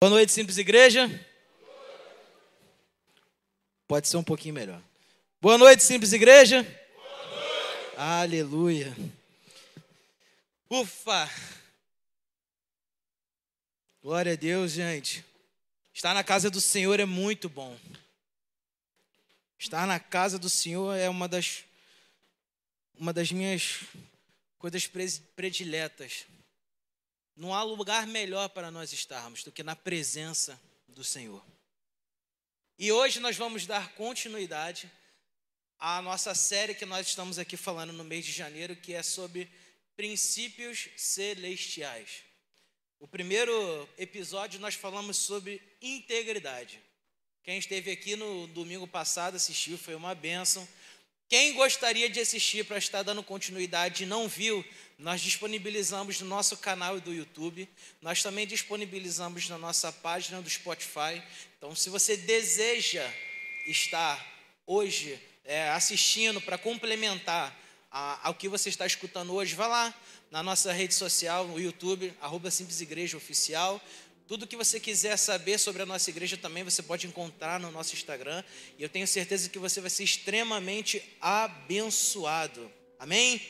Boa 0.00 0.10
noite, 0.10 0.30
Simples 0.30 0.56
Igreja. 0.58 1.10
Pode 3.88 4.06
ser 4.06 4.16
um 4.16 4.22
pouquinho 4.22 4.54
melhor. 4.54 4.80
Boa 5.40 5.58
noite, 5.58 5.82
Simples 5.82 6.12
Igreja. 6.12 6.62
Noite. 6.62 7.96
Aleluia. 7.96 8.96
Ufa. 10.70 11.28
Glória 14.00 14.34
a 14.34 14.36
Deus, 14.36 14.70
gente. 14.70 15.24
Estar 15.92 16.14
na 16.14 16.22
casa 16.22 16.48
do 16.48 16.60
Senhor 16.60 17.00
é 17.00 17.04
muito 17.04 17.48
bom. 17.48 17.76
Estar 19.58 19.84
na 19.84 19.98
casa 19.98 20.38
do 20.38 20.48
Senhor 20.48 20.94
é 20.96 21.08
uma 21.08 21.26
das 21.26 21.64
uma 22.96 23.12
das 23.12 23.32
minhas 23.32 23.80
coisas 24.60 24.86
prediletas. 25.34 26.24
Não 27.38 27.54
há 27.54 27.62
lugar 27.62 28.04
melhor 28.04 28.48
para 28.48 28.68
nós 28.68 28.92
estarmos 28.92 29.44
do 29.44 29.52
que 29.52 29.62
na 29.62 29.76
presença 29.76 30.60
do 30.88 31.04
Senhor. 31.04 31.40
E 32.76 32.90
hoje 32.90 33.20
nós 33.20 33.36
vamos 33.36 33.64
dar 33.64 33.92
continuidade 33.94 34.90
à 35.78 36.02
nossa 36.02 36.34
série 36.34 36.74
que 36.74 36.84
nós 36.84 37.06
estamos 37.06 37.38
aqui 37.38 37.56
falando 37.56 37.92
no 37.92 38.02
mês 38.02 38.26
de 38.26 38.32
janeiro, 38.32 38.74
que 38.74 38.92
é 38.92 39.04
sobre 39.04 39.48
princípios 39.96 40.88
celestiais. 40.96 42.24
O 42.98 43.06
primeiro 43.06 43.88
episódio 43.96 44.58
nós 44.58 44.74
falamos 44.74 45.16
sobre 45.16 45.62
integridade. 45.80 46.82
Quem 47.44 47.56
esteve 47.56 47.92
aqui 47.92 48.16
no 48.16 48.48
domingo 48.48 48.88
passado 48.88 49.36
assistiu, 49.36 49.78
foi 49.78 49.94
uma 49.94 50.12
bênção. 50.12 50.66
Quem 51.28 51.52
gostaria 51.52 52.08
de 52.08 52.20
assistir 52.20 52.64
para 52.64 52.78
estar 52.78 53.02
dando 53.02 53.22
continuidade 53.22 54.04
e 54.04 54.06
não 54.06 54.26
viu, 54.26 54.64
nós 54.98 55.20
disponibilizamos 55.20 56.22
no 56.22 56.26
nosso 56.26 56.56
canal 56.56 56.98
do 56.98 57.12
YouTube, 57.12 57.68
nós 58.00 58.22
também 58.22 58.46
disponibilizamos 58.46 59.46
na 59.46 59.58
nossa 59.58 59.92
página 59.92 60.40
do 60.40 60.48
Spotify. 60.48 61.22
Então, 61.58 61.74
se 61.76 61.90
você 61.90 62.16
deseja 62.16 63.06
estar 63.66 64.26
hoje 64.66 65.20
é, 65.44 65.68
assistindo 65.68 66.40
para 66.40 66.56
complementar 66.56 67.54
a, 67.90 68.26
ao 68.28 68.34
que 68.34 68.48
você 68.48 68.70
está 68.70 68.86
escutando 68.86 69.34
hoje, 69.34 69.54
vá 69.54 69.66
lá 69.66 69.94
na 70.30 70.42
nossa 70.42 70.72
rede 70.72 70.94
social, 70.94 71.46
no 71.46 71.60
YouTube, 71.60 72.10
arroba 72.22 72.50
Simples 72.50 72.80
Igreja 72.80 73.18
Oficial. 73.18 73.78
Tudo 74.28 74.46
que 74.46 74.56
você 74.56 74.78
quiser 74.78 75.16
saber 75.16 75.56
sobre 75.56 75.80
a 75.80 75.86
nossa 75.86 76.10
igreja 76.10 76.36
também 76.36 76.62
você 76.62 76.82
pode 76.82 77.06
encontrar 77.06 77.58
no 77.58 77.70
nosso 77.70 77.94
Instagram. 77.94 78.44
E 78.78 78.82
eu 78.82 78.88
tenho 78.90 79.08
certeza 79.08 79.48
que 79.48 79.58
você 79.58 79.80
vai 79.80 79.88
ser 79.88 80.04
extremamente 80.04 81.02
abençoado. 81.18 82.70
Amém? 82.98 83.40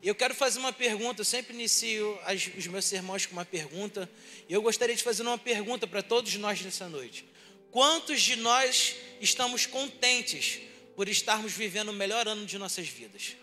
Eu 0.00 0.14
quero 0.14 0.36
fazer 0.36 0.60
uma 0.60 0.72
pergunta. 0.72 1.22
Eu 1.22 1.24
sempre 1.24 1.52
inicio 1.52 2.16
as, 2.24 2.48
os 2.56 2.68
meus 2.68 2.84
sermões 2.84 3.26
com 3.26 3.32
uma 3.32 3.44
pergunta. 3.44 4.08
E 4.48 4.52
eu 4.52 4.62
gostaria 4.62 4.94
de 4.94 5.02
fazer 5.02 5.24
uma 5.24 5.36
pergunta 5.36 5.84
para 5.84 6.00
todos 6.00 6.32
nós 6.36 6.60
nessa 6.60 6.88
noite. 6.88 7.24
Quantos 7.72 8.22
de 8.22 8.36
nós 8.36 8.94
estamos 9.20 9.66
contentes 9.66 10.60
por 10.94 11.08
estarmos 11.08 11.52
vivendo 11.52 11.88
o 11.88 11.92
melhor 11.92 12.28
ano 12.28 12.46
de 12.46 12.56
nossas 12.56 12.86
vidas? 12.86 13.34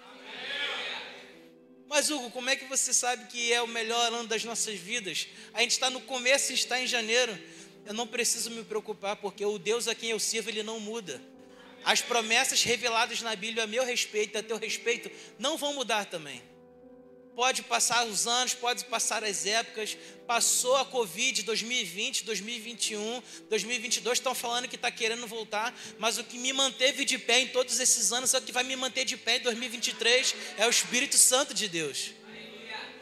Mas, 1.96 2.10
Hugo, 2.10 2.30
como 2.30 2.50
é 2.50 2.58
que 2.58 2.66
você 2.66 2.94
sabe 2.94 3.26
que 3.28 3.54
é 3.54 3.62
o 3.62 3.68
melhor 3.68 4.12
ano 4.12 4.28
das 4.28 4.44
nossas 4.44 4.78
vidas? 4.78 5.30
A 5.54 5.62
gente 5.62 5.72
está 5.72 5.90
no 5.90 6.02
começo 6.02 6.52
e 6.52 6.54
está 6.54 6.78
em 6.78 6.86
janeiro. 6.86 7.40
Eu 7.86 7.94
não 7.94 8.06
preciso 8.06 8.52
me 8.52 8.66
preocupar, 8.66 9.16
porque 9.16 9.46
o 9.46 9.58
Deus 9.58 9.88
a 9.88 9.96
quem 9.96 10.10
eu 10.10 10.20
sirvo, 10.20 10.50
ele 10.50 10.62
não 10.62 10.78
muda. 10.78 11.22
As 11.86 12.02
promessas 12.02 12.62
reveladas 12.64 13.22
na 13.22 13.34
Bíblia 13.34 13.64
a 13.64 13.68
meu 13.68 13.86
respeito, 13.86 14.38
a 14.38 14.44
teu 14.44 14.58
respeito, 14.58 15.10
não 15.40 15.56
vão 15.56 15.74
mudar 15.74 16.04
também. 16.04 16.44
Pode 17.36 17.64
passar 17.64 18.06
os 18.06 18.28
anos, 18.28 18.54
pode 18.54 18.86
passar 18.86 19.24
as 19.24 19.46
épocas. 19.46 19.98
Passou 20.26 20.78
a 20.78 20.86
Covid 20.86 21.44
2020, 21.44 22.24
2021, 22.24 23.22
2022. 23.50 24.18
Estão 24.18 24.34
falando 24.34 24.70
que 24.70 24.76
está 24.76 24.90
querendo 24.90 25.28
voltar, 25.28 25.78
mas 26.00 26.18
o 26.18 26.24
que 26.24 26.38
me 26.38 26.54
manteve 26.54 27.04
de 27.04 27.18
pé 27.18 27.42
em 27.42 27.48
todos 27.48 27.80
esses 27.80 28.14
anos, 28.14 28.34
é 28.34 28.38
o 28.38 28.42
que 28.42 28.54
vai 28.54 28.64
me 28.64 28.76
manter 28.78 29.04
de 29.04 29.18
pé 29.18 29.38
em 29.38 29.42
2023 29.42 30.34
é 30.58 30.66
o 30.66 30.70
Espírito 30.70 31.18
Santo 31.18 31.54
de 31.54 31.68
Deus. 31.68 32.12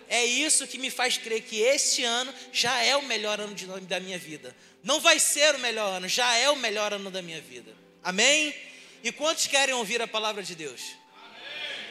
É 0.07 0.25
isso 0.25 0.67
que 0.67 0.77
me 0.77 0.89
faz 0.89 1.17
crer 1.17 1.41
que 1.41 1.61
este 1.61 2.03
ano 2.03 2.33
já 2.51 2.83
é 2.83 2.95
o 2.95 3.03
melhor 3.03 3.39
ano 3.39 3.53
de, 3.53 3.65
da 3.65 3.99
minha 3.99 4.17
vida. 4.17 4.55
Não 4.83 4.99
vai 4.99 5.19
ser 5.19 5.55
o 5.55 5.59
melhor 5.59 5.97
ano, 5.97 6.07
já 6.07 6.35
é 6.35 6.49
o 6.49 6.55
melhor 6.55 6.93
ano 6.93 7.09
da 7.09 7.21
minha 7.21 7.41
vida. 7.41 7.73
Amém? 8.03 8.53
E 9.03 9.11
quantos 9.11 9.47
querem 9.47 9.73
ouvir 9.73 10.01
a 10.01 10.07
palavra 10.07 10.43
de 10.43 10.55
Deus? 10.55 10.81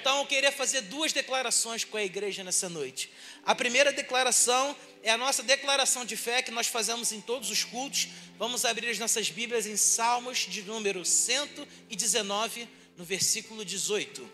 Então 0.02 0.18
eu 0.18 0.26
queria 0.26 0.50
fazer 0.50 0.80
duas 0.80 1.12
declarações 1.12 1.84
com 1.84 1.96
a 1.96 2.02
igreja 2.02 2.42
nessa 2.42 2.68
noite. 2.68 3.08
A 3.46 3.54
primeira 3.54 3.92
declaração 3.92 4.76
é 5.00 5.12
a 5.12 5.16
nossa 5.16 5.44
declaração 5.44 6.04
de 6.04 6.16
fé 6.16 6.42
que 6.42 6.50
nós 6.50 6.66
fazemos 6.66 7.12
em 7.12 7.20
todos 7.20 7.50
os 7.50 7.62
cultos. 7.62 8.08
Vamos 8.36 8.64
abrir 8.64 8.88
as 8.88 8.98
nossas 8.98 9.30
Bíblias 9.30 9.64
em 9.64 9.76
Salmos 9.76 10.38
de 10.38 10.62
número 10.62 11.04
119, 11.04 12.68
no 12.96 13.04
versículo 13.04 13.64
18. 13.64 14.28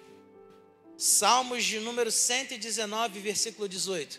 Salmos 0.96 1.62
de 1.66 1.78
número 1.80 2.10
119, 2.10 3.20
versículo 3.20 3.68
18. 3.68 4.18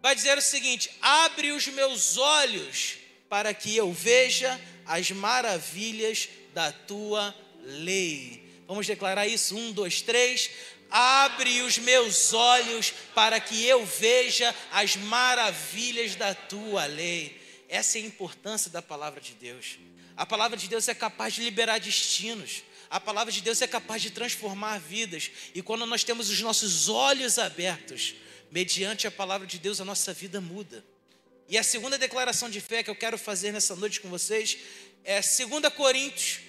Vai 0.00 0.14
dizer 0.14 0.38
o 0.38 0.40
seguinte: 0.40 0.88
Abre 1.02 1.50
os 1.50 1.66
meus 1.66 2.16
olhos 2.16 2.98
para 3.28 3.52
que 3.52 3.76
eu 3.76 3.92
veja 3.92 4.56
as 4.86 5.10
maravilhas 5.10 6.28
da 6.54 6.70
tua 6.70 7.34
lei. 7.60 8.47
Vamos 8.68 8.86
declarar 8.86 9.26
isso? 9.26 9.56
Um, 9.56 9.72
dois, 9.72 10.02
três. 10.02 10.50
Abre 10.90 11.62
os 11.62 11.78
meus 11.78 12.34
olhos 12.34 12.92
para 13.14 13.40
que 13.40 13.64
eu 13.64 13.84
veja 13.84 14.54
as 14.70 14.94
maravilhas 14.94 16.14
da 16.14 16.34
tua 16.34 16.84
lei. 16.84 17.40
Essa 17.66 17.98
é 17.98 18.02
a 18.02 18.04
importância 18.04 18.70
da 18.70 18.82
palavra 18.82 19.22
de 19.22 19.32
Deus. 19.32 19.78
A 20.14 20.26
palavra 20.26 20.54
de 20.54 20.68
Deus 20.68 20.86
é 20.86 20.94
capaz 20.94 21.32
de 21.32 21.42
liberar 21.42 21.80
destinos. 21.80 22.62
A 22.90 23.00
palavra 23.00 23.32
de 23.32 23.40
Deus 23.40 23.62
é 23.62 23.66
capaz 23.66 24.02
de 24.02 24.10
transformar 24.10 24.78
vidas. 24.78 25.30
E 25.54 25.62
quando 25.62 25.86
nós 25.86 26.04
temos 26.04 26.28
os 26.28 26.40
nossos 26.40 26.90
olhos 26.90 27.38
abertos, 27.38 28.16
mediante 28.50 29.06
a 29.06 29.10
palavra 29.10 29.46
de 29.46 29.58
Deus, 29.58 29.80
a 29.80 29.84
nossa 29.84 30.12
vida 30.12 30.42
muda. 30.42 30.84
E 31.48 31.56
a 31.56 31.62
segunda 31.62 31.96
declaração 31.96 32.50
de 32.50 32.60
fé 32.60 32.82
que 32.82 32.90
eu 32.90 32.96
quero 32.96 33.16
fazer 33.16 33.50
nessa 33.50 33.74
noite 33.74 33.98
com 34.00 34.10
vocês 34.10 34.58
é 35.04 35.22
2 35.22 35.72
Coríntios 35.74 36.47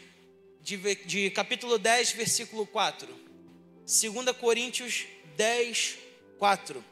de, 0.69 0.95
de 1.05 1.29
capítulo 1.31 1.79
10, 1.79 2.11
versículo 2.11 2.65
4. 2.67 3.07
2 3.85 4.37
Coríntios 4.37 5.05
10, 5.35 5.97
4. 6.37 6.85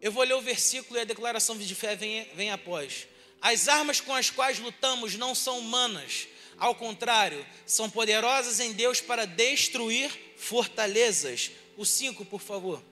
Eu 0.00 0.10
vou 0.10 0.24
ler 0.24 0.34
o 0.34 0.40
versículo 0.40 0.98
e 0.98 1.02
a 1.02 1.04
declaração 1.04 1.56
de 1.56 1.74
fé 1.74 1.94
vem, 1.94 2.26
vem 2.34 2.50
após. 2.50 3.06
As 3.40 3.68
armas 3.68 4.00
com 4.00 4.14
as 4.14 4.30
quais 4.30 4.58
lutamos 4.58 5.16
não 5.16 5.34
são 5.34 5.58
humanas, 5.58 6.28
ao 6.56 6.74
contrário, 6.74 7.44
são 7.66 7.90
poderosas 7.90 8.58
em 8.58 8.72
Deus 8.72 9.00
para 9.00 9.26
destruir 9.26 10.10
fortalezas. 10.36 11.50
O 11.76 11.84
5, 11.84 12.24
por 12.24 12.40
favor. 12.40 12.82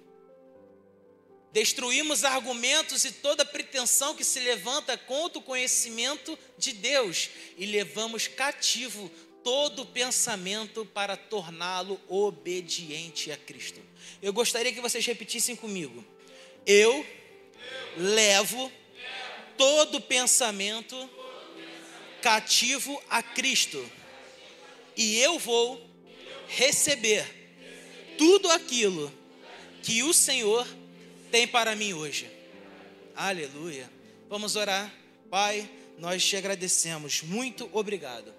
Destruímos 1.53 2.25
argumentos 2.25 3.05
e 3.05 3.11
toda 3.11 3.44
pretensão 3.44 4.15
que 4.15 4.22
se 4.22 4.38
levanta 4.38 4.97
contra 4.97 5.38
o 5.38 5.43
conhecimento 5.43 6.38
de 6.56 6.72
Deus 6.72 7.28
e 7.56 7.66
levamos 7.66 8.28
cativo 8.28 9.11
todo 9.43 9.87
pensamento 9.87 10.84
para 10.87 11.16
torná-lo 11.16 12.00
obediente 12.09 13.33
a 13.33 13.37
Cristo. 13.37 13.81
Eu 14.22 14.33
gostaria 14.33 14.72
que 14.72 14.81
vocês 14.81 15.05
repetissem 15.05 15.56
comigo. 15.56 16.05
Eu 16.65 17.05
levo 17.97 18.71
todo 19.56 20.00
pensamento 20.00 21.11
cativo 22.22 23.03
a 23.09 23.22
Cristo 23.22 23.84
e 24.97 25.19
eu 25.19 25.38
vou 25.38 25.88
receber 26.47 27.25
tudo 28.19 28.50
aquilo 28.50 29.12
que 29.82 30.03
o 30.03 30.12
Senhor 30.12 30.67
tem 31.31 31.47
para 31.47 31.77
mim 31.77 31.93
hoje. 31.93 32.29
Aleluia. 33.15 33.91
Vamos 34.29 34.57
orar. 34.57 34.93
Pai, 35.31 35.71
nós 35.97 36.25
te 36.25 36.37
agradecemos. 36.37 37.23
Muito 37.23 37.71
obrigado. 37.73 38.35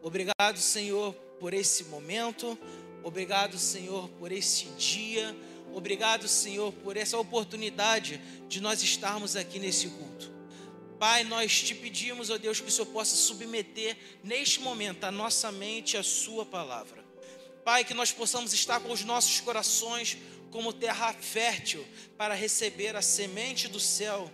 Obrigado, 0.00 0.58
Senhor, 0.58 1.12
por 1.38 1.52
esse 1.52 1.84
momento. 1.84 2.58
Obrigado, 3.04 3.58
Senhor, 3.58 4.08
por 4.10 4.32
esse 4.32 4.64
dia. 4.78 5.36
Obrigado, 5.74 6.26
Senhor, 6.26 6.72
por 6.72 6.96
essa 6.96 7.18
oportunidade 7.18 8.20
de 8.48 8.60
nós 8.60 8.82
estarmos 8.82 9.36
aqui 9.36 9.58
nesse 9.58 9.88
culto. 9.88 10.32
Pai, 10.98 11.24
nós 11.24 11.62
te 11.62 11.74
pedimos, 11.74 12.30
ó 12.30 12.38
Deus, 12.38 12.60
que 12.60 12.68
o 12.68 12.70
Senhor 12.70 12.86
possa 12.86 13.16
submeter 13.16 13.96
neste 14.22 14.60
momento 14.60 15.04
a 15.04 15.10
nossa 15.10 15.50
mente 15.50 15.96
à 15.96 16.02
Sua 16.02 16.46
palavra. 16.46 17.02
Pai, 17.64 17.84
que 17.84 17.94
nós 17.94 18.10
possamos 18.10 18.52
estar 18.52 18.80
com 18.80 18.92
os 18.92 19.04
nossos 19.04 19.40
corações 19.40 20.16
como 20.52 20.72
terra 20.72 21.12
fértil 21.14 21.84
para 22.16 22.34
receber 22.34 22.94
a 22.94 23.02
semente 23.02 23.66
do 23.66 23.80
céu 23.80 24.30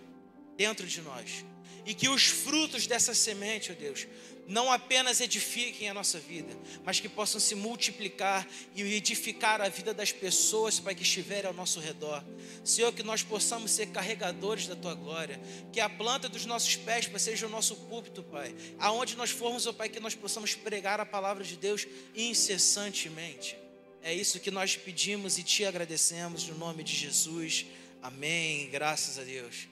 dentro 0.55 0.85
de 0.85 1.01
nós. 1.01 1.45
E 1.85 1.93
que 1.95 2.09
os 2.09 2.25
frutos 2.25 2.85
dessa 2.85 3.15
semente, 3.15 3.71
ó 3.71 3.73
Deus, 3.75 4.05
não 4.45 4.71
apenas 4.71 5.21
edifiquem 5.21 5.89
a 5.89 5.93
nossa 5.93 6.19
vida, 6.19 6.55
mas 6.83 6.99
que 6.99 7.07
possam 7.07 7.39
se 7.39 7.55
multiplicar 7.55 8.47
e 8.75 8.81
edificar 8.81 9.61
a 9.61 9.69
vida 9.69 9.93
das 9.93 10.11
pessoas, 10.11 10.79
Pai, 10.79 10.93
que 10.93 11.03
estiverem 11.03 11.47
ao 11.47 11.53
nosso 11.53 11.79
redor. 11.79 12.23
Senhor, 12.65 12.91
que 12.91 13.03
nós 13.03 13.23
possamos 13.23 13.71
ser 13.71 13.87
carregadores 13.87 14.67
da 14.67 14.75
Tua 14.75 14.95
glória, 14.95 15.39
que 15.71 15.79
a 15.79 15.87
planta 15.87 16.27
dos 16.27 16.45
nossos 16.45 16.75
pés, 16.75 17.07
Pai, 17.07 17.19
seja 17.19 17.47
o 17.47 17.49
nosso 17.49 17.75
púlpito, 17.75 18.23
Pai. 18.23 18.53
Aonde 18.79 19.15
nós 19.15 19.29
formos, 19.29 19.65
ó 19.67 19.71
Pai, 19.71 19.87
que 19.87 19.99
nós 19.99 20.15
possamos 20.15 20.53
pregar 20.53 20.99
a 20.99 21.05
palavra 21.05 21.43
de 21.43 21.55
Deus 21.55 21.87
incessantemente. 22.15 23.55
É 24.01 24.13
isso 24.13 24.39
que 24.39 24.49
nós 24.49 24.75
pedimos 24.77 25.37
e 25.37 25.43
te 25.43 25.65
agradecemos 25.65 26.47
no 26.47 26.57
nome 26.57 26.83
de 26.83 26.95
Jesus. 26.95 27.65
Amém. 28.01 28.69
Graças 28.69 29.19
a 29.19 29.23
Deus. 29.23 29.67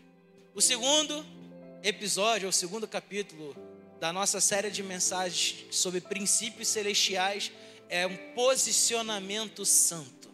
O 0.53 0.61
segundo 0.61 1.25
episódio, 1.81 2.49
o 2.49 2.53
segundo 2.53 2.87
capítulo 2.87 3.55
da 3.99 4.11
nossa 4.11 4.41
série 4.41 4.69
de 4.69 4.83
mensagens 4.83 5.65
sobre 5.71 6.01
princípios 6.01 6.67
celestiais 6.67 7.51
é 7.89 8.05
um 8.05 8.17
posicionamento 8.33 9.65
santo. 9.65 10.29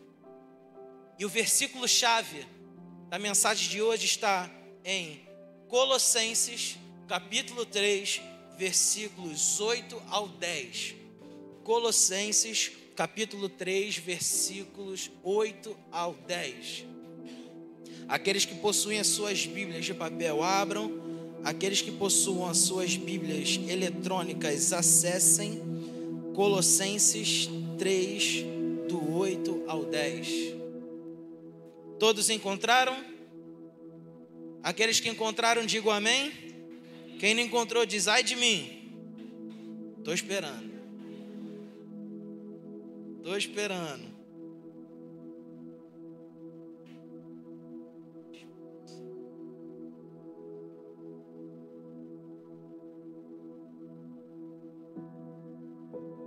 E 1.19 1.25
o 1.25 1.29
versículo 1.29 1.87
chave 1.87 2.47
da 3.09 3.19
mensagem 3.19 3.69
de 3.69 3.81
hoje 3.81 4.05
está 4.05 4.49
em 4.83 5.21
Colossenses, 5.67 6.77
capítulo 7.07 7.63
3, 7.63 8.21
versículos 8.57 9.59
8 9.59 10.01
ao 10.07 10.27
10. 10.27 10.95
Colossenses, 11.63 12.71
capítulo 12.95 13.49
3, 13.49 13.97
versículos 13.97 15.11
8 15.23 15.77
ao 15.91 16.13
10. 16.13 16.85
Aqueles 18.07 18.45
que 18.45 18.55
possuem 18.55 18.99
as 18.99 19.07
suas 19.07 19.45
Bíblias 19.45 19.85
de 19.85 19.93
papel, 19.93 20.43
abram 20.43 21.03
Aqueles 21.43 21.81
que 21.81 21.91
possuam 21.91 22.47
as 22.47 22.59
suas 22.59 22.95
Bíblias 22.95 23.59
eletrônicas, 23.67 24.71
acessem 24.71 25.61
Colossenses 26.33 27.49
3, 27.77 28.45
do 28.87 29.13
8 29.13 29.65
ao 29.67 29.83
10. 29.83 30.55
Todos 31.99 32.29
encontraram? 32.29 32.95
Aqueles 34.63 35.01
que 35.01 35.09
encontraram, 35.09 35.65
digam 35.65 35.91
amém. 35.91 36.31
Quem 37.19 37.33
não 37.35 37.43
encontrou, 37.43 37.85
diz 37.85 38.07
ai 38.07 38.23
de 38.23 38.37
mim. 38.37 38.89
Estou 39.99 40.13
esperando. 40.13 40.72
Estou 43.23 43.37
esperando. 43.37 44.03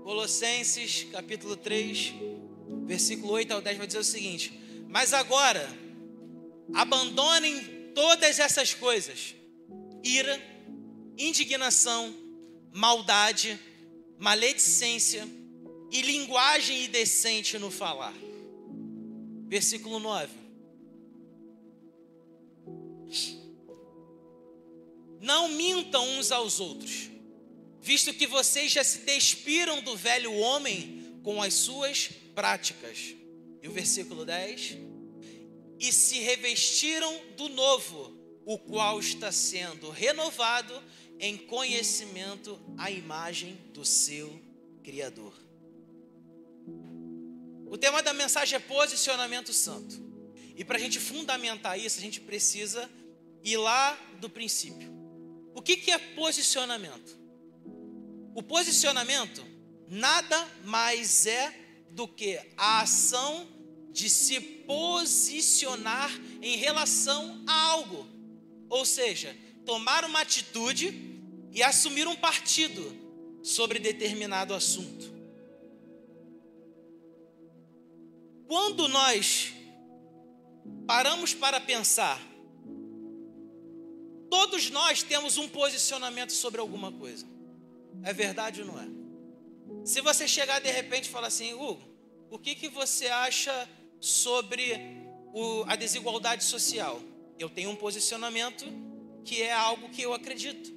Colossenses 0.03 1.07
capítulo 1.13 1.55
3, 1.55 2.15
versículo 2.87 3.35
8 3.35 3.53
ao 3.53 3.61
10 3.61 3.77
vai 3.77 3.87
dizer 3.87 3.99
o 3.99 4.03
seguinte: 4.03 4.59
Mas 4.89 5.13
agora, 5.13 5.69
abandonem 6.73 7.93
todas 7.95 8.39
essas 8.39 8.73
coisas: 8.73 9.35
ira, 10.03 10.41
indignação, 11.19 12.17
maldade, 12.73 13.61
maledicência 14.19 15.29
e 15.91 16.03
linguagem 16.03 16.85
indecente 16.85 17.59
no 17.59 17.71
falar. 17.71 18.15
Versículo 19.49 19.99
9. 19.99 20.33
Não 25.21 25.49
mintam 25.49 26.19
uns 26.19 26.31
aos 26.31 26.61
outros 26.61 27.17
visto 27.87 28.13
que 28.13 28.27
vocês 28.27 28.73
já 28.73 28.83
se 28.83 28.99
despiram 29.03 29.81
do 29.81 29.97
velho 29.97 30.33
homem 30.33 31.21
com 31.23 31.41
as 31.41 31.55
suas 31.55 32.11
práticas. 32.35 33.15
E 33.63 33.69
o 33.69 33.71
versículo 33.71 34.25
10: 34.25 34.77
E 35.79 35.93
se 35.93 36.19
revestiram 36.19 37.17
do 37.37 37.49
novo, 37.49 38.13
o 38.45 38.59
qual 38.59 38.99
está 38.99 39.31
sendo 39.31 39.89
renovado 39.89 40.83
em 41.21 41.37
conhecimento 41.37 42.59
à 42.77 42.91
imagem 42.91 43.57
do 43.73 43.85
seu 43.85 44.37
Criador. 44.83 45.46
O 47.69 47.77
tema 47.77 48.03
da 48.03 48.13
mensagem 48.13 48.57
é 48.57 48.61
posicionamento 48.61 49.53
santo. 49.53 50.05
E 50.57 50.65
para 50.65 50.77
a 50.77 50.81
gente 50.81 50.99
fundamentar 50.99 51.79
isso, 51.79 51.99
a 51.99 52.03
gente 52.03 52.21
precisa 52.21 52.91
ir 53.43 53.57
lá 53.57 53.99
do 54.21 54.31
princípio. 54.31 54.91
O 55.55 55.61
que, 55.61 55.77
que 55.77 55.91
é 55.91 55.99
posicionamento? 55.99 57.19
O 58.35 58.43
posicionamento 58.43 59.45
nada 59.89 60.47
mais 60.65 61.27
é 61.27 61.55
do 61.91 62.07
que 62.07 62.39
a 62.57 62.81
ação 62.81 63.49
de 63.91 64.11
se 64.11 64.41
posicionar 64.41 66.11
em 66.43 66.57
relação 66.57 67.43
a 67.47 67.63
algo. 67.63 68.07
Ou 68.69 68.85
seja, 68.85 69.35
tomar 69.65 70.05
uma 70.05 70.21
atitude 70.21 70.95
e 71.53 71.63
assumir 71.63 72.07
um 72.07 72.17
partido 72.17 72.95
sobre 73.43 73.79
determinado 73.79 74.53
assunto. 74.53 75.16
Quando 78.47 78.87
nós 78.89 79.53
paramos 80.87 81.35
para 81.35 81.61
pensar, 81.61 82.21
todos 84.31 84.71
nós 84.71 85.03
temos 85.03 85.37
um 85.37 85.49
posicionamento 85.49 86.33
sobre 86.33 86.61
alguma 86.61 86.93
coisa. 86.93 87.27
É 88.05 88.13
verdade 88.13 88.63
ou 88.63 88.69
não 88.69 88.81
é? 88.81 88.87
Se 89.85 90.01
você 90.01 90.29
chegar 90.29 90.61
de 90.61 90.71
repente 90.71 91.07
e 91.07 91.09
falar 91.09 91.27
assim, 91.27 91.55
Hugo, 91.55 91.83
o 92.31 92.39
que, 92.39 92.55
que 92.55 92.69
você 92.69 93.09
acha 93.09 93.69
sobre 94.01 94.75
o, 95.33 95.65
a 95.67 95.75
desigualdade 95.75 96.45
social? 96.45 97.01
Eu 97.39 97.49
tenho 97.49 97.71
um 97.71 97.77
posicionamento 97.77 98.65
que 99.25 99.43
é 99.43 99.53
algo 99.53 99.89
que 99.91 100.03
eu 100.03 100.15
acredito. 100.15 100.73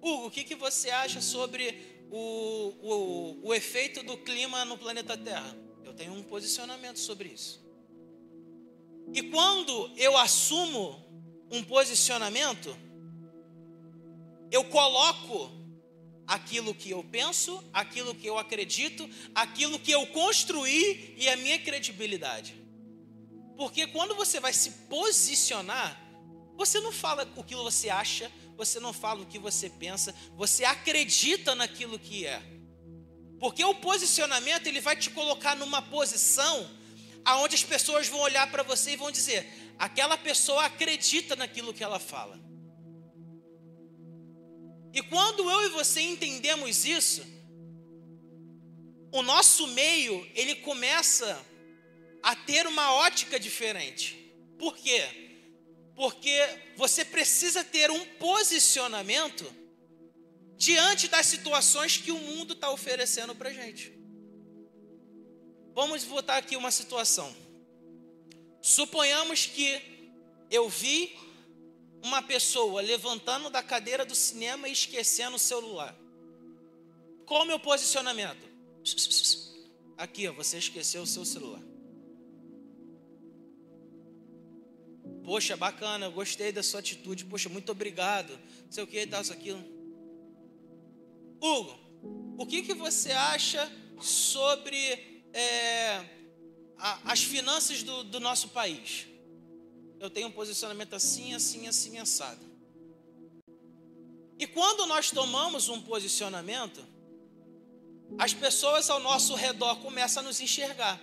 Hugo, 0.00 0.26
o 0.26 0.30
que, 0.30 0.44
que 0.44 0.54
você 0.54 0.90
acha 0.90 1.20
sobre 1.20 1.96
o, 2.10 2.72
o, 2.80 3.48
o 3.48 3.54
efeito 3.54 4.04
do 4.04 4.16
clima 4.16 4.64
no 4.64 4.78
planeta 4.78 5.16
Terra? 5.16 5.65
Tenho 5.96 6.12
um 6.12 6.22
posicionamento 6.22 6.98
sobre 6.98 7.28
isso. 7.28 7.64
E 9.12 9.22
quando 9.22 9.90
eu 9.96 10.16
assumo 10.16 11.04
um 11.50 11.62
posicionamento, 11.62 12.76
eu 14.50 14.64
coloco 14.64 15.50
aquilo 16.26 16.74
que 16.74 16.90
eu 16.90 17.04
penso, 17.04 17.62
aquilo 17.72 18.14
que 18.14 18.26
eu 18.26 18.36
acredito, 18.36 19.08
aquilo 19.34 19.78
que 19.78 19.92
eu 19.92 20.06
construí 20.08 21.14
e 21.16 21.28
a 21.28 21.36
minha 21.36 21.58
credibilidade. 21.58 22.54
Porque 23.56 23.86
quando 23.86 24.14
você 24.14 24.40
vai 24.40 24.52
se 24.52 24.70
posicionar, 24.88 25.98
você 26.56 26.80
não 26.80 26.92
fala 26.92 27.30
o 27.36 27.44
que 27.44 27.54
você 27.54 27.88
acha, 27.88 28.30
você 28.56 28.80
não 28.80 28.92
fala 28.92 29.22
o 29.22 29.26
que 29.26 29.38
você 29.38 29.70
pensa, 29.70 30.14
você 30.34 30.64
acredita 30.64 31.54
naquilo 31.54 31.98
que 31.98 32.26
é. 32.26 32.42
Porque 33.38 33.64
o 33.64 33.74
posicionamento 33.74 34.66
ele 34.66 34.80
vai 34.80 34.96
te 34.96 35.10
colocar 35.10 35.54
numa 35.56 35.82
posição 35.82 36.68
aonde 37.24 37.54
as 37.54 37.64
pessoas 37.64 38.08
vão 38.08 38.20
olhar 38.20 38.50
para 38.50 38.62
você 38.62 38.92
e 38.92 38.96
vão 38.96 39.10
dizer: 39.10 39.46
aquela 39.78 40.16
pessoa 40.16 40.64
acredita 40.64 41.36
naquilo 41.36 41.74
que 41.74 41.84
ela 41.84 41.98
fala. 41.98 42.40
E 44.92 45.02
quando 45.02 45.50
eu 45.50 45.66
e 45.66 45.68
você 45.70 46.00
entendemos 46.00 46.86
isso, 46.86 47.22
o 49.12 49.22
nosso 49.22 49.66
meio, 49.68 50.26
ele 50.34 50.54
começa 50.56 51.38
a 52.22 52.34
ter 52.34 52.66
uma 52.66 52.92
ótica 52.94 53.38
diferente. 53.38 54.16
Por 54.58 54.76
quê? 54.76 55.04
Porque 55.94 56.38
você 56.76 57.04
precisa 57.04 57.62
ter 57.62 57.90
um 57.90 58.04
posicionamento 58.16 59.44
diante 60.56 61.08
das 61.08 61.26
situações 61.26 61.96
que 61.96 62.10
o 62.10 62.18
mundo 62.18 62.54
está 62.54 62.70
oferecendo 62.70 63.34
para 63.34 63.52
gente. 63.52 63.92
Vamos 65.74 66.04
botar 66.04 66.38
aqui 66.38 66.56
uma 66.56 66.70
situação. 66.70 67.34
Suponhamos 68.62 69.46
que 69.46 69.80
eu 70.50 70.68
vi 70.68 71.14
uma 72.02 72.22
pessoa 72.22 72.80
levantando 72.80 73.50
da 73.50 73.62
cadeira 73.62 74.04
do 74.04 74.14
cinema 74.14 74.68
e 74.68 74.72
esquecendo 74.72 75.36
o 75.36 75.38
celular. 75.38 75.94
Qual 77.26 77.42
o 77.42 77.46
meu 77.46 77.58
posicionamento? 77.58 78.46
Aqui, 79.98 80.28
ó, 80.28 80.32
você 80.32 80.58
esqueceu 80.58 81.02
o 81.02 81.06
seu 81.06 81.24
celular. 81.24 81.62
Poxa, 85.24 85.56
bacana, 85.56 86.08
gostei 86.08 86.52
da 86.52 86.62
sua 86.62 86.80
atitude. 86.80 87.24
Poxa, 87.24 87.48
muito 87.48 87.72
obrigado. 87.72 88.38
Não 88.64 88.72
sei 88.72 88.84
o 88.84 88.86
que, 88.86 89.06
tal, 89.06 89.22
isso, 89.22 89.32
aquilo. 89.32 89.75
Hugo, 91.46 91.78
o 92.38 92.46
que, 92.46 92.62
que 92.62 92.74
você 92.74 93.12
acha 93.12 93.70
sobre 94.00 95.22
é, 95.32 96.04
a, 96.78 97.12
as 97.12 97.22
finanças 97.22 97.82
do, 97.82 98.04
do 98.04 98.20
nosso 98.20 98.48
país? 98.48 99.06
eu 99.98 100.10
tenho 100.10 100.28
um 100.28 100.32
posicionamento 100.32 100.94
assim, 100.94 101.34
assim, 101.34 101.66
assim, 101.66 101.98
assado. 101.98 102.40
E 104.38 104.46
quando 104.46 104.86
nós 104.86 105.10
tomamos 105.10 105.68
um 105.68 105.80
posicionamento, 105.80 106.84
as 108.18 108.34
pessoas 108.34 108.90
ao 108.90 109.00
nosso 109.00 109.34
redor 109.34 109.76
começam 109.76 110.22
a 110.22 110.26
nos 110.26 110.40
enxergar. 110.40 111.00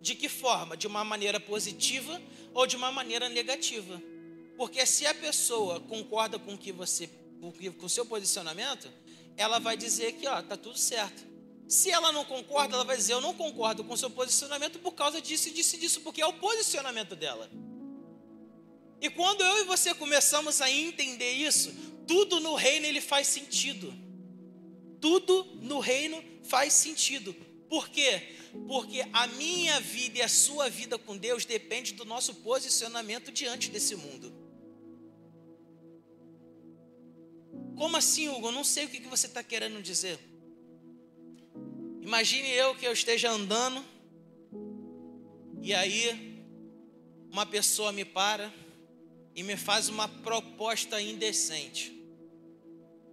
De 0.00 0.14
que 0.14 0.28
forma? 0.28 0.76
De 0.76 0.86
uma 0.86 1.04
maneira 1.04 1.38
positiva 1.38 2.20
ou 2.54 2.66
de 2.66 2.76
uma 2.76 2.90
maneira 2.90 3.28
negativa. 3.28 4.00
Porque 4.56 4.86
se 4.86 5.06
a 5.06 5.14
pessoa 5.14 5.78
concorda 5.80 6.38
com 6.38 6.56
que 6.56 6.72
você, 6.72 7.08
com 7.78 7.86
o 7.86 7.88
seu 7.88 8.06
posicionamento, 8.06 8.90
ela 9.40 9.58
vai 9.58 9.74
dizer 9.76 10.12
que 10.12 10.26
ó, 10.26 10.42
tá 10.42 10.56
tudo 10.56 10.78
certo. 10.78 11.26
Se 11.66 11.90
ela 11.90 12.12
não 12.12 12.24
concorda, 12.24 12.74
ela 12.74 12.84
vai 12.84 12.96
dizer 12.96 13.14
eu 13.14 13.20
não 13.20 13.32
concordo 13.32 13.82
com 13.82 13.96
seu 13.96 14.10
posicionamento 14.10 14.78
por 14.80 14.92
causa 14.92 15.20
disso, 15.20 15.50
disso 15.50 15.76
e 15.76 15.78
disso, 15.78 16.00
porque 16.02 16.20
é 16.20 16.26
o 16.26 16.34
posicionamento 16.34 17.16
dela. 17.16 17.50
E 19.00 19.08
quando 19.08 19.42
eu 19.42 19.60
e 19.60 19.64
você 19.64 19.94
começamos 19.94 20.60
a 20.60 20.70
entender 20.70 21.32
isso, 21.32 21.72
tudo 22.06 22.38
no 22.38 22.54
reino 22.54 22.84
ele 22.84 23.00
faz 23.00 23.28
sentido. 23.28 23.94
Tudo 25.00 25.44
no 25.62 25.78
reino 25.78 26.22
faz 26.42 26.74
sentido. 26.74 27.32
Por 27.68 27.88
quê? 27.88 28.36
Porque 28.68 29.06
a 29.12 29.26
minha 29.28 29.80
vida 29.80 30.18
e 30.18 30.22
a 30.22 30.28
sua 30.28 30.68
vida 30.68 30.98
com 30.98 31.16
Deus 31.16 31.46
depende 31.46 31.94
do 31.94 32.04
nosso 32.04 32.34
posicionamento 32.34 33.32
diante 33.32 33.70
desse 33.70 33.96
mundo. 33.96 34.39
Como 37.80 37.96
assim, 37.96 38.28
Hugo? 38.28 38.48
Eu 38.48 38.52
não 38.52 38.62
sei 38.62 38.84
o 38.84 38.88
que 38.90 39.00
você 39.08 39.26
está 39.26 39.42
querendo 39.42 39.80
dizer. 39.80 40.18
Imagine 42.02 42.50
eu 42.50 42.74
que 42.74 42.86
eu 42.86 42.92
esteja 42.92 43.30
andando 43.30 43.82
e 45.62 45.72
aí 45.72 46.44
uma 47.32 47.46
pessoa 47.46 47.90
me 47.90 48.04
para 48.04 48.52
e 49.34 49.42
me 49.42 49.56
faz 49.56 49.88
uma 49.88 50.06
proposta 50.06 51.00
indecente. 51.00 51.90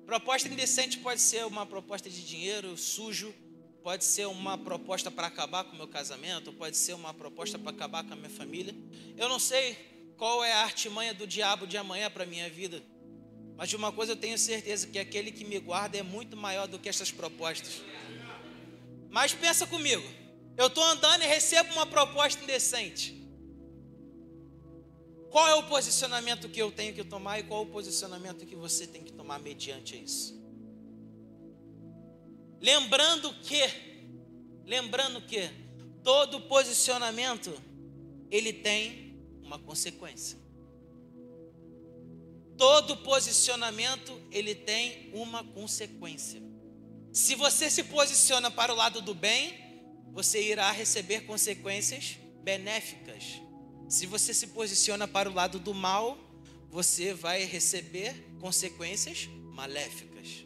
Proposta 0.06 0.50
indecente 0.50 0.98
pode 0.98 1.22
ser 1.22 1.46
uma 1.46 1.66
proposta 1.66 2.10
de 2.10 2.26
dinheiro 2.26 2.76
sujo, 2.76 3.34
pode 3.82 4.04
ser 4.04 4.28
uma 4.28 4.58
proposta 4.58 5.10
para 5.10 5.28
acabar 5.28 5.64
com 5.64 5.76
o 5.76 5.78
meu 5.78 5.88
casamento, 5.88 6.52
pode 6.52 6.76
ser 6.76 6.92
uma 6.92 7.14
proposta 7.14 7.58
para 7.58 7.72
acabar 7.72 8.04
com 8.04 8.12
a 8.12 8.18
minha 8.18 8.30
família. 8.30 8.76
Eu 9.16 9.30
não 9.30 9.40
sei 9.40 9.78
qual 10.18 10.44
é 10.44 10.52
a 10.52 10.64
artimanha 10.64 11.14
do 11.14 11.26
diabo 11.26 11.66
de 11.66 11.78
amanhã 11.78 12.12
para 12.12 12.26
minha 12.26 12.50
vida, 12.50 12.84
mas 13.58 13.70
de 13.70 13.76
uma 13.76 13.92
coisa 13.92 14.12
eu 14.12 14.16
tenho 14.16 14.38
certeza: 14.38 14.88
que 14.88 15.00
aquele 15.00 15.32
que 15.32 15.44
me 15.44 15.60
guarda 15.60 15.98
é 15.98 16.04
muito 16.04 16.38
maior 16.38 16.68
do 16.68 16.78
que 16.78 16.88
essas 16.88 17.12
propostas. 17.12 17.82
Mas 19.10 19.34
pensa 19.34 19.66
comigo, 19.66 20.08
eu 20.56 20.68
estou 20.68 20.84
andando 20.84 21.24
e 21.24 21.28
recebo 21.28 21.74
uma 21.74 21.86
proposta 21.86 22.44
indecente. 22.44 23.18
Qual 25.32 25.48
é 25.48 25.56
o 25.56 25.64
posicionamento 25.64 26.48
que 26.48 26.62
eu 26.62 26.72
tenho 26.72 26.94
que 26.94 27.04
tomar 27.04 27.40
e 27.40 27.44
qual 27.44 27.64
é 27.64 27.66
o 27.66 27.70
posicionamento 27.70 28.46
que 28.46 28.56
você 28.56 28.86
tem 28.88 29.04
que 29.04 29.12
tomar 29.12 29.40
mediante 29.40 30.02
isso? 30.02 30.38
Lembrando 32.62 33.34
que, 33.42 33.62
lembrando 34.66 35.22
que 35.22 35.50
todo 36.04 36.42
posicionamento 36.42 37.54
ele 38.32 38.54
tem 38.54 39.20
uma 39.44 39.60
consequência. 39.60 40.47
Todo 42.58 42.98
posicionamento 42.98 44.20
ele 44.32 44.56
tem 44.56 45.12
uma 45.14 45.44
consequência. 45.44 46.42
Se 47.14 47.36
você 47.36 47.70
se 47.70 47.84
posiciona 47.84 48.50
para 48.50 48.74
o 48.74 48.76
lado 48.76 49.02
do 49.02 49.14
bem, 49.14 49.54
você 50.12 50.42
irá 50.42 50.72
receber 50.72 51.22
consequências 51.22 52.18
benéficas. 52.44 53.42
Se 53.88 54.06
você 54.06 54.34
se 54.34 54.48
posiciona 54.48 55.08
para 55.08 55.30
o 55.30 55.34
lado 55.34 55.60
do 55.60 55.74
mal, 55.74 56.18
você 56.70 57.14
vai 57.14 57.44
receber 57.44 58.14
consequências 58.40 59.28
maléficas. 59.54 60.46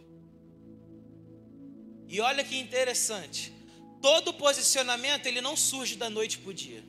E 2.08 2.20
olha 2.20 2.44
que 2.44 2.58
interessante, 2.58 3.54
todo 4.02 4.34
posicionamento 4.34 5.26
ele 5.26 5.40
não 5.40 5.56
surge 5.56 5.96
da 5.96 6.10
noite 6.10 6.38
para 6.40 6.50
o 6.50 6.54
dia. 6.54 6.84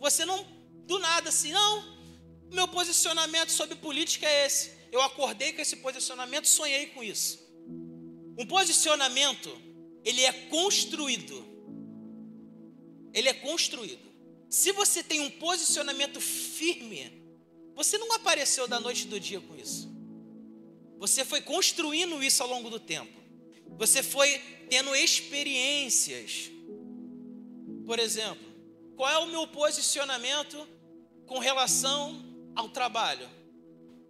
Você 0.00 0.24
não, 0.24 0.44
do 0.86 0.98
nada 0.98 1.28
assim, 1.28 1.52
não, 1.52 1.95
meu 2.54 2.68
posicionamento 2.68 3.50
sobre 3.50 3.74
política 3.76 4.26
é 4.26 4.46
esse. 4.46 4.72
Eu 4.92 5.02
acordei 5.02 5.52
com 5.52 5.60
esse 5.60 5.76
posicionamento, 5.76 6.46
sonhei 6.46 6.86
com 6.86 7.02
isso. 7.02 7.44
Um 8.38 8.46
posicionamento, 8.46 9.50
ele 10.04 10.22
é 10.22 10.32
construído. 10.32 11.44
Ele 13.12 13.28
é 13.28 13.34
construído. 13.34 14.06
Se 14.48 14.72
você 14.72 15.02
tem 15.02 15.20
um 15.20 15.30
posicionamento 15.30 16.20
firme, 16.20 17.24
você 17.74 17.98
não 17.98 18.12
apareceu 18.12 18.68
da 18.68 18.78
noite 18.78 19.06
do 19.06 19.18
dia 19.18 19.40
com 19.40 19.56
isso. 19.56 19.90
Você 20.98 21.24
foi 21.24 21.40
construindo 21.40 22.22
isso 22.22 22.42
ao 22.42 22.48
longo 22.48 22.70
do 22.70 22.80
tempo. 22.80 23.12
Você 23.76 24.02
foi 24.02 24.38
tendo 24.70 24.94
experiências. 24.94 26.50
Por 27.84 27.98
exemplo, 27.98 28.46
qual 28.96 29.10
é 29.10 29.18
o 29.18 29.26
meu 29.26 29.46
posicionamento 29.48 30.66
com 31.26 31.38
relação 31.38 32.24
ao 32.56 32.68
trabalho? 32.70 33.28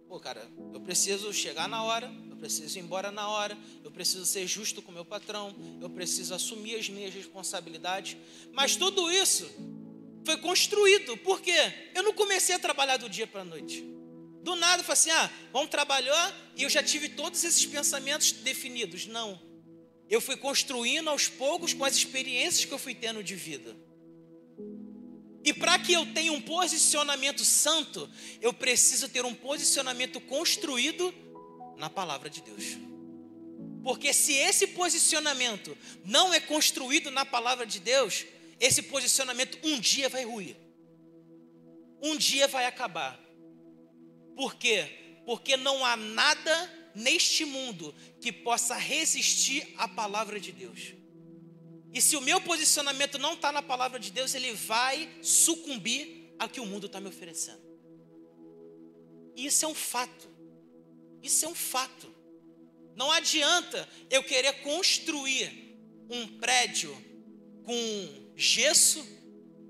Pô, 0.07 0.19
cara, 0.19 0.49
eu 0.73 0.79
preciso 0.79 1.33
chegar 1.33 1.67
na 1.67 1.83
hora, 1.83 2.09
eu 2.29 2.37
preciso 2.37 2.79
ir 2.79 2.81
embora 2.81 3.11
na 3.11 3.27
hora, 3.27 3.57
eu 3.83 3.91
preciso 3.91 4.25
ser 4.25 4.47
justo 4.47 4.81
com 4.81 4.91
meu 4.91 5.03
patrão, 5.03 5.53
eu 5.81 5.89
preciso 5.89 6.33
assumir 6.33 6.75
as 6.75 6.87
minhas 6.87 7.13
responsabilidades. 7.13 8.15
Mas 8.53 8.77
tudo 8.77 9.11
isso 9.11 9.49
foi 10.23 10.37
construído. 10.37 11.17
Por 11.17 11.41
quê? 11.41 11.91
Eu 11.93 12.03
não 12.03 12.13
comecei 12.13 12.55
a 12.55 12.59
trabalhar 12.59 12.97
do 12.97 13.09
dia 13.09 13.27
para 13.27 13.41
a 13.41 13.45
noite. 13.45 13.81
Do 14.43 14.55
nada, 14.55 14.81
eu 14.81 14.85
falei 14.85 14.93
assim: 14.93 15.11
ah, 15.11 15.29
vamos 15.51 15.69
trabalhar 15.69 16.53
e 16.55 16.63
eu 16.63 16.69
já 16.69 16.81
tive 16.81 17.09
todos 17.09 17.43
esses 17.43 17.65
pensamentos 17.65 18.31
definidos. 18.31 19.05
Não. 19.07 19.41
Eu 20.09 20.21
fui 20.21 20.37
construindo 20.37 21.09
aos 21.09 21.27
poucos 21.27 21.73
com 21.73 21.83
as 21.83 21.97
experiências 21.97 22.63
que 22.63 22.73
eu 22.73 22.79
fui 22.79 22.95
tendo 22.95 23.21
de 23.21 23.35
vida. 23.35 23.75
E 25.47 25.53
para 25.53 25.79
que 25.79 25.93
eu 25.93 26.05
tenha 26.07 26.33
um 26.33 26.41
posicionamento 26.41 27.45
santo, 27.45 28.09
eu 28.41 28.51
preciso 28.51 29.07
ter 29.07 29.23
um 29.23 29.33
posicionamento 29.33 30.19
construído 30.19 31.13
na 31.77 31.89
palavra 31.89 32.29
de 32.29 32.41
Deus. 32.41 32.77
Porque 33.81 34.11
se 34.11 34.33
esse 34.33 34.67
posicionamento 34.67 35.77
não 36.03 36.33
é 36.33 36.41
construído 36.41 37.09
na 37.11 37.25
palavra 37.25 37.65
de 37.65 37.79
Deus, 37.79 38.25
esse 38.59 38.81
posicionamento 38.81 39.57
um 39.63 39.79
dia 39.79 40.09
vai 40.09 40.25
ruir. 40.25 40.57
Um 42.01 42.17
dia 42.17 42.45
vai 42.49 42.65
acabar. 42.65 43.17
Por 44.35 44.55
quê? 44.55 45.21
Porque 45.25 45.55
não 45.55 45.85
há 45.85 45.95
nada 45.95 46.91
neste 46.93 47.45
mundo 47.45 47.95
que 48.19 48.33
possa 48.33 48.75
resistir 48.75 49.73
à 49.77 49.87
palavra 49.87 50.41
de 50.41 50.51
Deus. 50.51 50.96
E 51.97 52.01
se 52.01 52.15
o 52.15 52.21
meu 52.21 52.39
posicionamento 52.39 53.17
não 53.17 53.33
está 53.33 53.51
na 53.51 53.63
palavra 53.63 53.99
de 53.99 54.11
Deus, 54.11 54.35
ele 54.35 54.53
vai 54.53 55.09
sucumbir 55.19 56.31
ao 56.37 56.47
que 56.47 56.59
o 56.59 56.65
mundo 56.65 56.85
está 56.85 57.01
me 57.01 57.07
oferecendo. 57.07 57.59
E 59.35 59.47
isso 59.47 59.65
é 59.65 59.67
um 59.67 59.73
fato. 59.73 60.29
Isso 61.23 61.43
é 61.43 61.47
um 61.47 61.55
fato. 61.55 62.07
Não 62.95 63.11
adianta 63.11 63.89
eu 64.11 64.23
querer 64.23 64.61
construir 64.61 65.75
um 66.07 66.37
prédio 66.37 66.95
com 67.63 68.31
gesso 68.35 69.03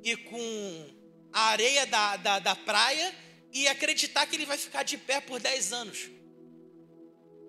e 0.04 0.18
com 0.18 0.94
a 1.32 1.44
areia 1.44 1.86
da, 1.86 2.18
da, 2.18 2.40
da 2.40 2.56
praia 2.58 3.16
e 3.54 3.70
acreditar 3.70 4.28
que 4.28 4.36
ele 4.36 4.46
vai 4.46 4.58
ficar 4.58 4.84
de 4.84 4.98
pé 4.98 5.22
por 5.22 5.40
10 5.40 5.72
anos. 5.72 6.10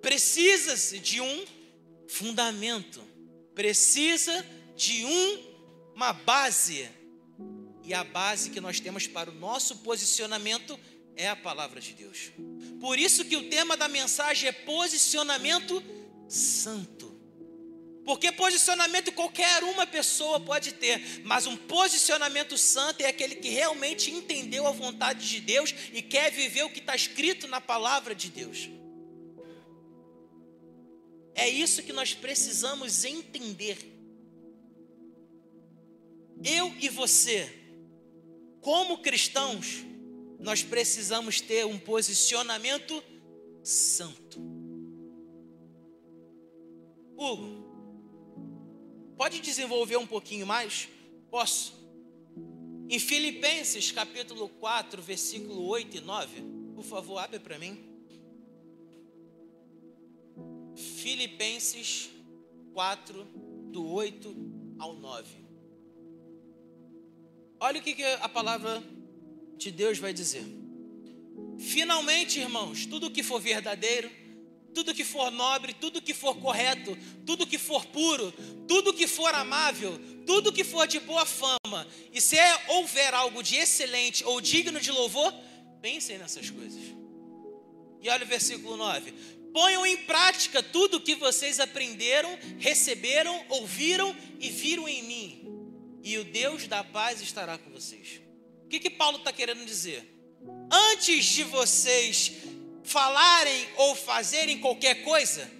Precisa-se 0.00 1.00
de 1.00 1.20
um 1.20 1.44
fundamento, 2.06 3.02
precisa 3.56 4.46
de 4.78 5.04
um, 5.04 5.92
uma 5.94 6.12
base. 6.12 6.88
E 7.82 7.92
a 7.92 8.04
base 8.04 8.50
que 8.50 8.60
nós 8.60 8.78
temos 8.78 9.06
para 9.06 9.30
o 9.30 9.34
nosso 9.34 9.78
posicionamento 9.78 10.78
é 11.16 11.28
a 11.28 11.34
palavra 11.34 11.80
de 11.80 11.92
Deus. 11.92 12.30
Por 12.80 12.96
isso 12.96 13.24
que 13.24 13.36
o 13.36 13.50
tema 13.50 13.76
da 13.76 13.88
mensagem 13.88 14.48
é 14.48 14.52
posicionamento 14.52 15.82
santo. 16.28 17.08
Porque 18.04 18.30
posicionamento 18.30 19.12
qualquer 19.12 19.64
uma 19.64 19.86
pessoa 19.86 20.38
pode 20.40 20.72
ter, 20.74 21.22
mas 21.24 21.44
um 21.44 21.56
posicionamento 21.56 22.56
santo 22.56 23.02
é 23.02 23.06
aquele 23.06 23.34
que 23.34 23.48
realmente 23.48 24.10
entendeu 24.10 24.66
a 24.66 24.70
vontade 24.70 25.28
de 25.28 25.40
Deus 25.40 25.74
e 25.92 26.00
quer 26.00 26.30
viver 26.30 26.62
o 26.62 26.70
que 26.70 26.78
está 26.78 26.94
escrito 26.94 27.48
na 27.48 27.60
palavra 27.60 28.14
de 28.14 28.30
Deus. 28.30 28.70
É 31.34 31.48
isso 31.48 31.82
que 31.82 31.92
nós 31.92 32.14
precisamos 32.14 33.04
entender. 33.04 33.97
Eu 36.44 36.74
e 36.80 36.88
você, 36.88 37.52
como 38.60 38.98
cristãos, 38.98 39.84
nós 40.38 40.62
precisamos 40.62 41.40
ter 41.40 41.66
um 41.66 41.78
posicionamento 41.78 43.02
santo. 43.62 44.38
Hugo, 47.16 47.68
Pode 49.18 49.40
desenvolver 49.40 49.96
um 49.96 50.06
pouquinho 50.06 50.46
mais? 50.46 50.88
Posso? 51.28 51.74
Em 52.88 53.00
Filipenses 53.00 53.90
capítulo 53.90 54.48
4, 54.48 55.02
versículo 55.02 55.66
8 55.66 55.96
e 55.96 56.00
9, 56.00 56.42
por 56.76 56.84
favor, 56.84 57.18
abre 57.18 57.40
para 57.40 57.58
mim. 57.58 57.76
Filipenses 60.76 62.10
4, 62.72 63.24
do 63.72 63.88
8 63.88 64.36
ao 64.78 64.94
9. 64.94 65.47
Olha 67.60 67.80
o 67.80 67.82
que 67.82 68.02
a 68.20 68.28
palavra 68.28 68.82
de 69.56 69.70
Deus 69.70 69.98
vai 69.98 70.12
dizer. 70.12 70.44
Finalmente, 71.58 72.38
irmãos, 72.38 72.86
tudo 72.86 73.10
que 73.10 73.22
for 73.22 73.40
verdadeiro, 73.40 74.10
tudo 74.72 74.94
que 74.94 75.04
for 75.04 75.30
nobre, 75.32 75.74
tudo 75.74 76.00
que 76.00 76.14
for 76.14 76.36
correto, 76.36 76.96
tudo 77.26 77.46
que 77.46 77.58
for 77.58 77.84
puro, 77.86 78.32
tudo 78.68 78.94
que 78.94 79.08
for 79.08 79.34
amável, 79.34 79.98
tudo 80.24 80.52
que 80.52 80.62
for 80.62 80.86
de 80.86 81.00
boa 81.00 81.26
fama, 81.26 81.86
e 82.12 82.20
se 82.20 82.36
houver 82.68 83.12
algo 83.12 83.42
de 83.42 83.56
excelente 83.56 84.24
ou 84.24 84.40
digno 84.40 84.80
de 84.80 84.92
louvor, 84.92 85.34
pensem 85.82 86.16
nessas 86.16 86.48
coisas. 86.50 86.80
E 88.00 88.08
olha 88.08 88.24
o 88.24 88.28
versículo 88.28 88.76
9: 88.76 89.12
ponham 89.52 89.84
em 89.84 89.96
prática 89.96 90.62
tudo 90.62 90.98
o 90.98 91.00
que 91.00 91.16
vocês 91.16 91.58
aprenderam, 91.58 92.38
receberam, 92.58 93.44
ouviram 93.48 94.14
e 94.38 94.48
viram 94.48 94.88
em 94.88 95.02
mim, 95.02 95.57
e 96.02 96.18
o 96.18 96.24
Deus 96.24 96.66
da 96.66 96.82
paz 96.84 97.20
estará 97.20 97.58
com 97.58 97.70
vocês. 97.70 98.20
O 98.64 98.68
que, 98.68 98.80
que 98.80 98.90
Paulo 98.90 99.18
está 99.18 99.32
querendo 99.32 99.64
dizer? 99.64 100.14
Antes 100.70 101.24
de 101.24 101.44
vocês 101.44 102.32
falarem 102.84 103.66
ou 103.76 103.94
fazerem 103.94 104.58
qualquer 104.58 105.02
coisa, 105.02 105.50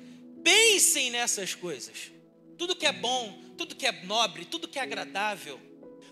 pensem 0.43 1.11
nessas 1.11 1.55
coisas. 1.55 2.11
Tudo 2.57 2.77
que 2.77 2.87
é 2.87 2.93
bom, 2.93 3.39
tudo 3.57 3.75
que 3.75 3.87
é 3.87 3.93
nobre, 4.05 4.45
tudo 4.45 4.69
que 4.69 4.79
é 4.79 4.83
agradável. 4.83 5.61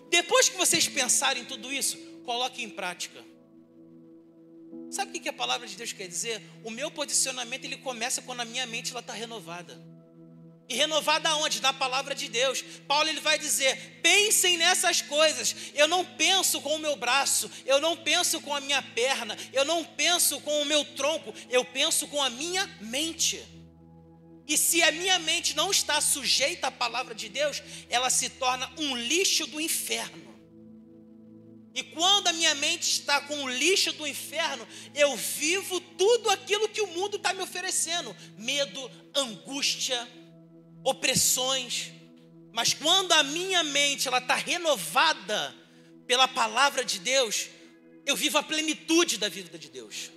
Depois 0.09 0.49
que 0.49 0.57
vocês 0.57 0.87
pensarem 0.87 1.45
tudo 1.45 1.71
isso, 1.71 1.97
coloquem 2.23 2.65
em 2.65 2.69
prática. 2.69 3.23
Sabe 4.89 5.17
o 5.17 5.21
que 5.21 5.29
a 5.29 5.33
palavra 5.33 5.67
de 5.67 5.75
Deus 5.75 5.91
quer 5.91 6.07
dizer? 6.07 6.41
O 6.63 6.69
meu 6.69 6.89
posicionamento 6.89 7.65
ele 7.65 7.77
começa 7.77 8.21
quando 8.21 8.41
a 8.41 8.45
minha 8.45 8.65
mente 8.65 8.95
está 8.95 9.13
renovada. 9.13 9.81
E 10.69 10.75
renovada 10.75 11.29
aonde? 11.29 11.61
Na 11.61 11.71
palavra 11.71 12.13
de 12.13 12.27
Deus. 12.27 12.61
Paulo 12.87 13.07
ele 13.07 13.21
vai 13.21 13.39
dizer: 13.39 13.99
pensem 14.03 14.57
nessas 14.57 15.01
coisas. 15.01 15.55
Eu 15.73 15.87
não 15.87 16.03
penso 16.03 16.59
com 16.61 16.75
o 16.75 16.79
meu 16.79 16.95
braço, 16.95 17.49
eu 17.65 17.79
não 17.79 17.95
penso 17.95 18.41
com 18.41 18.53
a 18.53 18.59
minha 18.59 18.81
perna, 18.81 19.37
eu 19.53 19.63
não 19.63 19.83
penso 19.83 20.41
com 20.41 20.61
o 20.61 20.65
meu 20.65 20.83
tronco, 20.83 21.33
eu 21.49 21.63
penso 21.63 22.07
com 22.07 22.21
a 22.21 22.29
minha 22.29 22.65
mente. 22.81 23.41
E 24.45 24.57
se 24.57 24.81
a 24.81 24.91
minha 24.91 25.19
mente 25.19 25.55
não 25.55 25.71
está 25.71 25.99
sujeita 25.99 26.67
à 26.67 26.71
palavra 26.71 27.13
de 27.13 27.27
Deus, 27.27 27.61
ela 27.89 28.09
se 28.09 28.29
torna 28.29 28.71
um 28.77 28.95
lixo 28.95 29.45
do 29.47 29.59
inferno. 29.59 30.27
E 31.73 31.83
quando 31.83 32.27
a 32.27 32.33
minha 32.33 32.55
mente 32.55 32.89
está 32.89 33.21
com 33.21 33.43
o 33.43 33.49
lixo 33.49 33.91
do 33.93 34.07
inferno, 34.07 34.67
eu 34.95 35.15
vivo 35.15 35.79
tudo 35.79 36.29
aquilo 36.29 36.67
que 36.67 36.81
o 36.81 36.87
mundo 36.87 37.17
está 37.17 37.33
me 37.33 37.41
oferecendo: 37.41 38.15
medo, 38.37 38.91
angústia, 39.13 40.07
opressões, 40.83 41.91
mas 42.53 42.73
quando 42.73 43.11
a 43.11 43.23
minha 43.23 43.63
mente 43.63 44.07
ela 44.07 44.19
está 44.19 44.35
renovada 44.35 45.55
pela 46.05 46.27
palavra 46.27 46.83
de 46.83 46.99
Deus, 46.99 47.49
eu 48.05 48.15
vivo 48.15 48.37
a 48.37 48.43
plenitude 48.43 49.17
da 49.17 49.29
vida 49.29 49.57
de 49.59 49.69
Deus. 49.69 50.11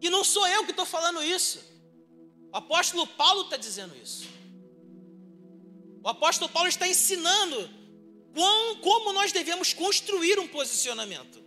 E 0.00 0.08
não 0.08 0.24
sou 0.24 0.46
eu 0.48 0.64
que 0.64 0.70
estou 0.70 0.86
falando 0.86 1.22
isso. 1.22 1.62
O 2.52 2.56
apóstolo 2.56 3.06
Paulo 3.06 3.42
está 3.42 3.56
dizendo 3.56 3.94
isso. 4.02 4.26
O 6.02 6.08
apóstolo 6.08 6.50
Paulo 6.50 6.68
está 6.68 6.88
ensinando 6.88 7.70
como 8.80 9.12
nós 9.12 9.32
devemos 9.32 9.74
construir 9.74 10.38
um 10.38 10.48
posicionamento. 10.48 11.44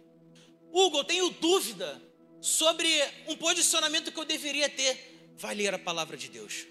Hugo, 0.72 0.98
eu 0.98 1.04
tenho 1.04 1.30
dúvida 1.30 2.02
sobre 2.40 2.88
um 3.28 3.36
posicionamento 3.36 4.12
que 4.12 4.20
eu 4.20 4.26
deveria 4.26 4.70
ter. 4.70 5.34
Vai 5.36 5.56
ler 5.56 5.74
a 5.74 5.80
palavra 5.80 6.16
de 6.16 6.30
Deus. 6.30 6.68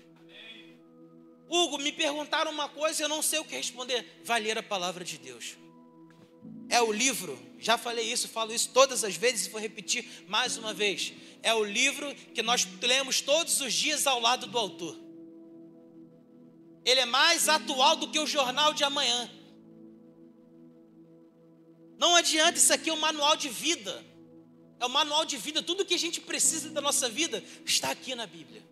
Hugo, 1.54 1.76
me 1.76 1.92
perguntaram 1.92 2.50
uma 2.50 2.66
coisa 2.66 3.02
e 3.02 3.04
eu 3.04 3.11
não 3.11 3.21
sei 3.21 3.38
o 3.38 3.44
que 3.44 3.54
responder. 3.54 4.23
Vai 4.25 4.40
ler 4.40 4.56
a 4.56 4.62
palavra 4.62 5.04
de 5.04 5.18
Deus. 5.18 5.59
É 6.71 6.80
o 6.80 6.90
livro, 6.90 7.38
já 7.59 7.76
falei 7.76 8.11
isso, 8.11 8.26
falo 8.26 8.54
isso 8.54 8.71
todas 8.71 9.04
as 9.04 9.16
vezes 9.16 9.47
e 9.47 9.50
vou 9.50 9.61
repetir 9.61 10.25
mais 10.26 10.56
uma 10.56 10.73
vez. 10.73 11.12
É 11.42 11.52
o 11.52 11.62
livro 11.62 12.14
que 12.14 12.40
nós 12.40 12.66
lemos 12.80 13.21
todos 13.21 13.61
os 13.61 13.75
dias 13.75 14.06
ao 14.06 14.18
lado 14.18 14.47
do 14.47 14.56
autor. 14.56 14.99
Ele 16.87 17.00
é 17.00 17.05
mais 17.05 17.50
atual 17.50 17.96
do 17.96 18.09
que 18.09 18.18
o 18.18 18.27
jornal 18.27 18.72
de 18.72 18.83
amanhã. 18.83 19.31
Não 21.98 22.16
adianta, 22.16 22.57
isso 22.57 22.72
aqui 22.72 22.88
é 22.88 22.94
um 22.94 22.96
manual 22.96 23.37
de 23.37 23.50
vida. 23.50 24.03
É 24.81 24.87
o 24.87 24.88
um 24.88 24.92
manual 24.92 25.27
de 25.27 25.37
vida, 25.37 25.62
tudo 25.62 25.85
que 25.85 25.94
a 25.94 25.98
gente 25.98 26.18
precisa 26.18 26.70
da 26.70 26.81
nossa 26.81 27.11
vida 27.11 27.44
está 27.66 27.90
aqui 27.90 28.14
na 28.14 28.27
Bíblia. 28.27 28.71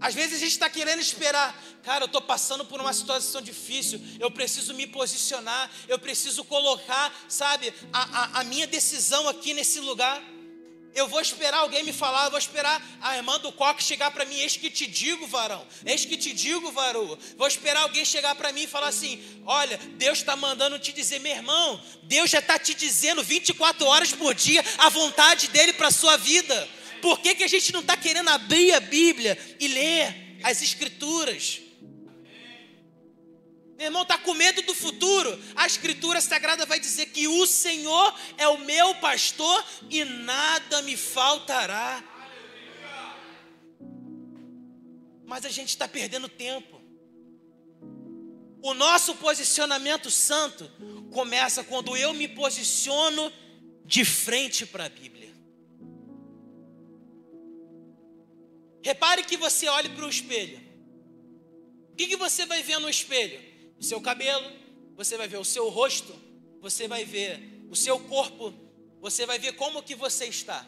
Às 0.00 0.14
vezes 0.14 0.36
a 0.36 0.38
gente 0.38 0.52
está 0.52 0.70
querendo 0.70 1.00
esperar, 1.00 1.54
cara, 1.82 2.04
eu 2.04 2.06
estou 2.06 2.22
passando 2.22 2.64
por 2.64 2.80
uma 2.80 2.92
situação 2.92 3.42
difícil, 3.42 4.00
eu 4.18 4.30
preciso 4.30 4.72
me 4.72 4.86
posicionar, 4.86 5.70
eu 5.86 5.98
preciso 5.98 6.42
colocar, 6.44 7.14
sabe, 7.28 7.72
a, 7.92 8.38
a, 8.38 8.40
a 8.40 8.44
minha 8.44 8.66
decisão 8.66 9.28
aqui 9.28 9.52
nesse 9.52 9.78
lugar. 9.78 10.22
Eu 10.92 11.06
vou 11.06 11.20
esperar 11.20 11.58
alguém 11.58 11.84
me 11.84 11.92
falar, 11.92 12.24
eu 12.24 12.30
vou 12.30 12.38
esperar 12.38 12.82
a 13.00 13.16
irmã 13.16 13.38
do 13.38 13.52
coque 13.52 13.82
chegar 13.82 14.10
para 14.10 14.24
mim, 14.24 14.34
eis 14.40 14.56
que 14.56 14.68
te 14.68 14.88
digo, 14.88 15.24
varão, 15.26 15.64
eis 15.86 16.04
que 16.04 16.16
te 16.16 16.32
digo, 16.32 16.72
varô. 16.72 17.16
Vou 17.36 17.46
esperar 17.46 17.82
alguém 17.82 18.04
chegar 18.04 18.34
para 18.34 18.50
mim 18.52 18.62
e 18.62 18.66
falar 18.66 18.88
assim: 18.88 19.22
olha, 19.46 19.78
Deus 19.98 20.18
está 20.18 20.34
mandando 20.34 20.80
te 20.80 20.92
dizer, 20.92 21.20
meu 21.20 21.32
irmão, 21.32 21.80
Deus 22.02 22.28
já 22.28 22.40
está 22.40 22.58
te 22.58 22.74
dizendo 22.74 23.22
24 23.22 23.86
horas 23.86 24.12
por 24.12 24.34
dia 24.34 24.64
a 24.78 24.88
vontade 24.88 25.46
dele 25.48 25.74
para 25.74 25.88
a 25.88 25.92
sua 25.92 26.16
vida. 26.16 26.68
Por 27.00 27.20
que, 27.20 27.34
que 27.34 27.44
a 27.44 27.48
gente 27.48 27.72
não 27.72 27.80
está 27.80 27.96
querendo 27.96 28.28
abrir 28.28 28.72
a 28.72 28.80
Bíblia 28.80 29.38
e 29.58 29.68
ler 29.68 30.38
as 30.42 30.62
Escrituras? 30.62 31.60
Meu 33.80 33.86
irmão, 33.86 34.02
está 34.02 34.18
com 34.18 34.34
medo 34.34 34.60
do 34.60 34.74
futuro? 34.74 35.42
A 35.56 35.66
Escritura 35.66 36.20
Sagrada 36.20 36.66
vai 36.66 36.78
dizer 36.78 37.06
que 37.06 37.26
o 37.26 37.46
Senhor 37.46 38.14
é 38.36 38.46
o 38.46 38.58
meu 38.58 38.94
pastor 38.96 39.64
e 39.88 40.04
nada 40.04 40.82
me 40.82 40.98
faltará. 40.98 42.04
Mas 45.24 45.46
a 45.46 45.48
gente 45.48 45.70
está 45.70 45.88
perdendo 45.88 46.28
tempo. 46.28 46.78
O 48.62 48.74
nosso 48.74 49.14
posicionamento 49.14 50.10
santo 50.10 50.70
começa 51.10 51.64
quando 51.64 51.96
eu 51.96 52.12
me 52.12 52.28
posiciono 52.28 53.32
de 53.86 54.04
frente 54.04 54.66
para 54.66 54.84
a 54.84 54.88
Bíblia. 54.90 55.29
Repare 58.82 59.24
que 59.24 59.36
você 59.36 59.68
olhe 59.68 59.88
para 59.90 60.06
o 60.06 60.08
espelho. 60.08 60.60
O 61.92 61.96
que, 61.96 62.06
que 62.06 62.16
você 62.16 62.46
vai 62.46 62.62
ver 62.62 62.78
no 62.78 62.88
espelho? 62.88 63.40
O 63.78 63.82
seu 63.82 64.00
cabelo, 64.00 64.50
você 64.96 65.16
vai 65.16 65.28
ver 65.28 65.38
o 65.38 65.44
seu 65.44 65.68
rosto, 65.68 66.14
você 66.60 66.88
vai 66.88 67.04
ver 67.04 67.40
o 67.70 67.76
seu 67.76 67.98
corpo, 67.98 68.54
você 69.00 69.26
vai 69.26 69.38
ver 69.38 69.52
como 69.52 69.82
que 69.82 69.94
você 69.94 70.26
está. 70.26 70.66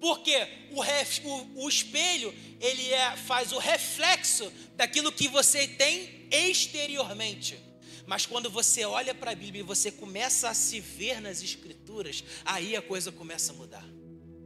Porque 0.00 0.36
o, 0.72 0.80
ref, 0.80 1.24
o, 1.24 1.64
o 1.64 1.68
espelho 1.68 2.34
ele 2.60 2.92
é, 2.92 3.16
faz 3.16 3.52
o 3.52 3.58
reflexo 3.58 4.52
daquilo 4.74 5.12
que 5.12 5.28
você 5.28 5.66
tem 5.66 6.28
exteriormente. 6.30 7.58
Mas 8.06 8.24
quando 8.24 8.48
você 8.48 8.84
olha 8.84 9.14
para 9.14 9.32
a 9.32 9.34
Bíblia 9.34 9.60
e 9.60 9.66
você 9.66 9.90
começa 9.90 10.48
a 10.48 10.54
se 10.54 10.78
ver 10.80 11.20
nas 11.20 11.42
Escrituras, 11.42 12.22
aí 12.44 12.76
a 12.76 12.82
coisa 12.82 13.10
começa 13.10 13.52
a 13.52 13.56
mudar. 13.56 13.95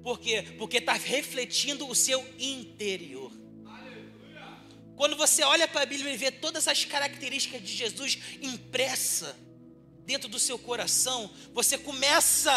Por 0.02 0.18
quê? 0.18 0.42
Porque 0.58 0.78
está 0.78 0.94
refletindo 0.94 1.86
o 1.88 1.94
seu 1.94 2.24
interior. 2.38 3.32
Quando 4.96 5.16
você 5.16 5.42
olha 5.42 5.66
para 5.66 5.82
a 5.82 5.86
Bíblia 5.86 6.12
e 6.12 6.16
vê 6.16 6.30
todas 6.30 6.68
as 6.68 6.84
características 6.84 7.62
de 7.62 7.74
Jesus 7.74 8.18
impressa 8.42 9.38
dentro 10.04 10.28
do 10.28 10.38
seu 10.38 10.58
coração, 10.58 11.30
você 11.52 11.78
começa 11.78 12.52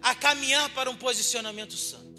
a 0.00 0.14
caminhar 0.14 0.72
para 0.74 0.90
um 0.90 0.96
posicionamento 0.96 1.76
santo. 1.76 2.18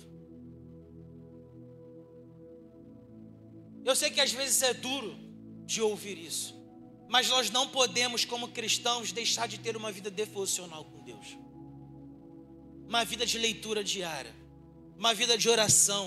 Eu 3.86 3.96
sei 3.96 4.12
que 4.12 4.20
às 4.20 4.32
vezes 4.32 4.62
é 4.62 4.74
duro 4.74 5.18
de 5.66 5.82
ouvir 5.82 6.18
isso, 6.18 6.56
mas 7.08 7.30
nós 7.30 7.50
não 7.50 7.68
podemos, 7.68 8.26
como 8.26 8.50
cristãos, 8.50 9.12
deixar 9.12 9.48
de 9.48 9.60
ter 9.60 9.78
uma 9.78 9.92
vida 9.92 10.12
devocional 10.12 10.84
com 10.86 11.04
Deus, 11.04 11.38
uma 12.86 13.06
vida 13.06 13.26
de 13.26 13.38
leitura 13.38 13.82
diária 13.82 14.39
uma 15.00 15.14
vida 15.14 15.38
de 15.38 15.48
oração. 15.48 16.06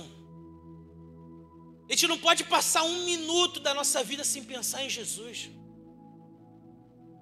A 1.89 1.93
gente 1.93 2.07
não 2.07 2.19
pode 2.19 2.45
passar 2.45 2.83
um 2.85 3.05
minuto 3.07 3.59
da 3.59 3.73
nossa 3.73 4.05
vida 4.05 4.23
sem 4.23 4.45
pensar 4.45 4.85
em 4.85 4.91
Jesus. 4.91 5.51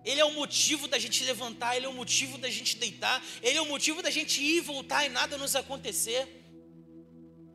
Ele 0.04 0.20
é 0.20 0.24
o 0.24 0.32
motivo 0.32 0.88
da 0.88 0.98
gente 0.98 1.22
levantar, 1.24 1.76
ele 1.76 1.86
é 1.86 1.88
o 1.88 1.94
motivo 1.94 2.36
da 2.38 2.50
gente 2.50 2.76
deitar, 2.76 3.24
ele 3.40 3.56
é 3.56 3.62
o 3.62 3.66
motivo 3.66 4.02
da 4.02 4.10
gente 4.10 4.42
ir 4.42 4.56
e 4.56 4.60
voltar 4.60 5.06
e 5.06 5.08
nada 5.08 5.38
nos 5.38 5.54
acontecer. 5.54 6.22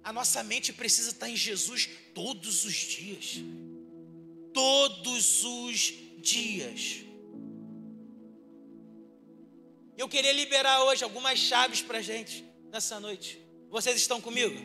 A 0.02 0.14
nossa 0.14 0.42
mente 0.44 0.72
precisa 0.72 1.10
estar 1.10 1.30
em 1.30 1.36
Jesus 1.36 1.90
todos 2.14 2.64
os 2.64 2.74
dias. 2.74 3.38
Todos 4.54 5.44
os 5.44 5.94
dias. 6.20 7.04
Eu 9.98 10.08
queria 10.08 10.32
liberar 10.32 10.84
hoje 10.84 11.04
algumas 11.04 11.38
chaves 11.38 11.82
para 11.82 12.02
gente 12.02 12.46
nessa 12.72 13.00
noite. 13.00 13.45
Vocês 13.76 13.98
estão 13.98 14.22
comigo? 14.22 14.56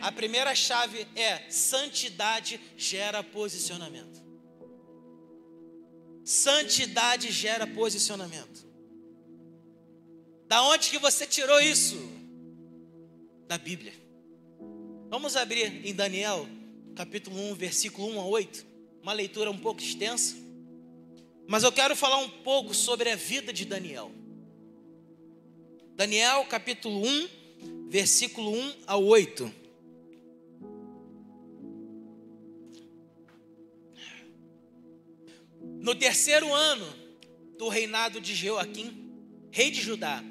a 0.00 0.10
primeira 0.10 0.52
chave 0.56 1.06
é 1.14 1.48
santidade 1.48 2.60
gera 2.76 3.22
posicionamento. 3.22 4.20
Santidade 6.24 7.30
gera 7.30 7.64
posicionamento. 7.64 8.66
Da 10.48 10.64
onde 10.64 10.90
que 10.90 10.98
você 10.98 11.24
tirou 11.28 11.60
isso? 11.60 11.96
Da 13.46 13.56
Bíblia. 13.56 13.94
Vamos 15.08 15.36
abrir 15.36 15.86
em 15.86 15.94
Daniel, 15.94 16.48
capítulo 16.96 17.38
1, 17.52 17.54
versículo 17.54 18.08
1 18.16 18.20
a 18.20 18.24
8. 18.24 18.66
Uma 19.00 19.12
leitura 19.12 19.48
um 19.48 19.58
pouco 19.58 19.80
extensa. 19.80 20.34
Mas 21.46 21.62
eu 21.62 21.70
quero 21.70 21.94
falar 21.94 22.18
um 22.18 22.28
pouco 22.28 22.74
sobre 22.74 23.10
a 23.10 23.14
vida 23.14 23.52
de 23.52 23.64
Daniel. 23.64 24.10
Daniel, 25.94 26.44
capítulo 26.46 27.06
1, 27.06 27.41
versículo 27.88 28.50
1 28.52 28.74
a 28.86 28.96
8. 28.96 29.62
No 35.80 35.94
terceiro 35.94 36.52
ano 36.54 36.86
do 37.58 37.68
reinado 37.68 38.20
de 38.20 38.34
Joaquim, 38.34 39.12
rei 39.50 39.70
de 39.70 39.80
Judá, 39.80 40.22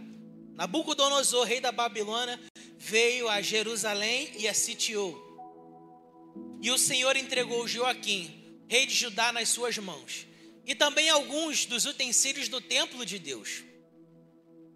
Nabucodonosor, 0.54 1.46
rei 1.46 1.60
da 1.60 1.72
Babilônia, 1.72 2.40
veio 2.78 3.28
a 3.28 3.42
Jerusalém 3.42 4.32
e 4.38 4.48
a 4.48 4.54
sitiou. 4.54 5.30
E 6.62 6.72
o 6.72 6.78
Senhor 6.78 7.16
entregou 7.16 7.68
Joaquim, 7.68 8.64
rei 8.68 8.86
de 8.86 8.94
Judá, 8.94 9.32
nas 9.32 9.50
suas 9.50 9.78
mãos, 9.78 10.26
e 10.66 10.74
também 10.74 11.10
alguns 11.10 11.66
dos 11.66 11.86
utensílios 11.86 12.48
do 12.48 12.62
templo 12.62 13.06
de 13.06 13.20
Deus. 13.20 13.64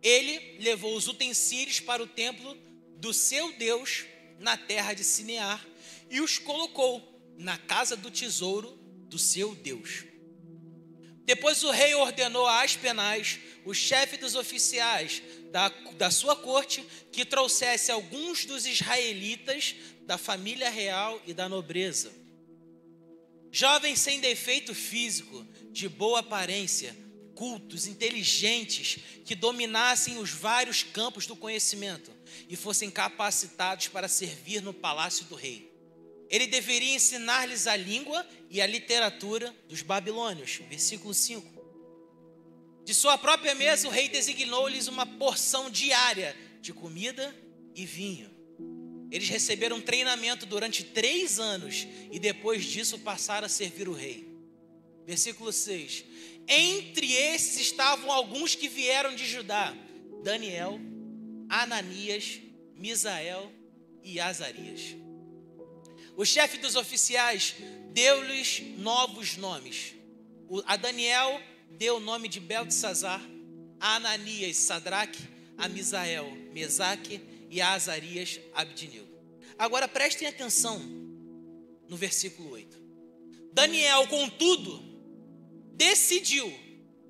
Ele 0.05 0.59
levou 0.59 0.95
os 0.95 1.07
utensílios 1.07 1.79
para 1.79 2.03
o 2.03 2.05
templo 2.05 2.55
do 2.97 3.11
seu 3.11 3.51
Deus 3.53 4.05
na 4.37 4.55
terra 4.55 4.93
de 4.93 5.03
Sinear 5.03 5.65
e 6.11 6.21
os 6.21 6.37
colocou 6.37 7.33
na 7.39 7.57
casa 7.57 7.95
do 7.95 8.11
tesouro 8.11 8.77
do 9.09 9.17
seu 9.17 9.55
Deus. 9.55 10.03
Depois 11.23 11.63
o 11.63 11.71
rei 11.71 11.95
ordenou 11.95 12.45
a 12.45 12.61
Aspenaz, 12.61 13.39
o 13.65 13.73
chefe 13.73 14.15
dos 14.15 14.35
oficiais 14.35 15.23
da, 15.51 15.69
da 15.97 16.11
sua 16.11 16.35
corte, 16.35 16.85
que 17.11 17.25
trouxesse 17.25 17.91
alguns 17.91 18.45
dos 18.45 18.67
israelitas 18.67 19.73
da 20.01 20.19
família 20.19 20.69
real 20.69 21.19
e 21.25 21.33
da 21.33 21.49
nobreza. 21.49 22.13
Jovens 23.51 24.01
sem 24.01 24.19
defeito 24.19 24.75
físico, 24.75 25.43
de 25.71 25.89
boa 25.89 26.19
aparência, 26.19 26.95
cultos, 27.35 27.85
inteligentes, 27.85 28.97
que 29.25 29.35
dominassem 29.35 30.17
os 30.17 30.31
vários 30.31 30.81
campos 30.81 31.27
do 31.27 31.35
conhecimento 31.35 32.11
e 32.49 32.55
fossem 32.55 32.89
capacitados 32.89 33.89
para 33.89 34.07
servir 34.07 34.61
no 34.61 34.73
palácio 34.73 35.25
do 35.25 35.35
rei. 35.35 35.71
Ele 36.29 36.47
deveria 36.47 36.95
ensinar-lhes 36.95 37.67
a 37.67 37.75
língua 37.75 38.25
e 38.49 38.61
a 38.61 38.65
literatura 38.65 39.55
dos 39.67 39.81
babilônios. 39.81 40.61
Versículo 40.69 41.13
5. 41.13 41.55
De 42.83 42.93
sua 42.93 43.17
própria 43.17 43.53
mesa, 43.53 43.87
o 43.87 43.91
rei 43.91 44.09
designou-lhes 44.09 44.87
uma 44.87 45.05
porção 45.05 45.69
diária 45.69 46.35
de 46.61 46.73
comida 46.73 47.35
e 47.75 47.85
vinho. 47.85 48.29
Eles 49.11 49.29
receberam 49.29 49.81
treinamento 49.81 50.45
durante 50.45 50.83
três 50.83 51.39
anos 51.39 51.87
e 52.11 52.19
depois 52.19 52.65
disso 52.65 52.99
passaram 52.99 53.45
a 53.45 53.49
servir 53.49 53.87
o 53.87 53.93
rei. 53.93 54.27
Versículo 55.05 55.53
6. 55.53 56.03
Entre 56.47 57.11
esses 57.11 57.59
estavam 57.59 58.11
alguns 58.11 58.55
que 58.55 58.67
vieram 58.67 59.15
de 59.15 59.25
Judá: 59.25 59.75
Daniel, 60.23 60.79
Ananias, 61.49 62.39
Misael 62.75 63.51
e 64.03 64.19
Azarias. 64.19 64.95
O 66.15 66.25
chefe 66.25 66.57
dos 66.57 66.75
oficiais 66.75 67.55
deu-lhes 67.91 68.61
novos 68.77 69.37
nomes. 69.37 69.93
A 70.65 70.75
Daniel 70.75 71.41
deu 71.71 71.97
o 71.97 71.99
nome 71.99 72.29
de 72.29 72.39
Beltesazar, 72.39 73.21
a 73.79 73.95
Ananias, 73.95 74.57
Sadraque, 74.57 75.21
a 75.57 75.67
Misael, 75.67 76.31
Mesaque 76.53 77.21
e 77.49 77.59
a 77.59 77.73
Azarias, 77.73 78.39
Abdinego. 78.53 79.07
Agora 79.57 79.87
prestem 79.87 80.27
atenção 80.27 80.79
no 81.87 81.97
versículo 81.97 82.51
8. 82.51 82.77
Daniel, 83.53 84.07
contudo, 84.07 84.94
decidiu 85.75 86.51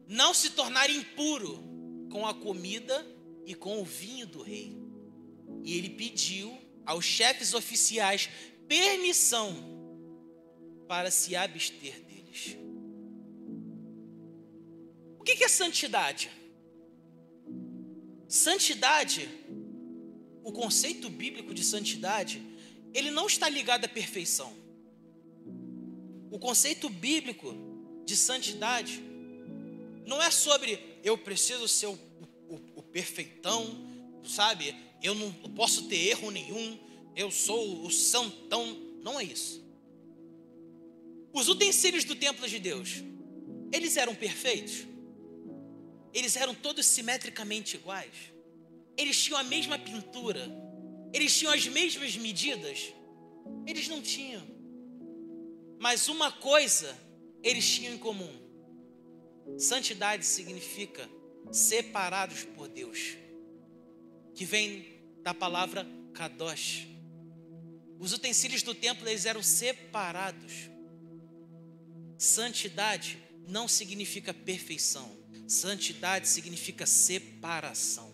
não 0.07 0.33
se 0.33 0.51
tornar 0.51 0.89
impuro 0.89 1.63
com 2.11 2.25
a 2.25 2.33
comida 2.33 3.05
e 3.45 3.53
com 3.53 3.81
o 3.81 3.85
vinho 3.85 4.27
do 4.27 4.41
rei. 4.41 4.75
E 5.63 5.77
ele 5.77 5.89
pediu 5.89 6.57
aos 6.85 7.05
chefes 7.05 7.53
oficiais 7.53 8.29
permissão 8.67 9.55
para 10.87 11.09
se 11.09 11.35
abster 11.35 11.99
deles. 12.01 12.57
O 15.19 15.23
que 15.23 15.43
é 15.43 15.47
santidade? 15.47 16.31
Santidade, 18.27 19.29
o 20.43 20.51
conceito 20.51 21.09
bíblico 21.09 21.53
de 21.53 21.63
santidade, 21.63 22.41
ele 22.93 23.11
não 23.11 23.27
está 23.27 23.49
ligado 23.49 23.85
à 23.85 23.87
perfeição. 23.87 24.53
O 26.31 26.39
conceito 26.39 26.89
bíblico 26.89 27.74
de 28.05 28.15
santidade 28.15 29.03
não 30.05 30.21
é 30.21 30.29
sobre 30.29 30.79
eu 31.03 31.17
preciso 31.17 31.67
ser 31.67 31.87
o, 31.87 31.99
o, 32.47 32.59
o 32.75 32.81
perfeitão, 32.83 33.75
sabe? 34.23 34.75
Eu 35.01 35.15
não 35.15 35.31
posso 35.55 35.87
ter 35.87 35.97
erro 36.07 36.31
nenhum, 36.31 36.79
eu 37.15 37.31
sou 37.31 37.83
o 37.83 37.91
santão. 37.91 38.77
Não 39.01 39.19
é 39.19 39.23
isso. 39.23 39.63
Os 41.33 41.49
utensílios 41.49 42.03
do 42.03 42.15
templo 42.15 42.47
de 42.47 42.59
Deus, 42.59 43.03
eles 43.71 43.97
eram 43.97 44.15
perfeitos? 44.15 44.85
Eles 46.13 46.35
eram 46.37 46.55
todos 46.55 46.85
simetricamente 46.85 47.75
iguais? 47.75 48.13
Eles 48.95 49.21
tinham 49.21 49.39
a 49.39 49.43
mesma 49.43 49.77
pintura? 49.77 50.49
Eles 51.11 51.37
tinham 51.37 51.53
as 51.53 51.67
mesmas 51.67 52.15
medidas? 52.15 52.93
Eles 53.67 53.87
não 53.87 54.01
tinham. 54.01 54.43
Mas 55.77 56.07
uma 56.07 56.31
coisa 56.31 56.97
eles 57.45 57.69
tinham 57.69 57.93
em 57.93 57.97
comum: 57.97 58.33
santidade 59.57 60.25
significa 60.25 61.09
separados 61.51 62.43
por 62.43 62.67
Deus, 62.67 63.15
que 64.33 64.43
vem 64.43 65.01
da 65.21 65.33
palavra 65.33 65.87
kadosh, 66.13 66.87
os 67.99 68.11
utensílios 68.11 68.61
do 68.61 68.75
templo 68.75 69.07
eles 69.07 69.25
eram 69.25 69.41
separados. 69.41 70.69
Santidade 72.17 73.17
não 73.47 73.67
significa 73.67 74.33
perfeição. 74.33 75.17
Santidade 75.47 76.27
significa 76.27 76.85
separação. 76.85 78.13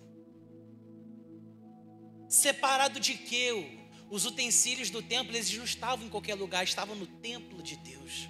Separado 2.28 3.00
de 3.00 3.15
quê? 3.15 3.80
Os 4.10 4.26
utensílios 4.26 4.89
do 4.89 5.02
templo 5.02 5.36
eles 5.36 5.52
não 5.54 5.63
estavam 5.63 6.06
em 6.06 6.10
qualquer 6.10 6.36
lugar, 6.36 6.63
estavam 6.63 6.96
no 6.96 7.08
templo 7.08 7.63
de 7.63 7.78
Deus. 7.78 8.30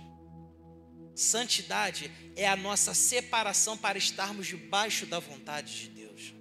Santidade 1.16 2.12
é 2.36 2.48
a 2.48 2.56
nossa 2.56 2.94
separação 2.94 3.78
para 3.78 3.98
estarmos 3.98 4.48
debaixo 4.48 5.06
da 5.06 5.20
vontade 5.20 5.82
de 5.82 5.88
Deus. 5.90 6.34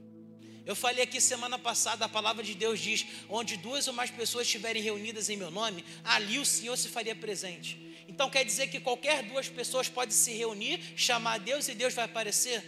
Eu 0.65 0.77
falei 0.77 1.03
aqui 1.03 1.21
semana 1.21 1.59
passada, 1.59 2.05
a 2.05 2.09
palavra 2.09 2.45
de 2.45 2.55
Deus 2.55 2.79
diz: 2.79 3.05
onde 3.29 3.57
duas 3.57 3.89
ou 3.89 3.95
mais 3.95 4.11
pessoas 4.11 4.47
estiverem 4.47 4.83
reunidas 4.83 5.29
em 5.29 5.37
meu 5.37 5.51
nome, 5.51 5.85
ali 6.05 6.39
o 6.39 6.45
Senhor 6.45 6.77
se 6.77 6.89
faria 6.89 7.15
presente. 7.15 8.05
Então 8.07 8.31
quer 8.31 8.45
dizer 8.45 8.69
que 8.69 8.81
qualquer 8.81 9.23
duas 9.23 9.49
pessoas 9.49 9.89
pode 9.89 10.15
se 10.15 10.33
reunir, 10.33 10.81
chamar 10.97 11.35
a 11.35 11.39
Deus 11.39 11.69
e 11.69 11.75
Deus 11.75 11.95
vai 11.95 12.05
aparecer? 12.05 12.63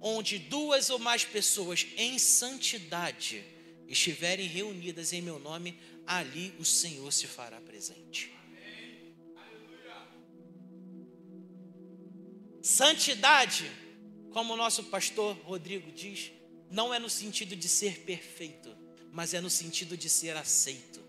Onde 0.00 0.38
duas 0.38 0.90
ou 0.90 0.98
mais 0.98 1.24
pessoas 1.24 1.86
em 1.96 2.18
santidade 2.18 3.44
estiverem 3.86 4.46
reunidas 4.46 5.12
em 5.12 5.20
meu 5.20 5.38
nome, 5.38 5.78
ali 6.06 6.54
o 6.58 6.64
Senhor 6.64 7.12
se 7.12 7.26
fará 7.26 7.60
presente. 7.60 8.41
Santidade, 12.62 13.68
como 14.30 14.54
o 14.54 14.56
nosso 14.56 14.84
pastor 14.84 15.36
Rodrigo 15.38 15.90
diz, 15.90 16.30
não 16.70 16.94
é 16.94 16.98
no 16.98 17.10
sentido 17.10 17.56
de 17.56 17.68
ser 17.68 18.00
perfeito, 18.02 18.74
mas 19.10 19.34
é 19.34 19.40
no 19.40 19.50
sentido 19.50 19.96
de 19.96 20.08
ser 20.08 20.36
aceito. 20.36 21.02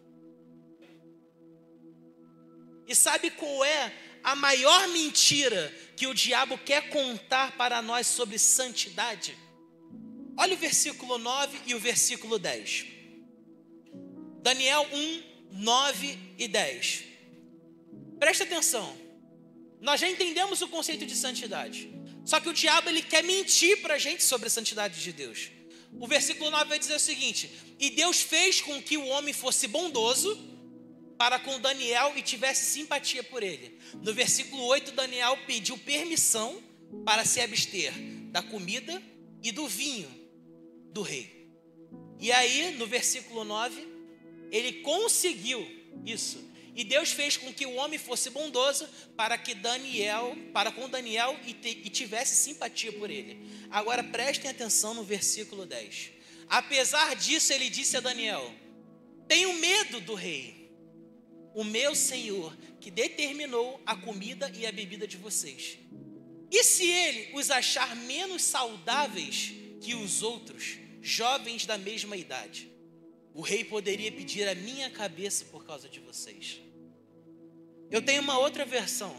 E 2.87 2.95
sabe 2.95 3.29
qual 3.29 3.63
é 3.63 3.93
a 4.23 4.35
maior 4.35 4.87
mentira 4.89 5.73
que 5.95 6.07
o 6.07 6.13
diabo 6.13 6.57
quer 6.57 6.89
contar 6.89 7.55
para 7.55 7.81
nós 7.81 8.07
sobre 8.07 8.39
santidade? 8.39 9.37
Olha 10.35 10.55
o 10.55 10.57
versículo 10.57 11.19
9 11.19 11.61
e 11.67 11.75
o 11.75 11.79
versículo 11.79 12.39
10. 12.39 12.87
Daniel 14.41 14.87
1, 14.91 15.23
9 15.51 16.19
e 16.37 16.47
10. 16.47 17.03
Presta 18.19 18.43
atenção. 18.43 18.97
Nós 19.83 19.99
já 19.99 20.09
entendemos 20.09 20.61
o 20.61 20.67
conceito 20.69 21.05
de 21.05 21.13
santidade. 21.13 21.93
Só 22.23 22.39
que 22.39 22.47
o 22.47 22.53
diabo 22.53 22.87
ele 22.87 23.01
quer 23.01 23.21
mentir 23.21 23.81
para 23.81 23.95
a 23.95 23.97
gente 23.97 24.23
sobre 24.23 24.47
a 24.47 24.49
santidade 24.49 25.01
de 25.01 25.11
Deus. 25.11 25.51
o 25.99 26.07
versículo 26.07 26.49
9 26.49 26.69
vai 26.69 26.79
dizer 26.79 26.95
o 26.95 26.99
seguinte: 26.99 27.51
E 27.77 27.89
Deus 27.89 28.21
fez 28.21 28.61
com 28.61 28.81
que 28.81 28.97
o 28.97 29.05
homem 29.07 29.33
fosse 29.33 29.67
bondoso 29.67 30.39
para 31.17 31.37
com 31.37 31.59
Daniel 31.59 32.13
e 32.15 32.21
tivesse 32.21 32.65
simpatia 32.71 33.23
por 33.23 33.43
ele. 33.43 33.77
No 34.01 34.13
versículo 34.13 34.63
8, 34.63 34.93
Daniel 34.93 35.37
pediu 35.45 35.77
permissão 35.77 36.63
para 37.03 37.25
se 37.25 37.41
abster 37.41 37.93
da 38.31 38.41
comida 38.41 39.03
e 39.43 39.51
do 39.51 39.67
vinho 39.67 40.09
do 40.93 41.01
rei. 41.01 41.49
E 42.21 42.31
aí, 42.31 42.73
no 42.77 42.87
versículo 42.87 43.43
9, 43.43 43.85
ele 44.49 44.81
conseguiu 44.81 45.61
isso. 46.05 46.52
E 46.75 46.83
Deus 46.83 47.11
fez 47.11 47.37
com 47.37 47.53
que 47.53 47.65
o 47.65 47.75
homem 47.75 47.99
fosse 47.99 48.29
bondoso 48.29 48.87
para 49.15 49.37
que 49.37 49.53
Daniel, 49.53 50.35
para 50.51 50.71
com 50.71 50.89
Daniel 50.89 51.39
e, 51.45 51.53
te, 51.53 51.69
e 51.69 51.89
tivesse 51.89 52.35
simpatia 52.35 52.91
por 52.93 53.11
ele. 53.11 53.39
Agora 53.69 54.03
prestem 54.03 54.49
atenção 54.49 54.93
no 54.93 55.03
versículo 55.03 55.65
10. 55.65 56.11
Apesar 56.49 57.15
disso, 57.15 57.53
ele 57.53 57.69
disse 57.69 57.95
a 57.95 57.99
Daniel: 57.99 58.51
Tenho 59.27 59.53
medo 59.53 60.01
do 60.01 60.15
rei, 60.15 60.71
o 61.53 61.63
meu 61.63 61.93
senhor, 61.93 62.55
que 62.79 62.89
determinou 62.89 63.79
a 63.85 63.95
comida 63.95 64.51
e 64.55 64.65
a 64.65 64.71
bebida 64.71 65.07
de 65.07 65.17
vocês. 65.17 65.77
E 66.49 66.63
se 66.63 66.85
ele 66.85 67.31
os 67.33 67.49
achar 67.51 67.95
menos 67.95 68.41
saudáveis 68.43 69.53
que 69.81 69.95
os 69.95 70.21
outros, 70.23 70.77
jovens 71.01 71.65
da 71.65 71.77
mesma 71.77 72.15
idade? 72.15 72.71
O 73.33 73.41
rei 73.41 73.63
poderia 73.63 74.11
pedir 74.11 74.47
a 74.47 74.53
minha 74.53 74.89
cabeça 74.89 75.45
por 75.45 75.65
causa 75.65 75.89
de 75.89 75.99
vocês. 75.99 76.61
Eu 77.93 78.01
tenho 78.01 78.23
uma 78.23 78.39
outra 78.39 78.65
versão 78.65 79.15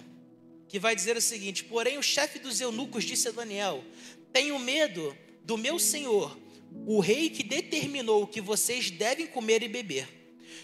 que 0.66 0.80
vai 0.80 0.96
dizer 0.96 1.16
o 1.16 1.20
seguinte: 1.20 1.62
Porém, 1.62 1.96
o 1.96 2.02
chefe 2.02 2.40
dos 2.40 2.60
eunucos 2.60 3.04
disse 3.04 3.28
a 3.28 3.30
Daniel: 3.30 3.84
Tenho 4.32 4.58
medo 4.58 5.16
do 5.44 5.56
meu 5.56 5.78
senhor, 5.78 6.36
o 6.84 6.98
rei 6.98 7.30
que 7.30 7.44
determinou 7.44 8.26
que 8.26 8.40
vocês 8.40 8.90
devem 8.90 9.28
comer 9.28 9.62
e 9.62 9.68
beber. 9.68 10.08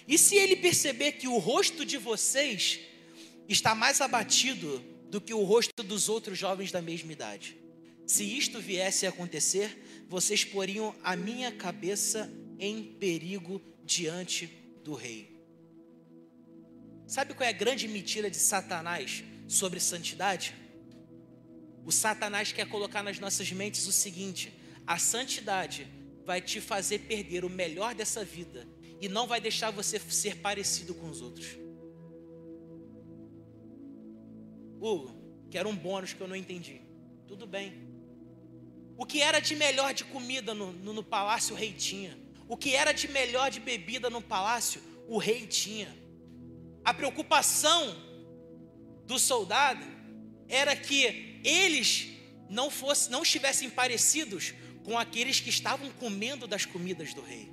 E 0.09 0.19
se 0.19 0.35
ele 0.35 0.57
perceber 0.57 1.13
que 1.13 1.29
o 1.29 1.39
rosto 1.39 1.85
de 1.85 1.97
vocês 1.99 2.81
está 3.49 3.77
mais 3.77 4.01
abatido 4.01 4.85
do 5.09 5.21
que 5.21 5.33
o 5.33 5.45
rosto 5.45 5.81
dos 5.85 6.09
outros 6.09 6.37
jovens 6.37 6.73
da 6.73 6.83
mesma 6.83 7.13
idade? 7.13 7.57
Se 8.05 8.25
isto 8.25 8.59
viesse 8.59 9.07
a 9.07 9.11
acontecer, 9.11 10.05
vocês 10.09 10.45
poriam 10.45 10.93
a 11.05 11.15
minha 11.15 11.53
cabeça 11.53 12.29
em 12.59 12.83
perigo 12.83 13.63
diante 13.85 14.49
do 14.83 14.95
rei. 14.95 15.30
Sabe 17.11 17.35
qual 17.35 17.45
é 17.45 17.51
a 17.51 17.53
grande 17.53 17.89
mentira 17.89 18.31
de 18.31 18.37
Satanás 18.37 19.25
sobre 19.49 19.81
santidade? 19.81 20.55
O 21.85 21.91
Satanás 21.91 22.53
quer 22.53 22.69
colocar 22.69 23.03
nas 23.03 23.19
nossas 23.19 23.51
mentes 23.51 23.85
o 23.89 23.91
seguinte: 23.91 24.53
a 24.87 24.97
santidade 24.97 25.89
vai 26.25 26.41
te 26.41 26.61
fazer 26.61 27.01
perder 27.01 27.45
o 27.45 27.51
melhor 27.51 27.97
dessa 27.97 28.25
vida 28.25 28.65
e 29.01 29.09
não 29.09 29.27
vai 29.27 29.41
deixar 29.41 29.73
você 29.73 29.99
ser 29.99 30.37
parecido 30.37 30.95
com 30.95 31.11
os 31.11 31.21
outros. 31.21 31.49
Hugo, 34.81 35.13
era 35.53 35.69
um 35.69 35.75
bônus 35.75 36.13
que 36.13 36.21
eu 36.21 36.29
não 36.29 36.37
entendi. 36.37 36.81
Tudo 37.27 37.45
bem. 37.45 37.73
O 38.97 39.05
que 39.05 39.21
era 39.21 39.41
de 39.41 39.57
melhor 39.57 39.93
de 39.93 40.05
comida 40.05 40.55
no, 40.55 40.73
no, 40.73 40.93
no 40.93 41.03
palácio, 41.03 41.57
o 41.57 41.59
rei 41.59 41.73
tinha. 41.73 42.17
O 42.47 42.57
que 42.57 42.77
era 42.77 42.93
de 42.93 43.09
melhor 43.09 43.51
de 43.51 43.59
bebida 43.59 44.09
no 44.09 44.23
palácio, 44.23 44.81
o 45.09 45.19
rei 45.19 45.45
tinha. 45.45 46.00
A 46.85 46.95
preocupação 46.95 47.97
do 49.07 49.19
soldado 49.19 49.85
era 50.49 50.75
que 50.75 51.41
eles 51.45 52.09
não 52.49 52.71
fossem, 52.71 53.13
não 53.13 53.23
estivessem 53.23 53.71
parecidos 53.71 54.55
com 54.85 54.99
aqueles 54.99 55.41
que 55.41 55.51
estavam 55.51 55.91
comendo 55.93 56.47
das 56.47 56.65
comidas 56.65 57.15
do 57.15 57.23
rei. 57.23 57.51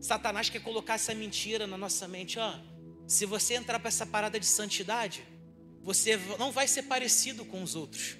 Satanás 0.00 0.48
quer 0.48 0.62
colocar 0.62 0.94
essa 0.94 1.14
mentira 1.14 1.66
na 1.66 1.76
nossa 1.76 2.08
mente, 2.08 2.38
ó. 2.38 2.58
Se 3.06 3.26
você 3.26 3.54
entrar 3.54 3.78
para 3.78 3.88
essa 3.88 4.06
parada 4.06 4.38
de 4.38 4.46
santidade, 4.46 5.22
você 5.82 6.16
não 6.38 6.52
vai 6.52 6.68
ser 6.68 6.84
parecido 6.84 7.44
com 7.44 7.62
os 7.62 7.74
outros 7.74 8.16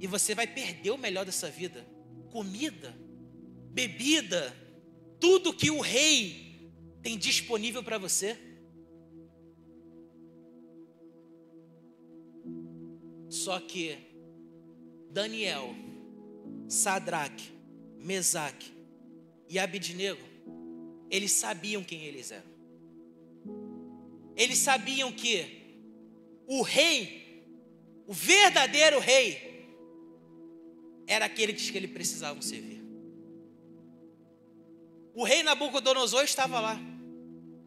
e 0.00 0.06
você 0.06 0.34
vai 0.34 0.46
perder 0.46 0.90
o 0.90 0.98
melhor 0.98 1.24
dessa 1.24 1.48
vida. 1.48 1.86
Comida, 2.30 2.94
bebida, 3.70 4.54
tudo 5.20 5.54
que 5.54 5.70
o 5.70 5.80
rei 5.80 6.72
tem 7.02 7.16
disponível 7.16 7.82
para 7.84 7.98
você. 7.98 8.36
Só 13.32 13.58
que 13.58 13.96
Daniel, 15.08 15.74
Sadraque, 16.68 17.50
Mesaque 17.96 18.70
e 19.48 19.58
Abidnego, 19.58 20.20
eles 21.10 21.32
sabiam 21.32 21.82
quem 21.82 22.02
eles 22.04 22.30
eram. 22.30 22.52
Eles 24.36 24.58
sabiam 24.58 25.10
que 25.10 25.46
o 26.46 26.60
rei, 26.60 27.42
o 28.06 28.12
verdadeiro 28.12 28.98
rei, 28.98 29.66
era 31.06 31.24
aquele 31.24 31.54
que 31.54 31.74
eles 31.74 31.90
precisavam 31.90 32.42
servir. 32.42 32.84
O 35.14 35.24
rei 35.24 35.42
Nabucodonosor 35.42 36.24
estava 36.24 36.60
lá, 36.60 36.78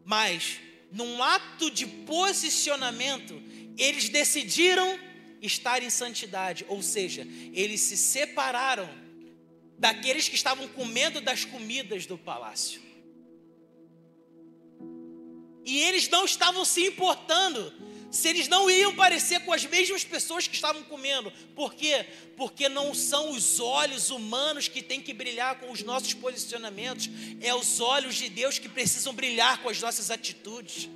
mas 0.04 0.60
num 0.92 1.20
ato 1.20 1.72
de 1.72 1.86
posicionamento, 1.86 3.34
eles 3.76 4.08
decidiram 4.08 5.05
estar 5.42 5.82
em 5.82 5.90
santidade, 5.90 6.64
ou 6.68 6.82
seja, 6.82 7.26
eles 7.52 7.80
se 7.80 7.96
separaram 7.96 8.88
daqueles 9.78 10.28
que 10.28 10.34
estavam 10.34 10.66
comendo 10.68 11.20
das 11.20 11.44
comidas 11.44 12.06
do 12.06 12.16
palácio. 12.16 12.80
E 15.64 15.78
eles 15.80 16.08
não 16.08 16.24
estavam 16.24 16.64
se 16.64 16.86
importando 16.86 17.72
se 18.10 18.28
eles 18.28 18.48
não 18.48 18.70
iam 18.70 18.94
parecer 18.94 19.40
com 19.40 19.52
as 19.52 19.64
mesmas 19.64 20.04
pessoas 20.04 20.46
que 20.46 20.54
estavam 20.54 20.82
comendo. 20.84 21.30
Por 21.54 21.74
quê? 21.74 22.06
Porque 22.36 22.68
não 22.68 22.94
são 22.94 23.30
os 23.30 23.60
olhos 23.60 24.10
humanos 24.10 24.68
que 24.68 24.80
têm 24.80 25.02
que 25.02 25.12
brilhar 25.12 25.58
com 25.58 25.70
os 25.70 25.82
nossos 25.82 26.14
posicionamentos, 26.14 27.10
é 27.40 27.54
os 27.54 27.80
olhos 27.80 28.14
de 28.14 28.28
Deus 28.28 28.58
que 28.58 28.68
precisam 28.68 29.12
brilhar 29.12 29.62
com 29.62 29.68
as 29.68 29.80
nossas 29.80 30.10
atitudes. 30.10 30.88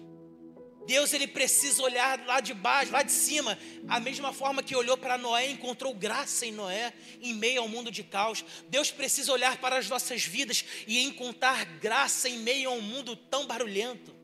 Deus 0.87 1.13
ele 1.13 1.27
precisa 1.27 1.83
olhar 1.83 2.25
lá 2.27 2.41
de 2.41 2.55
baixo, 2.55 2.93
lá 2.93 3.03
de 3.03 3.13
cima, 3.13 3.59
a 3.87 4.01
mesma 4.01 4.33
forma 4.33 4.63
que 4.63 4.75
olhou 4.75 4.97
para 4.97 5.19
Noé 5.19 5.49
e 5.49 5.53
encontrou 5.53 5.95
graça 5.95 6.47
em 6.47 6.53
Noé, 6.53 6.93
em 7.21 7.35
meio 7.35 7.61
ao 7.61 7.69
mundo 7.69 7.91
de 7.91 8.03
caos. 8.03 8.45
Deus 8.69 8.91
precisa 8.91 9.33
olhar 9.33 9.59
para 9.59 9.79
as 9.79 9.89
nossas 9.89 10.25
vidas 10.25 10.65
e 10.87 11.01
encontrar 11.01 11.65
graça 11.79 12.29
em 12.29 12.39
meio 12.39 12.71
a 12.71 12.73
um 12.73 12.81
mundo 12.81 13.15
tão 13.15 13.47
barulhento. 13.47 14.21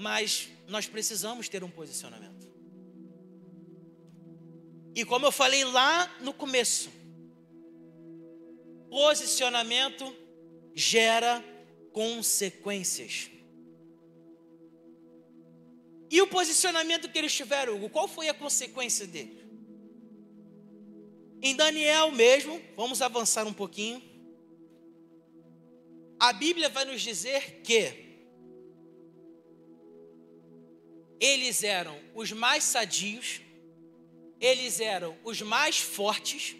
mas 0.00 0.48
nós 0.66 0.86
precisamos 0.86 1.46
ter 1.46 1.62
um 1.62 1.70
posicionamento. 1.70 2.48
E 4.94 5.04
como 5.04 5.26
eu 5.26 5.30
falei 5.30 5.62
lá 5.62 6.10
no 6.22 6.32
começo, 6.32 6.90
posicionamento 8.88 10.16
gera 10.74 11.44
consequências. 11.92 13.30
E 16.10 16.20
o 16.20 16.26
posicionamento 16.26 17.08
que 17.08 17.18
eles 17.18 17.32
tiveram, 17.32 17.76
Hugo, 17.76 17.88
qual 17.88 18.08
foi 18.08 18.28
a 18.28 18.34
consequência 18.34 19.06
dele? 19.06 19.38
Em 21.40 21.54
Daniel 21.54 22.10
mesmo, 22.10 22.60
vamos 22.76 23.00
avançar 23.00 23.46
um 23.46 23.52
pouquinho. 23.52 24.02
A 26.18 26.32
Bíblia 26.32 26.68
vai 26.68 26.84
nos 26.84 27.00
dizer 27.00 27.62
que 27.62 28.10
eles 31.18 31.62
eram 31.62 31.98
os 32.14 32.32
mais 32.32 32.64
sadios, 32.64 33.40
eles 34.40 34.80
eram 34.80 35.16
os 35.24 35.40
mais 35.40 35.78
fortes, 35.78 36.56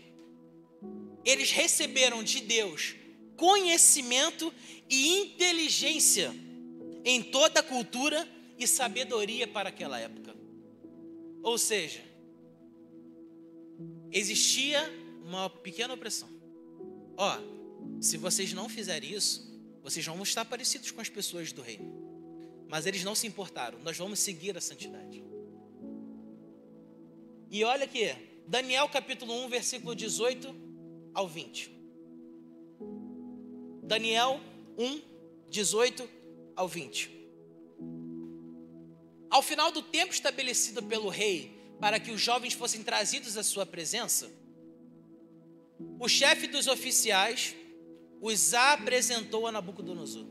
eles 1.24 1.50
receberam 1.50 2.22
de 2.22 2.40
Deus 2.40 2.94
conhecimento 3.36 4.52
e 4.90 5.20
inteligência 5.20 6.34
em 7.04 7.22
toda 7.22 7.60
a 7.60 7.62
cultura 7.62 8.28
e 8.58 8.66
sabedoria 8.66 9.46
para 9.46 9.68
aquela 9.68 9.98
época. 9.98 10.34
Ou 11.42 11.56
seja, 11.56 12.04
existia 14.10 14.82
uma 15.24 15.48
pequena 15.48 15.94
opressão. 15.94 16.28
Ó, 17.16 17.38
se 18.00 18.16
vocês 18.16 18.52
não 18.52 18.68
fizerem 18.68 19.12
isso, 19.12 19.48
vocês 19.82 20.04
vão 20.04 20.20
estar 20.22 20.44
parecidos 20.44 20.90
com 20.90 21.00
as 21.00 21.08
pessoas 21.08 21.52
do 21.52 21.62
reino. 21.62 22.00
Mas 22.68 22.84
eles 22.84 23.04
não 23.04 23.14
se 23.14 23.26
importaram. 23.26 23.78
Nós 23.80 23.96
vamos 23.96 24.18
seguir 24.18 24.56
a 24.56 24.60
santidade. 24.60 25.24
E 27.50 27.64
olha 27.64 27.84
aqui, 27.84 28.14
Daniel 28.46 28.88
capítulo 28.88 29.32
1, 29.44 29.48
versículo 29.48 29.94
18 29.94 30.54
ao 31.14 31.28
20. 31.28 31.70
Daniel 33.82 34.40
1, 34.78 35.02
18 35.48 36.08
ao 36.56 36.68
20. 36.68 37.10
Ao 39.30 39.42
final 39.42 39.70
do 39.70 39.82
tempo 39.82 40.12
estabelecido 40.12 40.82
pelo 40.82 41.08
rei 41.08 41.56
para 41.80 42.00
que 42.00 42.10
os 42.10 42.20
jovens 42.20 42.52
fossem 42.52 42.82
trazidos 42.82 43.36
à 43.36 43.42
sua 43.42 43.64
presença, 43.64 44.30
o 45.98 46.08
chefe 46.08 46.46
dos 46.46 46.66
oficiais 46.66 47.54
os 48.20 48.52
apresentou 48.52 49.46
a 49.46 49.52
Nabucodonosor. 49.52 50.26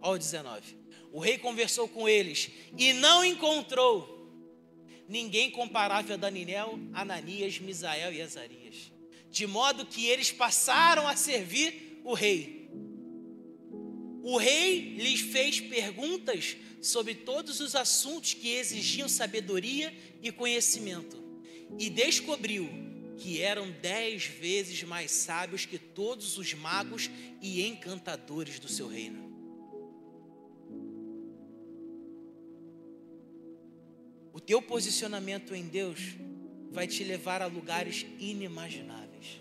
Ao 0.00 0.16
19. 0.16 0.78
O 1.12 1.20
rei 1.20 1.36
conversou 1.36 1.86
com 1.86 2.08
eles 2.08 2.50
e 2.76 2.92
não 2.94 3.24
encontrou 3.24 4.22
ninguém 5.08 5.50
comparável 5.50 6.14
a 6.14 6.16
Daniel, 6.16 6.78
Ananias, 6.94 7.58
Misael 7.58 8.12
e 8.12 8.22
Azarias. 8.22 8.90
De 9.30 9.46
modo 9.46 9.84
que 9.84 10.06
eles 10.06 10.32
passaram 10.32 11.06
a 11.06 11.14
servir 11.14 12.00
o 12.04 12.14
rei. 12.14 12.61
O 14.22 14.36
rei 14.36 14.94
lhes 14.96 15.20
fez 15.20 15.60
perguntas 15.60 16.56
sobre 16.80 17.14
todos 17.14 17.60
os 17.60 17.74
assuntos 17.74 18.34
que 18.34 18.54
exigiam 18.54 19.08
sabedoria 19.08 19.92
e 20.22 20.30
conhecimento 20.30 21.20
e 21.78 21.90
descobriu 21.90 22.68
que 23.18 23.40
eram 23.40 23.70
dez 23.80 24.24
vezes 24.24 24.82
mais 24.84 25.10
sábios 25.10 25.66
que 25.66 25.78
todos 25.78 26.38
os 26.38 26.54
magos 26.54 27.10
e 27.40 27.66
encantadores 27.66 28.58
do 28.58 28.68
seu 28.68 28.86
reino. 28.86 29.30
O 34.32 34.40
teu 34.40 34.62
posicionamento 34.62 35.54
em 35.54 35.66
Deus 35.68 35.98
vai 36.70 36.86
te 36.86 37.04
levar 37.04 37.42
a 37.42 37.46
lugares 37.46 38.06
inimagináveis. 38.18 39.40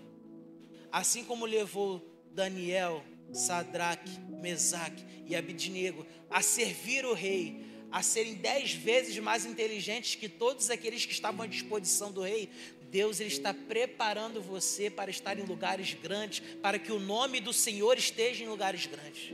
Assim 0.92 1.24
como 1.24 1.46
levou 1.46 2.06
Daniel, 2.34 3.04
Sadraque, 3.34 4.12
Mesaque 4.42 5.04
e 5.26 5.36
Abidnego 5.36 6.06
a 6.30 6.42
servir 6.42 7.06
o 7.06 7.14
rei, 7.14 7.66
a 7.92 8.02
serem 8.02 8.36
dez 8.36 8.74
vezes 8.74 9.18
mais 9.20 9.46
inteligentes 9.46 10.16
que 10.16 10.30
todos 10.30 10.70
aqueles 10.70 11.06
que 11.06 11.12
estavam 11.12 11.44
à 11.44 11.48
disposição 11.48 12.12
do 12.12 12.22
rei, 12.22 12.50
Deus 12.90 13.20
ele 13.20 13.30
está 13.30 13.54
preparando 13.54 14.42
você 14.42 14.90
para 14.90 15.10
estar 15.10 15.38
em 15.40 15.44
lugares 15.44 15.94
grandes, 15.94 16.42
para 16.62 16.78
que 16.78 16.92
o 16.92 17.00
nome 17.00 17.40
do 17.40 17.54
Senhor 17.54 17.98
esteja 17.98 18.44
em 18.44 18.48
lugares 18.48 18.86
grandes. 18.86 19.34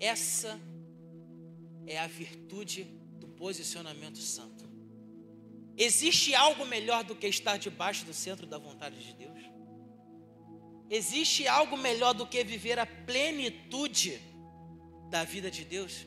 Essa 0.00 0.60
é 1.86 1.98
a 1.98 2.06
virtude 2.06 2.84
do 3.18 3.26
posicionamento 3.28 4.18
santo. 4.18 4.67
Existe 5.78 6.34
algo 6.34 6.66
melhor 6.66 7.04
do 7.04 7.14
que 7.14 7.28
estar 7.28 7.56
debaixo 7.56 8.04
do 8.04 8.12
centro 8.12 8.46
da 8.46 8.58
vontade 8.58 8.98
de 8.98 9.12
Deus? 9.12 9.38
Existe 10.90 11.46
algo 11.46 11.76
melhor 11.76 12.14
do 12.14 12.26
que 12.26 12.42
viver 12.42 12.80
a 12.80 12.86
plenitude 12.86 14.20
da 15.08 15.22
vida 15.22 15.48
de 15.50 15.64
Deus? 15.64 16.04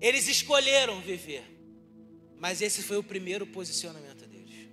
Eles 0.00 0.26
escolheram 0.26 1.00
viver, 1.00 1.44
mas 2.38 2.62
esse 2.62 2.82
foi 2.82 2.96
o 2.96 3.02
primeiro 3.02 3.46
posicionamento 3.46 4.26
deles. 4.26 4.70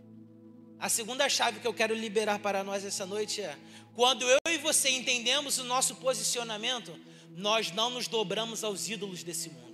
A 0.79 0.87
segunda 0.87 1.27
chave 1.27 1.59
que 1.59 1.67
eu 1.67 1.73
quero 1.73 1.93
liberar 1.93 2.39
para 2.39 2.63
nós 2.63 2.85
essa 2.85 3.05
noite 3.05 3.41
é: 3.41 3.57
quando 3.93 4.23
eu 4.29 4.39
e 4.49 4.57
você 4.59 4.89
entendemos 4.89 5.57
o 5.57 5.65
nosso 5.65 5.95
posicionamento, 5.95 6.97
nós 7.35 7.71
não 7.71 7.89
nos 7.89 8.07
dobramos 8.07 8.63
aos 8.63 8.87
ídolos 8.87 9.23
desse 9.23 9.49
mundo. 9.49 9.72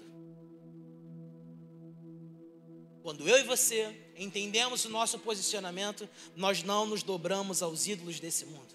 Quando 3.10 3.28
eu 3.28 3.39
e 3.39 3.43
você 3.43 3.91
entendemos 4.15 4.86
o 4.86 4.89
nosso 4.89 5.17
posicionamento, 5.17 6.08
nós 6.36 6.62
não 6.62 6.86
nos 6.86 7.02
dobramos 7.02 7.63
aos 7.63 7.88
ídolos 7.88 8.19
desse 8.19 8.45
mundo. 8.45 8.72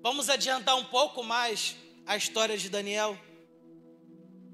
Vamos 0.00 0.30
adiantar 0.30 0.76
um 0.76 0.84
pouco 0.84 1.20
mais 1.24 1.74
a 2.06 2.16
história 2.16 2.56
de 2.56 2.68
Daniel. 2.68 3.18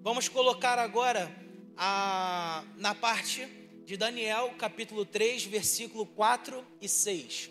Vamos 0.01 0.31
colocar 0.31 0.79
agora 0.79 1.31
a, 1.77 2.65
na 2.79 2.95
parte 2.95 3.47
de 3.85 3.99
Daniel, 3.99 4.55
capítulo 4.57 5.05
3, 5.05 5.45
versículo 5.45 6.07
4 6.07 6.67
e 6.81 6.89
6. 6.89 7.51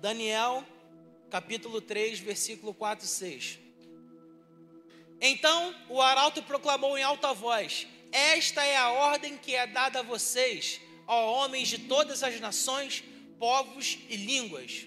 Daniel, 0.00 0.64
capítulo 1.30 1.80
3, 1.80 2.18
versículo 2.18 2.74
4 2.74 3.04
e 3.04 3.08
6. 3.08 3.58
Então 5.20 5.72
o 5.88 6.02
arauto 6.02 6.42
proclamou 6.42 6.98
em 6.98 7.04
alta 7.04 7.32
voz: 7.32 7.86
Esta 8.10 8.64
é 8.64 8.76
a 8.76 8.90
ordem 8.90 9.36
que 9.36 9.54
é 9.54 9.66
dada 9.66 10.00
a 10.00 10.02
vocês, 10.02 10.80
ó 11.06 11.44
homens 11.44 11.68
de 11.68 11.78
todas 11.78 12.22
as 12.22 12.40
nações, 12.40 13.04
povos 13.38 13.98
e 14.08 14.16
línguas. 14.16 14.86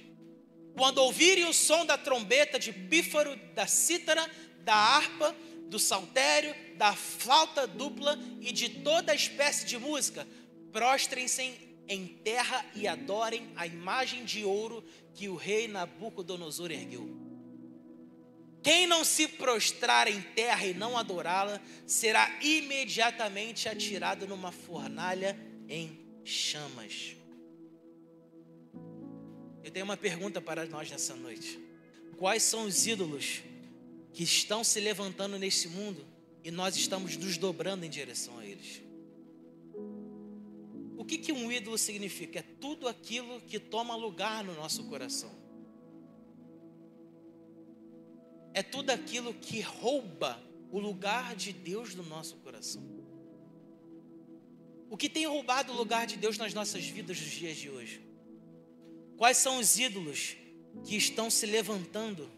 Quando 0.76 1.00
ouvirem 1.00 1.46
o 1.46 1.54
som 1.54 1.86
da 1.86 1.98
trombeta, 1.98 2.58
de 2.58 2.72
pífaro, 2.72 3.36
da 3.54 3.68
cítara, 3.68 4.30
da 4.60 4.74
harpa, 4.74 5.36
do 5.68 5.78
saltério, 5.80 6.56
da 6.78 6.94
flauta 6.94 7.68
dupla 7.68 8.18
e 8.40 8.52
de 8.52 8.70
toda 8.70 9.14
espécie 9.14 9.66
de 9.66 9.78
música, 9.78 10.28
prostrem-se 10.72 11.54
em 11.88 12.08
terra 12.08 12.66
e 12.74 12.88
adorem 12.88 13.52
a 13.56 13.68
imagem 13.68 14.24
de 14.24 14.44
ouro 14.44 14.84
que 15.14 15.28
o 15.28 15.36
rei 15.36 15.68
Nabucodonosor 15.68 16.72
ergueu. 16.72 17.21
Quem 18.64 18.86
não 18.86 19.04
se 19.04 19.28
prostrar 19.28 20.08
em 20.08 20.22
terra 20.22 20.66
e 20.66 20.74
não 20.74 20.98
adorá-la, 20.98 21.60
será 21.86 22.30
imediatamente 22.42 23.68
atirado 23.68 24.28
numa 24.28 24.52
fornalha 24.52 25.38
em 25.68 26.00
chamas. 26.24 27.16
Eu 29.64 29.72
tenho 29.72 29.86
uma 29.86 29.98
pergunta 29.98 30.40
para 30.42 30.66
nós 30.66 30.90
nessa 30.92 31.16
noite. 31.16 31.60
Quais 32.18 32.44
são 32.44 32.66
os 32.66 32.86
ídolos 32.86 33.42
que 34.14 34.24
estão 34.24 34.64
se 34.64 34.80
levantando 34.80 35.38
nesse 35.40 35.68
mundo 35.68 36.06
e 36.44 36.52
nós 36.52 36.76
estamos 36.76 37.16
nos 37.18 37.38
dobrando 37.38 37.86
em 37.86 37.90
direção 37.90 38.38
a 38.40 38.46
eles. 38.46 38.82
O 40.98 41.06
que, 41.06 41.18
que 41.18 41.32
um 41.32 41.52
ídolo 41.52 41.78
significa? 41.78 42.40
É 42.40 42.44
tudo 42.60 42.88
aquilo 42.88 43.42
que 43.42 43.60
toma 43.60 43.96
lugar 43.96 44.44
no 44.44 44.54
nosso 44.56 44.84
coração. 44.86 45.32
É 48.62 48.64
tudo 48.64 48.92
aquilo 48.92 49.34
que 49.34 49.60
rouba 49.62 50.32
o 50.72 50.80
lugar 50.80 51.36
de 51.36 51.52
Deus 51.52 51.96
no 51.96 52.04
nosso 52.04 52.36
coração. 52.38 52.84
O 54.90 54.96
que 54.96 55.10
tem 55.10 55.26
roubado 55.26 55.74
o 55.74 55.76
lugar 55.76 56.06
de 56.06 56.18
Deus 56.18 56.38
nas 56.38 56.54
nossas 56.54 56.86
vidas 56.86 57.20
nos 57.20 57.32
dias 57.32 57.58
de 57.58 57.70
hoje? 57.70 58.06
Quais 59.18 59.38
são 59.38 59.58
os 59.58 59.80
ídolos 59.80 60.38
que 60.86 60.96
estão 60.96 61.30
se 61.30 61.46
levantando 61.46 62.30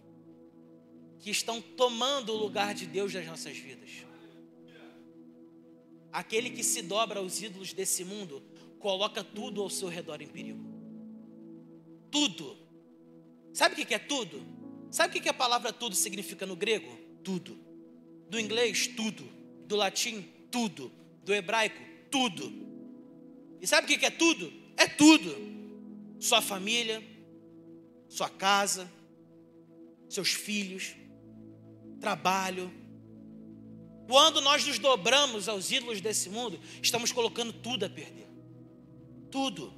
que 1.23 1.31
estão 1.31 1.61
tomando 1.61 2.33
o 2.33 2.35
lugar 2.35 2.73
de 2.73 2.85
Deus 2.85 3.13
nas 3.13 3.25
nossas 3.25 3.55
vidas. 3.57 3.89
Aquele 6.11 6.49
que 6.49 6.61
se 6.61 6.81
dobra 6.81 7.21
aos 7.21 7.41
ídolos 7.41 7.71
desse 7.71 8.03
mundo, 8.03 8.43
coloca 8.77 9.23
tudo 9.23 9.61
ao 9.61 9.69
seu 9.69 9.87
redor 9.87 10.21
em 10.21 10.27
perigo. 10.27 10.61
Tudo. 12.11 12.57
Sabe 13.53 13.81
o 13.81 13.85
que 13.85 13.93
é 13.93 13.99
tudo? 13.99 14.45
Sabe 14.93 15.17
o 15.17 15.21
que 15.23 15.27
a 15.27 15.33
palavra 15.33 15.73
tudo 15.73 15.95
significa 15.95 16.45
no 16.45 16.55
grego? 16.55 16.95
Tudo. 17.23 17.57
Do 18.29 18.39
inglês, 18.39 18.85
tudo. 18.85 19.23
Do 19.65 19.75
latim, 19.75 20.21
tudo. 20.51 20.91
Do 21.23 21.33
hebraico, 21.33 21.81
tudo. 22.11 22.53
E 23.59 23.65
sabe 23.65 23.91
o 23.91 23.99
que 23.99 24.05
é 24.05 24.11
tudo? 24.11 24.53
É 24.77 24.85
tudo. 24.87 25.35
Sua 26.19 26.43
família, 26.43 27.03
sua 28.07 28.29
casa, 28.29 28.87
seus 30.07 30.29
filhos, 30.29 30.93
trabalho. 31.99 32.71
Quando 34.07 34.41
nós 34.41 34.63
nos 34.63 34.77
dobramos 34.77 35.49
aos 35.49 35.71
ídolos 35.71 36.01
desse 36.01 36.29
mundo, 36.29 36.59
estamos 36.83 37.11
colocando 37.11 37.51
tudo 37.51 37.83
a 37.83 37.89
perder. 37.89 38.29
Tudo. 39.31 39.73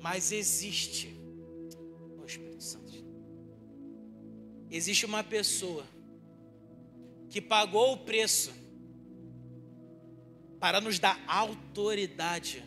Mas 0.00 0.32
existe, 0.32 1.14
oh 2.18 2.24
Espírito 2.24 2.62
Santo, 2.62 2.92
existe 4.70 5.06
uma 5.06 5.22
pessoa 5.22 5.84
que 7.28 7.40
pagou 7.40 7.92
o 7.92 7.98
preço 7.98 8.52
para 10.58 10.80
nos 10.80 10.98
dar 10.98 11.22
autoridade 11.28 12.64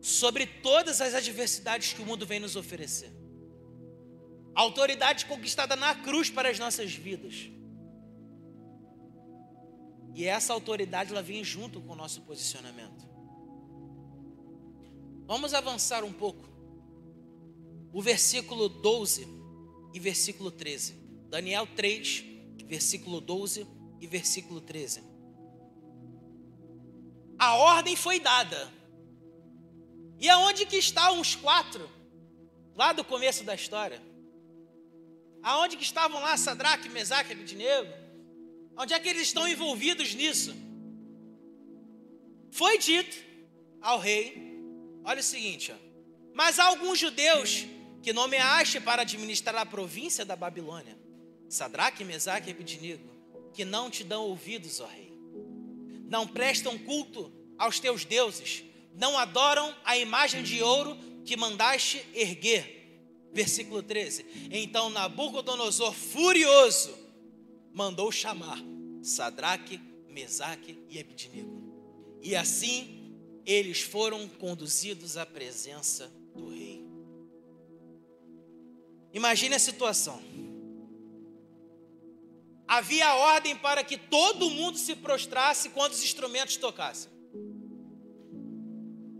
sobre 0.00 0.46
todas 0.46 1.00
as 1.00 1.14
adversidades 1.14 1.92
que 1.92 2.02
o 2.02 2.06
mundo 2.06 2.26
vem 2.26 2.40
nos 2.40 2.56
oferecer 2.56 3.12
autoridade 4.54 5.26
conquistada 5.26 5.74
na 5.74 5.94
cruz 5.94 6.30
para 6.30 6.48
as 6.48 6.58
nossas 6.58 6.94
vidas. 6.94 7.50
E 10.14 10.24
essa 10.26 10.52
autoridade 10.52 11.10
ela 11.10 11.22
vem 11.22 11.42
junto 11.42 11.80
com 11.80 11.92
o 11.92 11.96
nosso 11.96 12.22
posicionamento. 12.22 13.13
Vamos 15.26 15.54
avançar 15.54 16.04
um 16.04 16.12
pouco. 16.12 16.48
O 17.92 18.02
versículo 18.02 18.68
12 18.68 19.26
e 19.94 20.00
versículo 20.00 20.50
13. 20.50 20.94
Daniel 21.28 21.66
3, 21.74 22.24
versículo 22.66 23.20
12 23.20 23.66
e 24.00 24.06
versículo 24.06 24.60
13. 24.60 25.02
A 27.38 27.54
ordem 27.54 27.96
foi 27.96 28.20
dada. 28.20 28.72
E 30.18 30.28
aonde 30.28 30.66
que 30.66 30.76
estão 30.76 31.20
os 31.20 31.34
quatro? 31.34 31.88
Lá 32.74 32.92
do 32.92 33.04
começo 33.04 33.44
da 33.44 33.54
história. 33.54 34.02
Aonde 35.42 35.76
que 35.76 35.84
estavam 35.84 36.20
lá 36.20 36.36
Sadraque, 36.36 36.88
Mesaque 36.88 37.30
e 37.30 37.32
Abidnego? 37.34 37.92
Onde 38.76 38.92
é 38.92 38.98
que 38.98 39.08
eles 39.08 39.22
estão 39.22 39.46
envolvidos 39.46 40.14
nisso? 40.14 40.54
Foi 42.50 42.78
dito 42.78 43.16
ao 43.80 43.98
rei, 43.98 44.53
olha 45.04 45.20
o 45.20 45.22
seguinte, 45.22 45.72
ó, 45.72 45.76
mas 46.32 46.58
há 46.58 46.64
alguns 46.64 46.98
judeus 46.98 47.66
que 48.02 48.12
nomeaste 48.12 48.80
para 48.80 49.02
administrar 49.02 49.56
a 49.56 49.66
província 49.66 50.24
da 50.24 50.34
Babilônia, 50.34 50.98
Sadraque, 51.48 52.04
Mesaque 52.04 52.50
e 52.50 52.52
Abidinigo, 52.52 53.08
que 53.52 53.64
não 53.64 53.88
te 53.88 54.02
dão 54.02 54.24
ouvidos, 54.24 54.80
ó 54.80 54.86
rei. 54.86 55.12
Não 56.08 56.26
prestam 56.26 56.76
culto 56.76 57.32
aos 57.56 57.78
teus 57.78 58.04
deuses, 58.04 58.64
não 58.94 59.16
adoram 59.16 59.74
a 59.84 59.96
imagem 59.96 60.42
de 60.42 60.62
ouro 60.62 60.96
que 61.24 61.36
mandaste 61.36 62.04
erguer. 62.14 62.82
Versículo 63.32 63.82
13. 63.82 64.48
Então 64.50 64.90
Nabucodonosor, 64.90 65.92
furioso, 65.92 66.94
mandou 67.72 68.12
chamar 68.12 68.58
Sadraque, 69.02 69.80
Mesaque 70.08 70.78
e 70.88 71.00
Abidinigo. 71.00 72.18
E 72.22 72.36
assim 72.36 73.03
eles 73.46 73.80
foram 73.80 74.28
conduzidos 74.28 75.16
à 75.16 75.26
presença 75.26 76.10
do 76.34 76.50
rei. 76.50 76.84
Imagine 79.12 79.54
a 79.54 79.58
situação. 79.58 80.20
Havia 82.66 83.14
ordem 83.14 83.56
para 83.56 83.84
que 83.84 83.96
todo 83.96 84.50
mundo 84.50 84.78
se 84.78 84.96
prostrasse 84.96 85.68
quando 85.70 85.92
os 85.92 86.02
instrumentos 86.02 86.56
tocassem. 86.56 87.12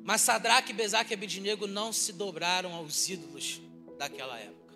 Mas 0.03 0.23
Sadraque, 0.23 0.73
Besaque 0.73 1.13
e 1.13 1.15
Abidnego 1.15 1.67
não 1.67 1.93
se 1.93 2.13
dobraram 2.13 2.75
aos 2.75 3.09
ídolos 3.09 3.61
daquela 3.97 4.39
época. 4.39 4.75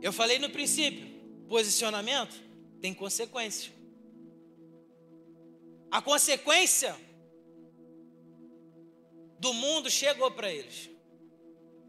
Eu 0.00 0.12
falei 0.12 0.38
no 0.38 0.50
princípio, 0.50 1.06
posicionamento 1.48 2.34
tem 2.80 2.92
consequência. 2.92 3.72
A 5.90 6.02
consequência 6.02 6.96
do 9.44 9.52
mundo 9.52 9.90
chegou 9.90 10.30
para 10.30 10.50
eles. 10.50 10.88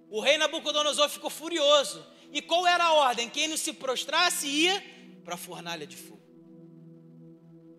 O 0.10 0.20
rei 0.20 0.38
Nabucodonosor 0.38 1.08
ficou 1.08 1.30
furioso. 1.30 2.06
E 2.34 2.42
qual 2.42 2.68
era 2.68 2.84
a 2.84 2.94
ordem? 2.94 3.30
Quem 3.30 3.48
não 3.48 3.56
se 3.56 3.72
prostrasse 3.72 4.46
ia 4.46 4.84
para 5.24 5.36
a 5.36 5.38
fornalha 5.38 5.88
de 5.88 5.96
fogo. 5.96 6.22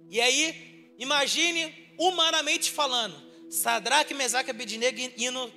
E 0.09 0.19
aí, 0.19 0.95
imagine 0.99 1.93
humanamente 1.99 2.71
falando, 2.71 3.17
Sadraque, 3.51 4.15
Mesaque 4.15 4.49
e 4.49 4.53
Abednego 4.53 4.99
indo 5.19 5.53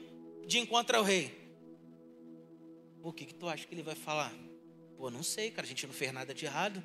de 0.45 0.59
encontro 0.59 0.97
ao 0.97 1.03
rei. 1.03 1.33
O 3.01 3.13
que, 3.13 3.25
que 3.25 3.33
tu 3.33 3.47
acha 3.47 3.65
que 3.65 3.73
ele 3.73 3.83
vai 3.83 3.95
falar? 3.95 4.33
Pô, 4.97 5.09
não 5.09 5.23
sei, 5.23 5.49
cara, 5.49 5.65
a 5.65 5.69
gente 5.69 5.87
não 5.87 5.93
fez 5.93 6.11
nada 6.11 6.33
de 6.33 6.43
errado. 6.43 6.83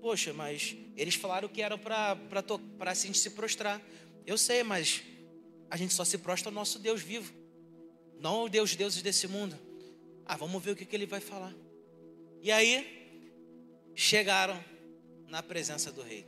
Poxa, 0.00 0.32
mas 0.32 0.74
eles 0.96 1.14
falaram 1.14 1.48
que 1.48 1.62
era 1.62 1.78
para 1.78 2.18
a 2.80 2.94
gente 2.94 3.18
se 3.18 3.30
prostrar. 3.30 3.80
Eu 4.26 4.36
sei, 4.36 4.64
mas 4.64 5.02
a 5.72 5.76
gente 5.78 5.94
só 5.94 6.04
se 6.04 6.18
prostra 6.18 6.50
ao 6.50 6.54
nosso 6.54 6.78
Deus 6.78 7.00
vivo, 7.00 7.32
não 8.20 8.40
ao 8.40 8.48
Deus 8.50 8.76
deuses 8.76 9.00
desse 9.00 9.26
mundo. 9.26 9.58
Ah, 10.26 10.36
vamos 10.36 10.62
ver 10.62 10.72
o 10.72 10.76
que, 10.76 10.84
que 10.84 10.94
ele 10.94 11.06
vai 11.06 11.18
falar. 11.18 11.54
E 12.42 12.52
aí, 12.52 13.10
chegaram 13.94 14.62
na 15.28 15.42
presença 15.42 15.90
do 15.90 16.02
rei. 16.02 16.26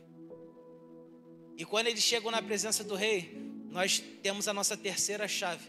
E 1.58 1.64
quando 1.66 1.88
eles 1.88 2.02
chegam 2.02 2.30
na 2.30 2.40
presença 2.40 2.82
do 2.82 2.94
rei, 2.94 3.36
nós 3.68 4.02
temos 4.22 4.48
a 4.48 4.54
nossa 4.54 4.78
terceira 4.78 5.28
chave, 5.28 5.68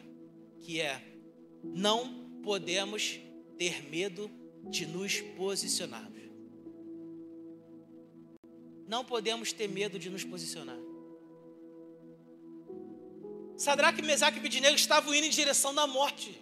que 0.61 0.79
é: 0.79 1.03
não 1.61 2.39
podemos 2.43 3.19
ter 3.57 3.83
medo 3.89 4.31
de 4.69 4.85
nos 4.85 5.19
posicionarmos. 5.19 6.21
Não 8.87 9.03
podemos 9.03 9.51
ter 9.51 9.67
medo 9.67 9.99
de 9.99 10.09
nos 10.09 10.23
posicionar. 10.23 10.84
Sadraque, 13.57 14.01
Mesaque 14.01 14.37
e 14.37 14.39
Abidinego 14.39 14.75
estavam 14.75 15.13
indo 15.13 15.25
em 15.25 15.29
direção 15.29 15.73
da 15.73 15.87
morte. 15.87 16.37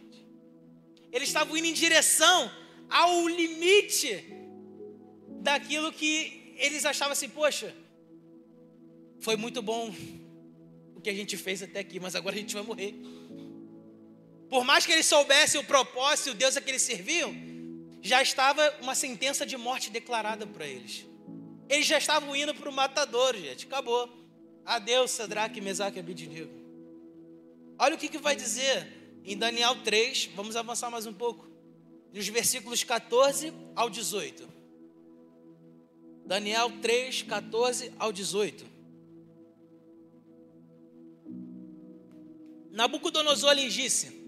Eles 1.12 1.28
estavam 1.30 1.56
indo 1.56 1.68
em 1.68 1.74
direção 1.74 2.52
ao 2.90 3.28
limite 3.28 4.26
daquilo 5.42 5.92
que 5.92 6.56
eles 6.58 6.86
achavam 6.86 7.14
assim, 7.14 7.30
poxa, 7.30 7.76
foi 9.20 9.36
muito 9.36 9.62
bom 9.62 9.94
o 10.96 11.02
que 11.02 11.10
a 11.10 11.14
gente 11.14 11.38
fez 11.38 11.62
até 11.62 11.80
aqui, 11.80 12.00
mas 12.00 12.16
agora 12.16 12.36
a 12.36 12.40
gente 12.40 12.54
vai 12.54 12.64
morrer. 12.64 12.96
Por 14.50 14.64
mais 14.64 14.86
que 14.86 14.92
eles 14.92 15.06
soubessem 15.06 15.60
o 15.60 15.64
propósito, 15.64 16.32
o 16.32 16.34
Deus 16.34 16.58
a 16.58 16.62
que 16.62 16.72
eles 16.72 16.82
serviam, 16.82 17.34
já 18.02 18.22
estava 18.22 18.74
uma 18.82 18.96
sentença 18.96 19.46
de 19.46 19.58
morte 19.58 19.90
declarada 19.90 20.46
para 20.46 20.68
eles. 20.68 21.06
Eles 21.70 21.86
já 21.86 21.98
estavam 21.98 22.36
indo 22.36 22.54
para 22.54 22.70
o 22.70 22.74
matador, 22.74 23.36
gente. 23.36 23.66
Acabou. 23.66 24.10
Adeus, 24.66 25.12
Sadraque, 25.12 25.62
Mesaque 25.62 25.98
e 25.98 26.00
Abidinigo. 26.00 26.63
Olha 27.78 27.96
o 27.96 27.98
que, 27.98 28.08
que 28.08 28.18
vai 28.18 28.36
dizer 28.36 28.88
em 29.26 29.38
Daniel 29.38 29.76
3. 29.84 30.32
Vamos 30.36 30.56
avançar 30.56 30.90
mais 30.90 31.06
um 31.06 31.14
pouco. 31.14 31.48
Nos 32.14 32.28
versículos 32.28 32.84
14 32.84 33.54
ao 33.76 33.90
18. 33.90 34.48
Daniel 36.26 36.72
3, 36.82 37.24
14 37.24 37.92
ao 37.98 38.14
18. 38.14 38.66
Nabucodonosor 42.72 43.54
lhes 43.54 43.74
disse: 43.74 44.26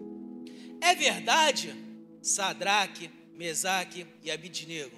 É 0.82 0.94
verdade, 0.94 1.74
Sadraque, 2.22 3.10
Mesaque 3.34 4.06
e 4.24 4.32
Abidnego, 4.32 4.98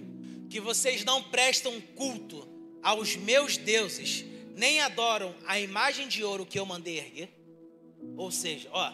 que 0.50 0.60
vocês 0.60 1.04
não 1.04 1.24
prestam 1.24 1.80
culto 1.95 2.48
aos 2.82 3.16
meus 3.16 3.58
deuses, 3.58 4.26
nem 4.56 4.82
adoram 4.82 5.36
a 5.45 5.60
imagem 5.60 6.08
de 6.08 6.24
ouro 6.24 6.45
que 6.45 6.58
eu 6.58 6.66
mandei 6.66 6.98
erguer. 6.98 7.36
Ou 8.18 8.32
seja, 8.32 8.70
ó, 8.72 8.91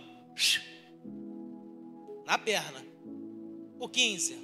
na 2.25 2.37
perna. 2.37 2.85
O 3.79 3.89
15. 3.89 4.37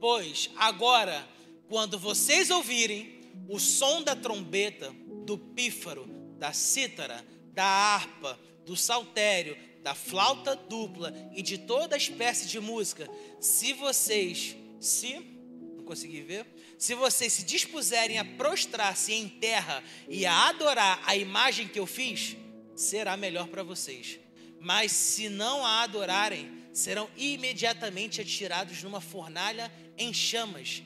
Pois 0.00 0.50
agora, 0.56 1.26
quando 1.68 1.98
vocês 1.98 2.50
ouvirem 2.50 3.20
o 3.48 3.58
som 3.58 4.02
da 4.02 4.16
trombeta, 4.16 4.94
do 5.24 5.38
pífaro, 5.38 6.06
da 6.38 6.52
cítara, 6.52 7.24
da 7.52 7.64
harpa, 7.64 8.38
do 8.66 8.76
saltério, 8.76 9.56
da 9.82 9.94
flauta 9.94 10.56
dupla 10.56 11.12
e 11.34 11.42
de 11.42 11.58
toda 11.58 11.96
espécie 11.96 12.46
de 12.48 12.58
música, 12.58 13.08
se 13.40 13.72
vocês 13.74 14.56
se 14.80 15.34
não 15.76 15.84
consegui 15.84 16.22
ver. 16.22 16.46
Se 16.78 16.94
vocês 16.94 17.32
se 17.32 17.44
dispuserem 17.44 18.18
a 18.18 18.24
prostrar-se 18.24 19.12
em 19.12 19.28
terra 19.28 19.82
e 20.08 20.26
a 20.26 20.48
adorar 20.48 21.02
a 21.06 21.16
imagem 21.16 21.68
que 21.68 21.78
eu 21.78 21.86
fiz, 21.86 22.36
será 22.74 23.16
melhor 23.16 23.48
para 23.48 23.62
vocês. 23.62 24.18
Mas 24.60 24.92
se 24.92 25.28
não 25.28 25.64
a 25.64 25.82
adorarem, 25.82 26.50
serão 26.72 27.08
imediatamente 27.16 28.20
atirados 28.20 28.82
numa 28.82 29.00
fornalha 29.00 29.70
em 29.96 30.12
chamas. 30.12 30.82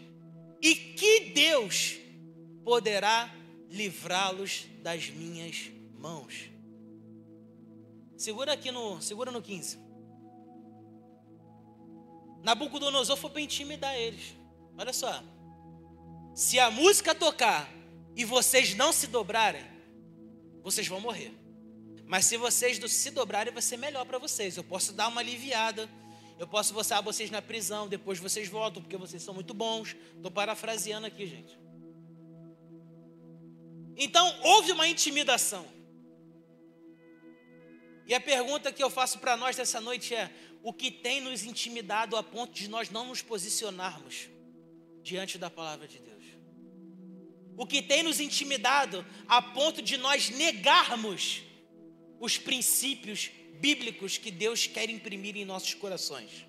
E 0.61 0.75
que 0.75 1.31
Deus 1.31 1.97
poderá 2.65 3.33
livrá-los 3.71 4.67
das 4.83 5.09
minhas 5.09 5.71
mãos? 5.97 6.51
Segura 8.17 8.53
aqui 8.53 8.73
no, 8.73 9.01
segura 9.01 9.31
no 9.31 9.41
15. 9.41 9.79
Nabucodonosor 12.43 13.17
foi 13.17 13.31
para 13.31 13.41
intimidar 13.41 13.95
eles. 13.95 14.35
Olha 14.77 14.93
só. 14.93 15.23
Se 16.35 16.59
a 16.59 16.71
música 16.71 17.15
tocar 17.15 17.69
e 18.17 18.25
vocês 18.25 18.75
não 18.75 18.93
se 18.93 19.07
dobrarem, 19.07 19.65
vocês 20.63 20.87
vão 20.87 21.01
morrer. 21.01 21.33
Mas 22.09 22.25
se 22.25 22.37
vocês 22.37 22.81
se 22.91 23.11
dobrarem, 23.11 23.53
vai 23.53 23.63
ser 23.63 23.77
melhor 23.77 24.05
para 24.05 24.19
vocês. 24.19 24.57
Eu 24.57 24.65
posso 24.65 24.93
dar 24.93 25.07
uma 25.09 25.21
aliviada. 25.21 25.89
Eu 26.39 26.49
posso 26.49 26.73
botar 26.73 27.01
vocês 27.01 27.31
na 27.31 27.43
prisão, 27.43 27.87
depois 27.87 28.19
vocês 28.19 28.49
voltam, 28.49 28.83
porque 28.83 28.97
vocês 28.97 29.23
são 29.23 29.35
muito 29.35 29.53
bons. 29.55 29.95
Estou 30.17 30.31
parafraseando 30.31 31.07
aqui, 31.07 31.27
gente. 31.27 31.59
Então, 33.97 34.41
houve 34.43 34.73
uma 34.73 34.89
intimidação. 34.89 35.67
E 38.07 38.15
a 38.15 38.21
pergunta 38.21 38.73
que 38.73 38.83
eu 38.83 38.89
faço 38.89 39.19
para 39.19 39.37
nós 39.37 39.57
nessa 39.57 39.81
noite 39.81 40.15
é: 40.15 40.33
o 40.63 40.73
que 40.73 40.91
tem 40.91 41.21
nos 41.21 41.45
intimidado 41.45 42.17
a 42.17 42.23
ponto 42.23 42.53
de 42.53 42.69
nós 42.69 42.89
não 42.89 43.07
nos 43.07 43.21
posicionarmos? 43.21 44.29
diante 45.09 45.39
da 45.39 45.49
palavra 45.49 45.89
de 45.89 45.99
Deus. 45.99 46.25
O 47.57 47.67
que 47.67 47.83
tem 47.83 48.03
nos 48.03 48.21
intimidado 48.21 49.05
a 49.27 49.41
ponto 49.41 49.81
de 49.83 49.97
nós 49.97 50.29
negarmos 50.31 51.43
os 52.21 52.39
princípios 52.39 53.31
bíblicos 53.61 54.19
que 54.19 54.31
Deus 54.31 54.67
quer 54.67 54.89
imprimir 54.91 55.37
em 55.37 55.45
nossos 55.45 55.75
corações. 55.75 56.47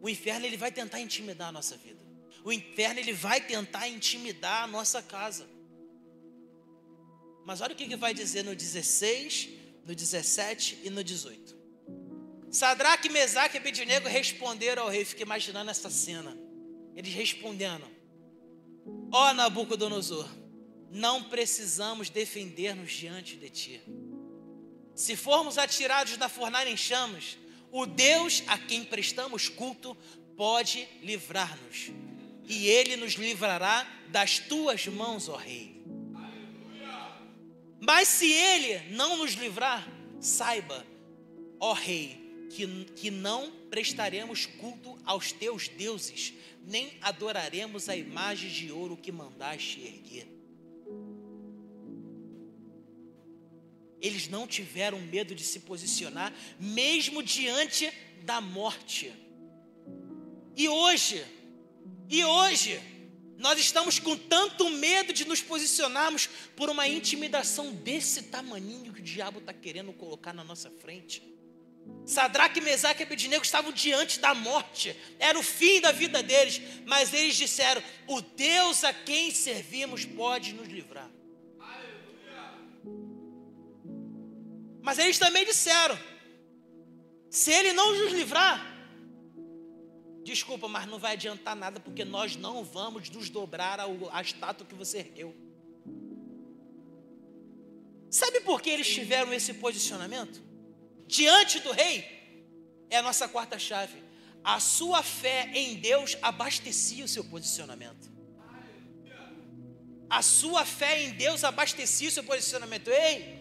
O 0.00 0.08
inferno 0.08 0.46
ele 0.46 0.56
vai 0.56 0.70
tentar 0.70 1.00
intimidar 1.00 1.48
a 1.48 1.52
nossa 1.52 1.76
vida. 1.76 2.04
O 2.44 2.52
inferno 2.52 3.00
ele 3.00 3.12
vai 3.12 3.40
tentar 3.40 3.88
intimidar 3.88 4.64
a 4.64 4.66
nossa 4.66 5.02
casa. 5.02 5.46
Mas 7.44 7.60
olha 7.60 7.72
o 7.72 7.76
que, 7.76 7.88
que 7.88 7.96
vai 7.96 8.12
dizer 8.12 8.44
no 8.44 8.54
16, 8.54 9.48
no 9.84 9.94
17 9.94 10.80
e 10.84 10.90
no 10.90 11.02
18. 11.02 11.56
Sadraque, 12.50 13.08
Mesaque 13.08 13.56
e 13.56 13.58
Abednego 13.58 14.08
responderam 14.08 14.84
ao 14.84 14.88
rei. 14.88 15.04
Fiquei 15.04 15.24
imaginando 15.24 15.70
essa 15.70 15.90
cena. 15.90 16.36
Eles 16.94 17.12
respondendo. 17.12 17.84
Ó 19.12 19.32
Nabucodonosor, 19.32 20.28
não 20.90 21.22
precisamos 21.24 22.10
defender-nos 22.10 22.92
diante 22.92 23.36
de 23.36 23.50
ti. 23.50 23.80
Se 24.94 25.14
formos 25.14 25.58
atirados 25.58 26.16
na 26.16 26.28
fornalha 26.28 26.70
em 26.70 26.76
chamas, 26.76 27.36
o 27.70 27.84
Deus 27.84 28.42
a 28.46 28.56
quem 28.56 28.84
prestamos 28.84 29.48
culto 29.48 29.96
pode 30.36 30.88
livrar-nos, 31.02 31.90
e 32.48 32.68
ele 32.68 32.96
nos 32.96 33.14
livrará 33.14 33.86
das 34.08 34.38
tuas 34.38 34.86
mãos, 34.86 35.28
ó 35.28 35.36
Rei. 35.36 35.76
Mas 37.80 38.08
se 38.08 38.32
ele 38.32 38.94
não 38.94 39.18
nos 39.18 39.32
livrar, 39.32 39.86
saiba, 40.20 40.86
ó 41.60 41.72
Rei, 41.72 42.48
que, 42.50 42.84
que 42.96 43.10
não 43.10 43.50
prestaremos 43.70 44.46
culto 44.46 44.98
aos 45.04 45.32
teus 45.32 45.68
deuses, 45.68 46.32
nem 46.64 46.96
adoraremos 47.00 47.88
a 47.88 47.96
imagem 47.96 48.50
de 48.50 48.72
ouro 48.72 48.96
que 48.96 49.12
mandaste 49.12 49.80
erguer. 49.80 50.35
Eles 54.00 54.28
não 54.28 54.46
tiveram 54.46 55.00
medo 55.00 55.34
de 55.34 55.42
se 55.42 55.60
posicionar, 55.60 56.32
mesmo 56.58 57.22
diante 57.22 57.90
da 58.22 58.40
morte. 58.40 59.12
E 60.54 60.68
hoje, 60.68 61.24
e 62.08 62.24
hoje, 62.24 62.80
nós 63.38 63.58
estamos 63.58 63.98
com 63.98 64.16
tanto 64.16 64.70
medo 64.70 65.12
de 65.12 65.26
nos 65.26 65.40
posicionarmos 65.40 66.28
por 66.56 66.70
uma 66.70 66.88
intimidação 66.88 67.72
desse 67.72 68.24
tamanho 68.24 68.92
que 68.92 69.00
o 69.00 69.04
diabo 69.04 69.40
está 69.40 69.52
querendo 69.52 69.92
colocar 69.92 70.32
na 70.32 70.42
nossa 70.42 70.70
frente. 70.70 71.22
Sadraque, 72.04 72.60
Mesaque 72.60 73.02
e 73.02 73.04
Abednego 73.04 73.44
estavam 73.44 73.72
diante 73.72 74.18
da 74.20 74.34
morte, 74.34 74.96
era 75.18 75.38
o 75.38 75.42
fim 75.42 75.80
da 75.80 75.92
vida 75.92 76.22
deles, 76.22 76.60
mas 76.84 77.12
eles 77.12 77.36
disseram: 77.36 77.82
O 78.06 78.20
Deus 78.20 78.84
a 78.84 78.92
quem 78.92 79.30
servimos 79.30 80.04
pode 80.04 80.52
nos 80.52 80.68
livrar. 80.68 81.10
Mas 84.86 85.00
eles 85.00 85.18
também 85.18 85.44
disseram: 85.44 85.98
Se 87.28 87.50
ele 87.50 87.72
não 87.72 87.92
nos 87.92 88.12
livrar, 88.12 88.74
Desculpa, 90.22 90.66
mas 90.66 90.88
não 90.88 90.98
vai 90.98 91.12
adiantar 91.12 91.54
nada, 91.54 91.78
porque 91.78 92.04
nós 92.04 92.34
não 92.34 92.64
vamos 92.64 93.08
nos 93.10 93.30
dobrar 93.30 93.78
ao, 93.78 94.12
à 94.12 94.20
estátua 94.20 94.66
que 94.66 94.74
você 94.74 94.98
ergueu. 94.98 95.32
Sabe 98.10 98.40
por 98.40 98.60
que 98.60 98.68
eles 98.68 98.92
tiveram 98.92 99.32
esse 99.32 99.54
posicionamento? 99.54 100.42
Diante 101.06 101.60
do 101.60 101.70
rei, 101.70 102.04
é 102.90 102.96
a 102.96 103.02
nossa 103.02 103.28
quarta 103.28 103.56
chave. 103.56 104.02
A 104.42 104.58
sua 104.58 105.00
fé 105.00 105.48
em 105.54 105.76
Deus 105.76 106.16
abastecia 106.20 107.04
o 107.04 107.08
seu 107.08 107.22
posicionamento. 107.22 108.10
A 110.10 110.22
sua 110.22 110.64
fé 110.64 111.04
em 111.04 111.12
Deus 111.12 111.44
abastecia 111.44 112.08
o 112.08 112.12
seu 112.12 112.24
posicionamento. 112.24 112.90
Ei, 112.90 113.35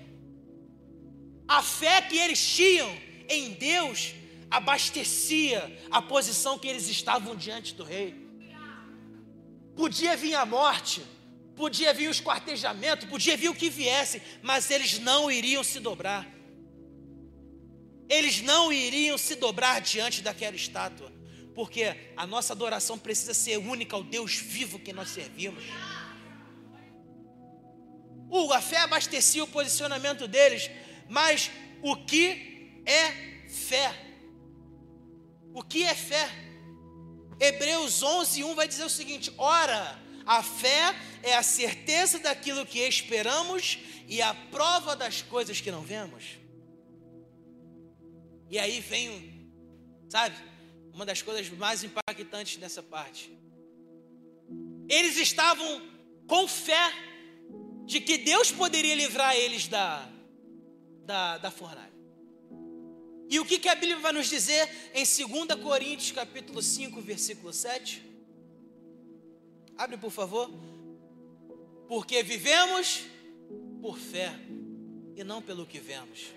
a 1.47 1.61
fé 1.61 2.01
que 2.01 2.17
eles 2.17 2.43
tinham 2.43 2.89
em 3.29 3.51
Deus 3.53 4.13
abastecia 4.49 5.79
a 5.91 6.01
posição 6.01 6.57
que 6.57 6.67
eles 6.67 6.87
estavam 6.87 7.35
diante 7.35 7.73
do 7.73 7.83
rei. 7.83 8.15
Podia 9.75 10.15
vir 10.15 10.35
a 10.35 10.45
morte, 10.45 11.01
podia 11.55 11.93
vir 11.93 12.07
o 12.07 12.11
esquartejamento, 12.11 13.07
podia 13.07 13.35
vir 13.35 13.49
o 13.49 13.55
que 13.55 13.69
viesse, 13.69 14.21
mas 14.41 14.71
eles 14.71 14.99
não 14.99 15.29
iriam 15.29 15.63
se 15.63 15.79
dobrar. 15.79 16.25
Eles 18.07 18.41
não 18.41 18.71
iriam 18.71 19.17
se 19.17 19.35
dobrar 19.35 19.81
diante 19.81 20.21
daquela 20.21 20.55
estátua, 20.55 21.11
porque 21.53 21.95
a 22.15 22.25
nossa 22.25 22.53
adoração 22.53 22.97
precisa 22.97 23.33
ser 23.33 23.57
única 23.57 23.95
ao 23.95 24.03
Deus 24.03 24.35
vivo 24.35 24.79
que 24.79 24.93
nós 24.93 25.09
servimos. 25.09 25.63
Uh, 28.29 28.53
a 28.53 28.61
fé 28.61 28.77
abastecia 28.77 29.43
o 29.43 29.47
posicionamento 29.47 30.27
deles, 30.27 30.69
mas 31.09 31.51
o 31.81 31.95
que 31.95 32.81
é 32.85 33.11
fé? 33.47 33.93
O 35.53 35.63
que 35.63 35.83
é 35.83 35.93
fé? 35.95 36.29
Hebreus 37.39 38.01
11, 38.01 38.43
1 38.43 38.55
vai 38.55 38.67
dizer 38.67 38.83
o 38.83 38.89
seguinte: 38.89 39.31
ora, 39.37 39.99
a 40.25 40.41
fé 40.41 40.95
é 41.21 41.35
a 41.35 41.43
certeza 41.43 42.19
daquilo 42.19 42.65
que 42.65 42.79
esperamos 42.79 43.79
e 44.07 44.21
a 44.21 44.33
prova 44.33 44.95
das 44.95 45.21
coisas 45.21 45.61
que 45.61 45.71
não 45.71 45.81
vemos. 45.81 46.39
E 48.49 48.59
aí 48.59 48.79
vem, 48.79 49.49
sabe, 50.09 50.35
uma 50.93 51.05
das 51.05 51.21
coisas 51.21 51.49
mais 51.49 51.83
impactantes 51.83 52.57
dessa 52.57 52.81
parte. 52.81 53.31
Eles 54.87 55.17
estavam 55.17 55.81
com 56.27 56.47
fé 56.47 56.91
de 57.85 57.99
que 57.99 58.17
Deus 58.17 58.51
poderia 58.51 58.95
livrar 58.95 59.35
eles 59.35 59.67
da, 59.67 60.09
da, 61.05 61.37
da 61.37 61.51
fornalha. 61.51 61.93
E 63.29 63.39
o 63.39 63.45
que, 63.45 63.57
que 63.57 63.69
a 63.69 63.75
Bíblia 63.75 63.97
vai 63.97 64.11
nos 64.11 64.27
dizer 64.27 64.69
em 64.93 65.03
2 65.03 65.61
Coríntios 65.61 66.11
capítulo 66.11 66.61
5, 66.61 67.01
versículo 67.01 67.51
7? 67.51 68.03
Abre, 69.77 69.97
por 69.97 70.11
favor. 70.11 70.49
Porque 71.87 72.21
vivemos 72.23 73.03
por 73.81 73.97
fé 73.97 74.33
e 75.15 75.23
não 75.23 75.41
pelo 75.41 75.65
que 75.65 75.79
vemos. 75.79 76.27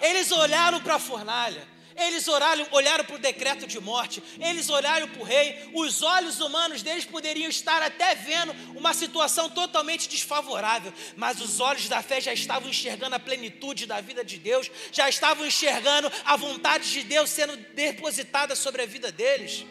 Eles 0.00 0.32
olharam 0.32 0.80
para 0.80 0.96
a 0.96 0.98
fornalha, 0.98 1.66
eles 1.96 2.26
oraram, 2.28 2.66
olharam 2.70 3.04
para 3.04 3.16
o 3.16 3.18
decreto 3.18 3.66
de 3.66 3.80
morte, 3.80 4.22
eles 4.38 4.68
olharam 4.68 5.08
para 5.08 5.20
o 5.20 5.24
rei, 5.24 5.70
os 5.74 6.02
olhos 6.02 6.40
humanos 6.40 6.82
deles 6.82 7.04
poderiam 7.04 7.48
estar 7.48 7.82
até 7.82 8.14
vendo 8.14 8.52
uma 8.76 8.94
situação 8.94 9.48
totalmente 9.48 10.08
desfavorável, 10.08 10.92
mas 11.16 11.40
os 11.40 11.60
olhos 11.60 11.88
da 11.88 12.02
fé 12.02 12.20
já 12.20 12.32
estavam 12.32 12.68
enxergando 12.68 13.16
a 13.16 13.20
plenitude 13.20 13.86
da 13.86 14.00
vida 14.00 14.24
de 14.24 14.38
Deus, 14.38 14.70
já 14.90 15.08
estavam 15.08 15.46
enxergando 15.46 16.10
a 16.24 16.36
vontade 16.36 16.90
de 16.90 17.02
Deus 17.02 17.30
sendo 17.30 17.56
depositada 17.74 18.54
sobre 18.54 18.82
a 18.82 18.86
vida 18.86 19.10
deles. 19.10 19.64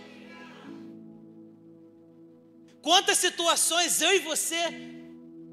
Quantas 2.81 3.19
situações 3.19 4.01
eu 4.01 4.15
e 4.15 4.19
você 4.19 4.90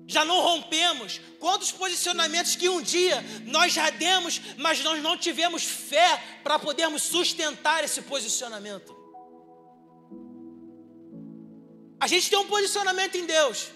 já 0.09 0.25
não 0.25 0.41
rompemos, 0.41 1.21
quantos 1.39 1.71
posicionamentos 1.71 2.57
que 2.57 2.67
um 2.67 2.81
dia 2.81 3.23
nós 3.45 3.75
já 3.75 3.91
demos, 3.91 4.41
mas 4.57 4.81
nós 4.81 5.03
não 5.03 5.19
tivemos 5.19 5.63
fé 5.65 6.41
para 6.43 6.59
podermos 6.59 7.03
sustentar 7.03 7.85
esse 7.85 8.01
posicionamento. 8.01 8.97
A 12.01 12.07
gente 12.07 12.31
tem 12.31 12.39
um 12.39 12.47
posicionamento 12.47 13.17
em 13.17 13.27
Deus, 13.27 13.69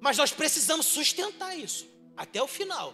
mas 0.00 0.16
nós 0.16 0.32
precisamos 0.32 0.84
sustentar 0.84 1.56
isso 1.56 1.86
até 2.16 2.42
o 2.42 2.48
final. 2.48 2.92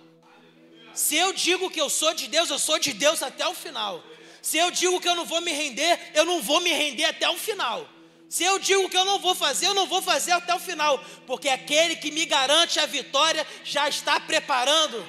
Se 0.92 1.16
eu 1.16 1.32
digo 1.32 1.70
que 1.70 1.80
eu 1.80 1.88
sou 1.88 2.12
de 2.12 2.28
Deus, 2.28 2.50
eu 2.50 2.58
sou 2.58 2.78
de 2.78 2.92
Deus 2.92 3.22
até 3.22 3.48
o 3.48 3.54
final. 3.54 4.04
Se 4.42 4.58
eu 4.58 4.70
digo 4.70 5.00
que 5.00 5.08
eu 5.08 5.14
não 5.14 5.24
vou 5.24 5.40
me 5.40 5.52
render, 5.52 6.10
eu 6.14 6.26
não 6.26 6.42
vou 6.42 6.60
me 6.60 6.72
render 6.72 7.04
até 7.04 7.28
o 7.30 7.36
final. 7.38 7.88
Se 8.28 8.44
eu 8.44 8.58
digo 8.58 8.90
que 8.90 8.96
eu 8.96 9.06
não 9.06 9.18
vou 9.18 9.34
fazer, 9.34 9.66
eu 9.66 9.74
não 9.74 9.86
vou 9.86 10.02
fazer 10.02 10.32
até 10.32 10.54
o 10.54 10.60
final, 10.60 11.02
porque 11.26 11.48
aquele 11.48 11.96
que 11.96 12.10
me 12.10 12.26
garante 12.26 12.78
a 12.78 12.84
vitória 12.84 13.46
já 13.64 13.88
está 13.88 14.20
preparando. 14.20 15.02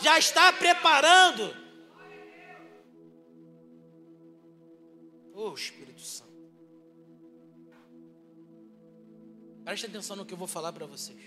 Já 0.00 0.18
está 0.18 0.50
preparando. 0.52 1.54
Oh, 5.34 5.52
Espírito 5.52 6.00
Santo. 6.00 6.32
Preste 9.62 9.84
atenção 9.84 10.16
no 10.16 10.24
que 10.24 10.32
eu 10.32 10.38
vou 10.38 10.48
falar 10.48 10.72
para 10.72 10.86
vocês. 10.86 11.20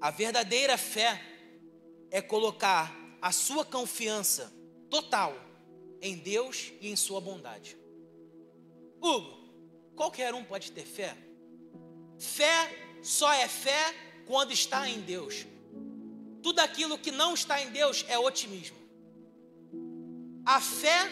A 0.00 0.10
verdadeira 0.12 0.78
fé 0.78 1.20
é 2.12 2.22
colocar 2.22 2.94
a 3.20 3.32
sua 3.32 3.64
confiança 3.64 4.52
total 4.88 5.34
em 6.00 6.16
Deus 6.16 6.72
e 6.80 6.88
em 6.88 6.96
Sua 6.96 7.20
bondade. 7.20 7.79
Hugo, 9.00 9.38
qualquer 9.96 10.34
um 10.34 10.44
pode 10.44 10.72
ter 10.72 10.84
fé? 10.84 11.16
Fé 12.18 12.98
só 13.02 13.32
é 13.32 13.48
fé 13.48 13.94
quando 14.26 14.52
está 14.52 14.88
em 14.88 15.00
Deus. 15.00 15.46
Tudo 16.42 16.60
aquilo 16.60 16.98
que 16.98 17.10
não 17.10 17.34
está 17.34 17.60
em 17.62 17.70
Deus 17.70 18.04
é 18.08 18.18
otimismo. 18.18 18.76
A 20.44 20.60
fé 20.60 21.08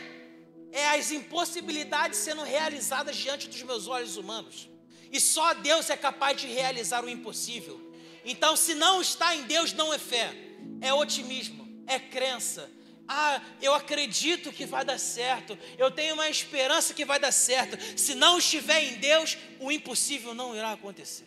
é 0.72 0.90
as 0.90 1.10
impossibilidades 1.10 2.18
sendo 2.18 2.42
realizadas 2.42 3.16
diante 3.16 3.48
dos 3.48 3.62
meus 3.62 3.86
olhos 3.86 4.16
humanos. 4.16 4.68
E 5.10 5.20
só 5.20 5.54
Deus 5.54 5.88
é 5.88 5.96
capaz 5.96 6.40
de 6.40 6.46
realizar 6.46 7.04
o 7.04 7.08
impossível. 7.08 7.80
Então, 8.24 8.56
se 8.56 8.74
não 8.74 9.00
está 9.00 9.34
em 9.34 9.44
Deus, 9.44 9.72
não 9.72 9.92
é 9.92 9.98
fé, 9.98 10.34
é 10.80 10.92
otimismo, 10.92 11.66
é 11.86 11.98
crença, 11.98 12.70
ah, 13.08 13.40
eu 13.62 13.72
acredito 13.72 14.52
que 14.52 14.66
vai 14.66 14.84
dar 14.84 14.98
certo. 14.98 15.58
Eu 15.78 15.90
tenho 15.90 16.12
uma 16.12 16.28
esperança 16.28 16.92
que 16.92 17.06
vai 17.06 17.18
dar 17.18 17.32
certo. 17.32 17.78
Se 17.98 18.14
não 18.14 18.38
estiver 18.38 18.84
em 18.84 18.98
Deus, 18.98 19.38
o 19.58 19.72
impossível 19.72 20.34
não 20.34 20.54
irá 20.54 20.72
acontecer. 20.72 21.26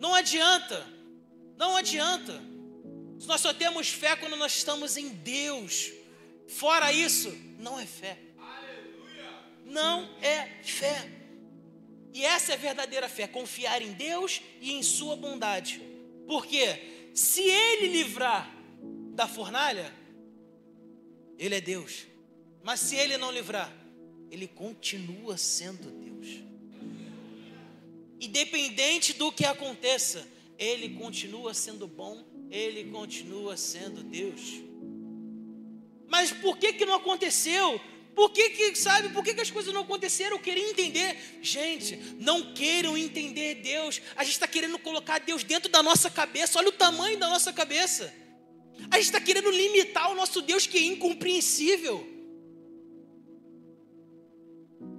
Não 0.00 0.12
adianta. 0.14 0.84
Não 1.56 1.76
adianta. 1.76 2.42
Nós 3.24 3.40
só 3.40 3.54
temos 3.54 3.88
fé 3.88 4.16
quando 4.16 4.34
nós 4.34 4.56
estamos 4.56 4.96
em 4.96 5.10
Deus. 5.10 5.92
Fora 6.48 6.92
isso, 6.92 7.30
não 7.58 7.78
é 7.78 7.86
fé. 7.86 8.18
não 9.64 10.10
é 10.20 10.48
fé. 10.64 11.08
E 12.12 12.24
essa 12.24 12.50
é 12.50 12.54
a 12.56 12.58
verdadeira 12.58 13.08
fé, 13.08 13.28
confiar 13.28 13.80
em 13.80 13.92
Deus 13.92 14.42
e 14.60 14.72
em 14.72 14.82
sua 14.82 15.14
bondade. 15.14 15.80
Porque 16.26 17.10
se 17.14 17.42
ele 17.42 17.86
livrar 17.86 18.59
da 19.10 19.28
fornalha, 19.28 19.92
ele 21.38 21.54
é 21.54 21.60
Deus. 21.60 22.06
Mas 22.62 22.80
se 22.80 22.96
ele 22.96 23.16
não 23.16 23.30
livrar, 23.30 23.72
ele 24.30 24.46
continua 24.46 25.36
sendo 25.36 25.90
Deus. 25.90 26.42
Independente 28.20 29.14
do 29.14 29.32
que 29.32 29.44
aconteça, 29.44 30.26
ele 30.58 30.90
continua 30.90 31.54
sendo 31.54 31.86
bom, 31.86 32.22
ele 32.50 32.90
continua 32.90 33.56
sendo 33.56 34.02
Deus. 34.02 34.62
Mas 36.06 36.30
por 36.30 36.58
que 36.58 36.72
que 36.74 36.84
não 36.84 36.94
aconteceu? 36.94 37.80
Por 38.14 38.30
que, 38.30 38.50
que 38.50 38.74
sabe, 38.74 39.08
por 39.10 39.24
que, 39.24 39.32
que 39.32 39.40
as 39.40 39.50
coisas 39.50 39.72
não 39.72 39.82
aconteceram? 39.82 40.36
Eu 40.36 40.42
queria 40.42 40.68
entender. 40.68 41.16
Gente, 41.40 41.96
não 42.18 42.52
queiram 42.52 42.98
entender 42.98 43.54
Deus. 43.56 44.02
A 44.16 44.24
gente 44.24 44.34
está 44.34 44.48
querendo 44.48 44.78
colocar 44.78 45.18
Deus 45.20 45.44
dentro 45.44 45.70
da 45.70 45.82
nossa 45.82 46.10
cabeça. 46.10 46.58
Olha 46.58 46.68
o 46.68 46.72
tamanho 46.72 47.18
da 47.18 47.30
nossa 47.30 47.52
cabeça. 47.52 48.12
A 48.90 48.96
gente 48.96 49.06
está 49.06 49.20
querendo 49.20 49.50
limitar 49.50 50.10
o 50.10 50.14
nosso 50.14 50.40
Deus 50.42 50.66
que 50.66 50.78
é 50.78 50.82
incompreensível. 50.82 52.06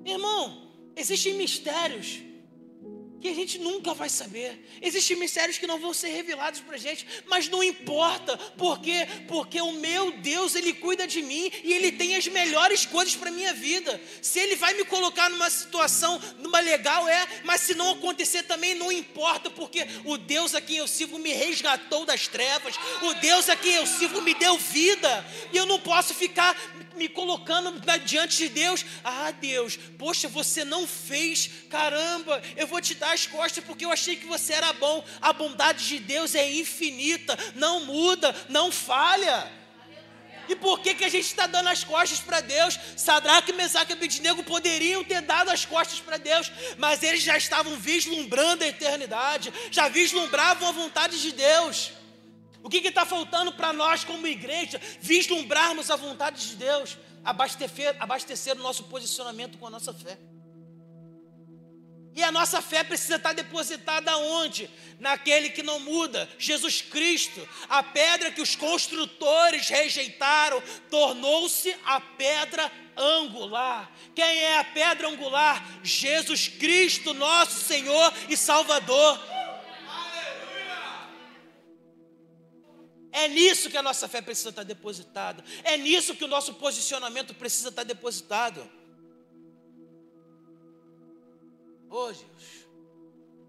Irmão, 0.06 0.72
existem 0.96 1.34
mistérios 1.36 2.20
que 3.22 3.30
a 3.30 3.36
gente 3.36 3.60
nunca 3.60 3.94
vai 3.94 4.10
saber. 4.10 4.68
Existem 4.82 5.16
mistérios 5.16 5.58
que 5.58 5.68
não 5.68 5.80
vão 5.80 5.94
ser 5.94 6.10
revelados 6.10 6.60
para 6.62 6.76
a 6.76 6.80
gente, 6.80 7.06
mas 7.28 7.48
não 7.48 7.64
importa, 7.64 8.36
por 8.58 8.80
quê? 8.80 9.08
Porque 9.28 9.62
o 9.62 9.74
meu 9.74 10.12
Deus, 10.12 10.56
Ele 10.56 10.74
cuida 10.74 11.06
de 11.06 11.22
mim 11.22 11.52
e 11.64 11.72
Ele 11.72 11.92
tem 11.92 12.16
as 12.16 12.28
melhores 12.28 12.86
coisas 12.86 13.16
para 13.16 13.30
a 13.30 13.32
minha 13.32 13.54
vida. 13.54 14.02
Se 14.22 14.40
Ele 14.40 14.56
vai 14.56 14.74
me 14.74 14.84
colocar 14.86 15.30
numa 15.30 15.50
situação, 15.50 16.20
numa 16.40 16.60
legal, 16.60 17.08
é, 17.08 17.28
mas 17.44 17.62
se 17.62 17.76
não 17.76 17.92
acontecer 17.92 18.44
também, 18.44 18.74
não 18.76 18.92
importa, 18.92 19.50
porque 19.50 19.86
o 20.04 20.18
Deus 20.18 20.56
a 20.56 20.62
quem 20.62 20.78
eu 20.78 20.88
sirvo 20.88 21.20
me 21.20 21.32
resgatou 21.32 22.06
das 22.06 22.28
trevas, 22.28 22.76
o 23.04 23.14
Deus 23.16 23.50
a 23.50 23.56
quem 23.56 23.76
eu 23.76 23.86
sirvo 23.86 24.22
me 24.22 24.34
deu 24.34 24.58
vida, 24.58 25.26
e 25.54 25.58
eu 25.58 25.66
não 25.66 25.80
posso 25.80 26.14
ficar 26.14 26.56
me 26.96 27.08
colocando 27.08 27.72
diante 28.04 28.38
de 28.38 28.50
Deus. 28.50 28.86
Ah, 29.04 29.32
Deus, 29.32 29.78
poxa, 29.98 30.28
você 30.28 30.64
não 30.64 30.88
fez, 30.88 31.50
caramba, 31.70 32.42
eu 32.56 32.68
vou 32.68 32.82
te 32.82 32.96
dar 32.96 33.11
as 33.12 33.26
costas 33.26 33.64
porque 33.64 33.86
eu 33.86 33.92
achei 33.92 34.16
que 34.16 34.26
você 34.26 34.54
era 34.54 34.74
bom. 34.74 35.04
A 35.22 35.34
bondade 35.34 35.88
de 35.88 36.00
Deus 36.00 36.36
é 36.36 36.52
infinita, 36.52 37.38
não 37.56 37.86
muda, 37.86 38.36
não 38.50 38.72
falha. 38.72 39.52
E 40.50 40.56
por 40.56 40.80
que, 40.80 40.94
que 40.96 41.06
a 41.06 41.10
gente 41.10 41.26
está 41.26 41.48
dando 41.48 41.70
as 41.70 41.84
costas 41.84 42.20
para 42.20 42.42
Deus? 42.42 42.78
Sadraque, 42.98 43.54
Mesaque 43.54 43.94
e 43.94 43.96
Abednego 43.96 44.44
poderiam 44.44 45.04
ter 45.04 45.22
dado 45.22 45.50
as 45.50 45.66
costas 45.66 46.00
para 46.00 46.18
Deus, 46.18 46.52
mas 46.78 47.04
eles 47.04 47.22
já 47.22 47.38
estavam 47.38 47.78
vislumbrando 47.78 48.64
a 48.64 48.68
eternidade, 48.68 49.54
já 49.72 49.88
vislumbravam 49.88 50.68
a 50.68 50.72
vontade 50.72 51.22
de 51.22 51.32
Deus. 51.32 51.94
O 52.64 52.70
que 52.70 52.78
está 52.80 53.06
faltando 53.06 53.54
para 53.54 53.72
nós, 53.72 54.04
como 54.04 54.28
igreja, 54.28 54.80
vislumbrarmos 55.00 55.90
a 55.90 55.96
vontade 55.96 56.50
de 56.50 56.56
Deus, 56.56 56.98
abastecer, 57.24 57.96
abastecer 58.00 58.56
o 58.56 58.62
nosso 58.62 58.84
posicionamento 58.84 59.58
com 59.58 59.68
a 59.68 59.70
nossa 59.70 59.94
fé. 59.94 60.18
E 62.14 62.22
a 62.22 62.32
nossa 62.32 62.62
fé 62.62 62.84
precisa 62.84 63.16
estar 63.16 63.34
depositada 63.34 64.18
onde? 64.18 64.70
Naquele 65.00 65.50
que 65.50 65.64
não 65.64 65.80
muda, 65.80 66.30
Jesus 66.38 66.82
Cristo. 66.82 67.48
A 67.70 67.82
pedra 67.82 68.32
que 68.32 68.42
os 68.42 68.56
construtores 68.56 69.70
rejeitaram 69.70 70.62
tornou-se 70.90 71.74
a 71.86 72.02
pedra 72.02 72.70
angular. 72.98 73.90
Quem 74.14 74.26
é 74.26 74.60
a 74.60 74.64
pedra 74.64 75.08
angular? 75.08 75.66
Jesus 75.84 76.50
Cristo, 76.50 77.14
nosso 77.14 77.62
Senhor 77.62 78.14
e 78.28 78.36
Salvador. 78.36 79.20
É 83.14 83.28
nisso 83.28 83.70
que 83.70 83.78
a 83.78 83.84
nossa 83.84 84.08
fé 84.08 84.22
precisa 84.22 84.50
estar 84.50 84.64
depositada. 84.64 85.44
É 85.64 85.78
nisso 85.78 86.16
que 86.16 86.24
o 86.24 86.30
nosso 86.30 86.54
posicionamento 86.56 87.34
precisa 87.34 87.70
estar 87.70 87.84
depositado. 87.84 88.70
Oh 91.92 92.08
Deus, 92.08 92.66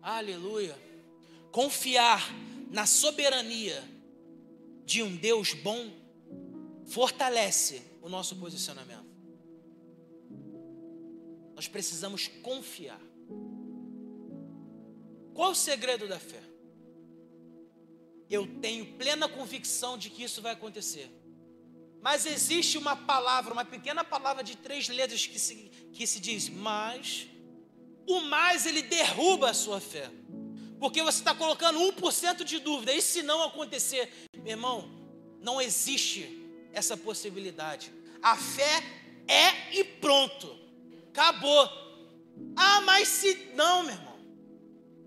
aleluia. 0.03 0.77
Confiar 1.53 2.29
na 2.71 2.85
soberania 2.85 3.83
de 4.85 5.03
um 5.03 5.15
Deus 5.15 5.55
bom 5.55 5.91
fortalece 6.87 7.83
o 8.03 8.09
nosso 8.09 8.37
posicionamento. 8.37 9.07
Nós 11.55 11.69
precisamos 11.69 12.27
confiar. 12.43 13.01
Qual 15.33 15.53
o 15.53 15.55
segredo 15.55 16.09
da 16.09 16.19
fé? 16.19 16.43
eu 18.35 18.47
tenho 18.61 18.87
plena 18.95 19.29
convicção 19.29 19.99
de 19.99 20.09
que 20.09 20.23
isso 20.23 20.41
vai 20.41 20.53
acontecer. 20.53 21.11
Mas 22.01 22.27
existe 22.27 22.79
uma 22.79 22.97
palavra, 22.97 23.53
uma 23.53 23.65
pequena 23.65 24.03
palavra 24.03 24.43
de 24.43 24.57
três 24.57 24.89
letras 24.89 25.27
que 25.27 25.39
se, 25.39 25.71
que 25.93 26.07
se 26.07 26.19
diz, 26.19 26.49
mas, 26.49 27.29
o 28.07 28.21
mais 28.23 28.67
ele 28.67 28.83
derruba 28.83 29.51
a 29.51 29.55
sua 29.55 29.81
fé. 29.81 30.11
Porque 30.79 31.03
você 31.03 31.21
está 31.21 31.35
colocando 31.35 31.79
1% 31.79 32.45
de 32.45 32.59
dúvida, 32.59 32.93
e 32.93 33.01
se 33.01 33.23
não 33.23 33.43
acontecer, 33.43 34.11
meu 34.35 34.49
irmão, 34.49 34.91
não 35.41 35.61
existe 35.61 36.45
essa 36.73 36.97
possibilidade. 36.97 37.93
A 38.21 38.37
fé 38.37 38.83
é 39.29 39.79
e 39.79 39.85
pronto, 39.85 40.59
acabou. 41.09 41.71
Ah, 42.57 42.81
mas 42.81 43.09
se 43.09 43.51
não, 43.55 43.85
meu 43.85 43.95
irmão. 43.95 44.13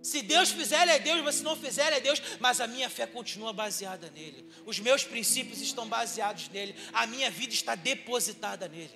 Se 0.01 0.21
Deus 0.21 0.51
fizer, 0.51 0.83
Ele 0.83 0.91
é 0.91 0.99
Deus, 0.99 1.21
mas 1.23 1.35
se 1.35 1.43
não 1.43 1.55
fizer, 1.55 1.87
Ele 1.87 1.95
é 1.95 1.99
Deus. 1.99 2.21
Mas 2.39 2.61
a 2.61 2.67
minha 2.67 2.89
fé 2.89 3.07
continua 3.07 3.51
baseada 3.51 4.09
nele. 4.11 4.47
Os 4.63 4.79
meus 4.79 5.03
princípios 5.03 5.59
estão 5.61 5.87
baseados 5.87 6.47
nele. 6.49 6.75
A 6.93 7.07
minha 7.07 7.31
vida 7.31 7.53
está 7.53 7.73
depositada 7.73 8.67
nele. 8.67 8.93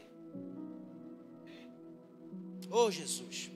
Oh, 2.69 2.91
Jesus. 2.91 3.49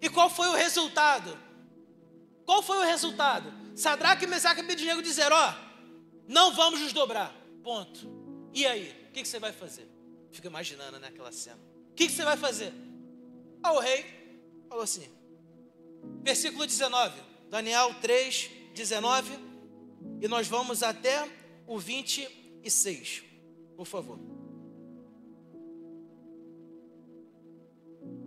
E 0.00 0.08
qual 0.08 0.30
foi 0.30 0.48
o 0.48 0.54
resultado? 0.54 1.36
Qual 2.44 2.62
foi 2.62 2.78
o 2.78 2.84
resultado? 2.84 3.52
Sadraque, 3.76 4.26
Mesaque 4.26 4.60
e 4.60 4.64
Abednego 4.64 5.02
disseram: 5.02 5.36
Ó, 5.36 5.54
não 6.26 6.54
vamos 6.54 6.80
nos 6.80 6.92
dobrar. 6.92 7.34
Ponto. 7.62 8.50
E 8.54 8.66
aí? 8.66 9.06
O 9.08 9.12
que, 9.12 9.24
você 9.24 9.38
vai 9.38 9.52
fazer? 9.52 9.88
Fica 10.30 10.48
imaginando 10.48 10.98
né, 10.98 11.12
cena. 11.32 11.58
O 11.90 11.94
que, 11.94 12.06
que 12.06 12.12
você 12.12 12.24
vai 12.24 12.36
fazer? 12.36 12.72
Ah, 13.62 13.72
o 13.72 13.80
rei 13.80 14.04
falou 14.68 14.84
assim: 14.84 15.08
Versículo 16.22 16.66
19, 16.66 17.20
Daniel 17.50 17.94
3, 18.00 18.50
19, 18.74 19.32
e 20.20 20.28
nós 20.28 20.46
vamos 20.46 20.82
até 20.82 21.28
o 21.66 21.78
26, 21.78 23.24
por 23.76 23.86
favor. 23.86 24.18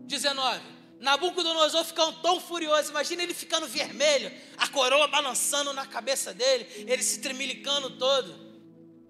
19. 0.05 0.80
Nabucodonosor 1.01 1.83
ficando 1.83 2.13
tão 2.21 2.39
furioso, 2.39 2.91
imagina 2.91 3.23
ele 3.23 3.33
ficando 3.33 3.67
vermelho, 3.67 4.31
a 4.55 4.67
coroa 4.67 5.07
balançando 5.07 5.73
na 5.73 5.85
cabeça 5.85 6.33
dele, 6.33 6.65
ele 6.87 7.03
se 7.03 7.19
tremilicando 7.19 7.89
todo. 7.97 8.33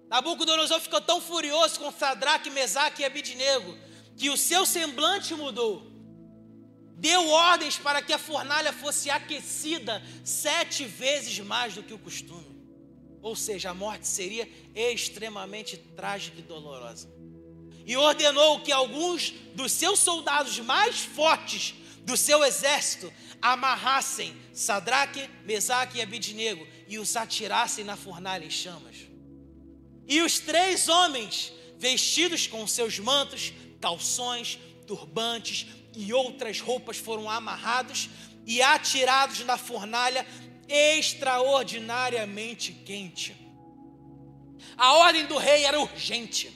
Nabucodonosor 0.08 0.80
ficou 0.80 1.00
tão 1.00 1.20
furioso 1.20 1.78
com 1.78 1.92
Sadraque, 1.92 2.50
Mesaque 2.50 3.02
e 3.02 3.04
Abidnego, 3.04 3.78
que 4.16 4.28
o 4.28 4.36
seu 4.36 4.66
semblante 4.66 5.34
mudou 5.34 5.92
deu 7.02 7.28
ordens 7.30 7.76
para 7.78 8.00
que 8.00 8.12
a 8.12 8.18
fornalha 8.18 8.72
fosse 8.72 9.10
aquecida 9.10 10.00
sete 10.22 10.84
vezes 10.84 11.36
mais 11.40 11.74
do 11.74 11.82
que 11.82 11.92
o 11.92 11.98
costume. 11.98 12.46
Ou 13.20 13.34
seja, 13.34 13.70
a 13.70 13.74
morte 13.74 14.06
seria 14.06 14.48
extremamente 14.72 15.76
trágica 15.76 16.38
e 16.38 16.42
dolorosa. 16.42 17.12
E 17.84 17.96
ordenou 17.96 18.60
que 18.60 18.70
alguns 18.70 19.32
dos 19.52 19.72
seus 19.72 19.98
soldados 19.98 20.60
mais 20.60 21.00
fortes 21.00 21.74
do 22.02 22.16
seu 22.16 22.44
exército 22.44 23.12
amarrassem 23.40 24.36
Sadraque, 24.52 25.28
Mesaque 25.44 25.98
e 25.98 26.02
Abidnego 26.02 26.66
e 26.88 26.98
os 26.98 27.16
atirassem 27.16 27.84
na 27.84 27.96
fornalha 27.96 28.44
em 28.44 28.50
chamas. 28.50 28.96
E 30.06 30.20
os 30.20 30.38
três 30.38 30.88
homens, 30.88 31.52
vestidos 31.78 32.46
com 32.46 32.66
seus 32.66 32.98
mantos, 32.98 33.52
calções, 33.80 34.58
turbantes, 34.86 35.66
e 35.94 36.12
outras 36.12 36.60
roupas 36.60 36.96
foram 36.96 37.30
amarrados 37.30 38.08
e 38.46 38.62
atirados 38.62 39.40
na 39.40 39.58
fornalha 39.58 40.24
extraordinariamente 40.68 42.72
quente. 42.72 43.36
A 44.76 44.92
ordem 44.94 45.26
do 45.26 45.36
rei 45.36 45.64
era 45.64 45.80
urgente 45.80 46.52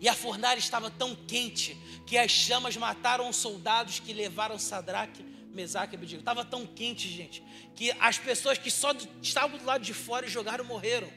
e 0.00 0.08
a 0.08 0.14
fornalha 0.14 0.58
estava 0.58 0.90
tão 0.90 1.14
quente 1.14 1.76
que 2.06 2.18
as 2.18 2.30
chamas 2.30 2.76
mataram 2.76 3.28
os 3.28 3.36
soldados 3.36 4.00
que 4.00 4.12
levaram 4.12 4.58
Sadraque, 4.58 5.24
Mesaque 5.52 5.94
e 5.94 5.96
Abednego. 5.96 6.20
Estava 6.20 6.44
tão 6.44 6.66
quente, 6.66 7.08
gente, 7.08 7.42
que 7.74 7.90
as 8.00 8.18
pessoas 8.18 8.58
que 8.58 8.70
só 8.70 8.92
estavam 9.20 9.58
do 9.58 9.64
lado 9.64 9.84
de 9.84 9.94
fora 9.94 10.26
e 10.26 10.30
jogaram 10.30 10.64
morreram. 10.64 11.10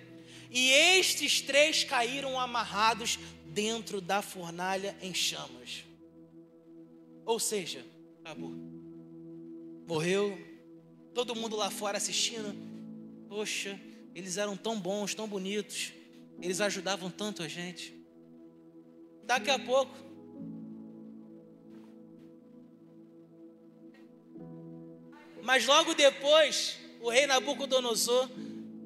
E 0.49 0.69
estes 0.71 1.41
três 1.41 1.83
caíram 1.83 2.39
amarrados 2.39 3.19
dentro 3.45 4.01
da 4.01 4.21
fornalha 4.21 4.95
em 5.01 5.13
chamas. 5.13 5.83
Ou 7.25 7.39
seja, 7.39 7.85
acabou. 8.21 8.51
Morreu. 9.87 10.37
Todo 11.13 11.35
mundo 11.35 11.55
lá 11.55 11.69
fora 11.69 11.97
assistindo. 11.97 12.55
Poxa, 13.27 13.79
eles 14.13 14.37
eram 14.37 14.55
tão 14.55 14.79
bons, 14.79 15.15
tão 15.15 15.27
bonitos. 15.27 15.91
Eles 16.41 16.61
ajudavam 16.61 17.09
tanto 17.09 17.41
a 17.41 17.47
gente. 17.47 17.93
Daqui 19.23 19.49
a 19.49 19.57
pouco, 19.57 19.95
mas 25.45 25.63
logo 25.67 25.93
depois, 25.93 26.75
o 26.99 27.09
rei 27.09 27.27
Nabucodonosor, 27.27 28.27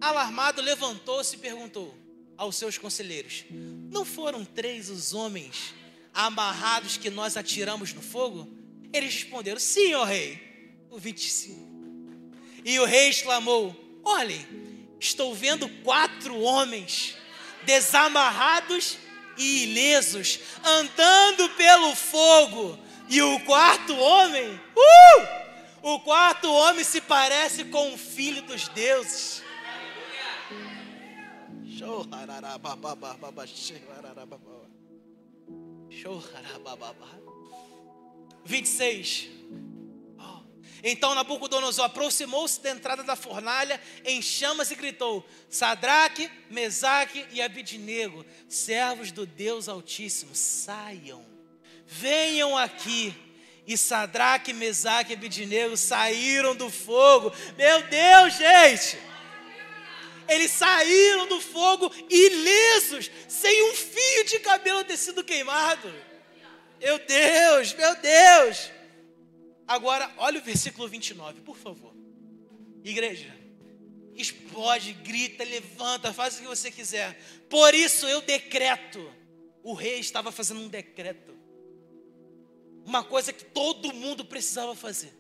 alarmado, 0.02 0.62
levantou-se 0.62 1.36
e 1.36 1.40
perguntou 1.40 1.98
aos 2.38 2.58
seus 2.58 2.78
conselheiros: 2.78 3.46
Não 3.50 4.04
foram 4.04 4.44
três 4.44 4.90
os 4.90 5.14
homens 5.14 5.74
amarrados 6.14 6.98
que 6.98 7.10
nós 7.10 7.38
atiramos 7.38 7.94
no 7.94 8.02
fogo? 8.02 8.48
Eles 8.92 9.14
responderam: 9.14 9.58
Sim, 9.58 9.94
ó 9.94 10.04
rei. 10.04 10.78
O 10.92 11.00
25. 11.00 11.58
E 12.66 12.78
o 12.78 12.84
rei 12.86 13.08
exclamou: 13.08 13.74
Olhem, 14.04 14.46
estou 15.00 15.34
vendo 15.34 15.70
quatro 15.82 16.38
homens 16.42 17.16
desamarrados 17.64 18.98
e 19.38 19.64
ilesos, 19.64 20.40
andando 20.62 21.48
pelo 21.52 21.96
fogo. 21.96 22.78
E 23.08 23.22
o 23.22 23.40
quarto 23.40 23.96
homem, 23.96 24.54
uh! 24.54 25.49
O 25.92 26.00
quarto 26.02 26.48
homem 26.52 26.84
se 26.84 27.02
parece 27.02 27.66
com 27.66 27.94
o 27.94 27.98
filho 27.98 28.44
dos 28.44 28.68
deuses. 28.68 29.42
Show 31.66 32.06
26. 38.46 39.30
Então 40.84 41.16
Nabucodonosor 41.16 41.86
aproximou-se 41.86 42.62
da 42.62 42.70
entrada 42.70 43.04
da 43.04 43.16
fornalha 43.16 43.82
em 44.06 44.22
chamas 44.22 44.70
e 44.70 44.76
gritou: 44.76 45.26
Sadraque, 45.50 46.30
Mesaque 46.52 47.26
e 47.32 47.42
Abidnego, 47.42 48.24
servos 48.48 49.12
do 49.12 49.26
Deus 49.26 49.68
Altíssimo, 49.68 50.36
saiam, 50.36 51.26
venham 51.88 52.56
aqui. 52.56 53.29
E 53.70 53.78
Sadraque, 53.78 54.52
Mesaque 54.52 55.14
e 55.14 55.16
Abidnego 55.16 55.78
saíram 55.78 56.56
do 56.56 56.72
fogo. 56.72 57.32
Meu 57.56 57.84
Deus, 57.84 58.34
gente! 58.36 58.98
Eles 60.28 60.50
saíram 60.50 61.28
do 61.28 61.40
fogo 61.40 61.94
ilesos, 62.10 63.12
sem 63.28 63.70
um 63.70 63.76
fio 63.76 64.26
de 64.26 64.40
cabelo 64.40 64.84
ter 64.84 64.98
sido 64.98 65.24
queimado. 65.24 65.94
Meu 66.82 66.98
Deus, 66.98 67.72
meu 67.76 67.96
Deus! 67.98 68.72
Agora, 69.68 70.12
olha 70.18 70.40
o 70.40 70.44
versículo 70.44 70.88
29, 70.88 71.42
por 71.42 71.56
favor. 71.56 71.94
Igreja, 72.84 73.32
explode, 74.16 74.94
grita, 74.94 75.44
levanta, 75.44 76.12
faz 76.12 76.38
o 76.38 76.42
que 76.42 76.48
você 76.48 76.72
quiser. 76.72 77.22
Por 77.48 77.76
isso 77.76 78.08
eu 78.08 78.22
decreto. 78.22 79.14
O 79.62 79.76
rei 79.76 80.00
estava 80.00 80.32
fazendo 80.32 80.60
um 80.60 80.68
decreto. 80.68 81.38
Uma 82.86 83.04
coisa 83.04 83.32
que 83.32 83.46
todo 83.46 83.94
mundo 83.94 84.26
precisava 84.26 84.76
fazer. 84.76 85.14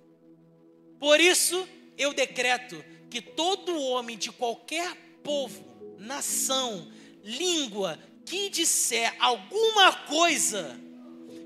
Por 1.00 1.20
isso 1.20 1.68
eu 1.98 2.14
decreto 2.14 2.84
que 3.10 3.22
todo 3.22 3.82
homem 3.82 4.18
de 4.18 4.32
qualquer 4.32 4.96
povo, 5.24 5.66
nação, 5.98 6.92
língua, 7.24 8.00
que 8.26 8.50
disser 8.50 9.16
alguma 9.20 9.92
coisa 9.92 10.80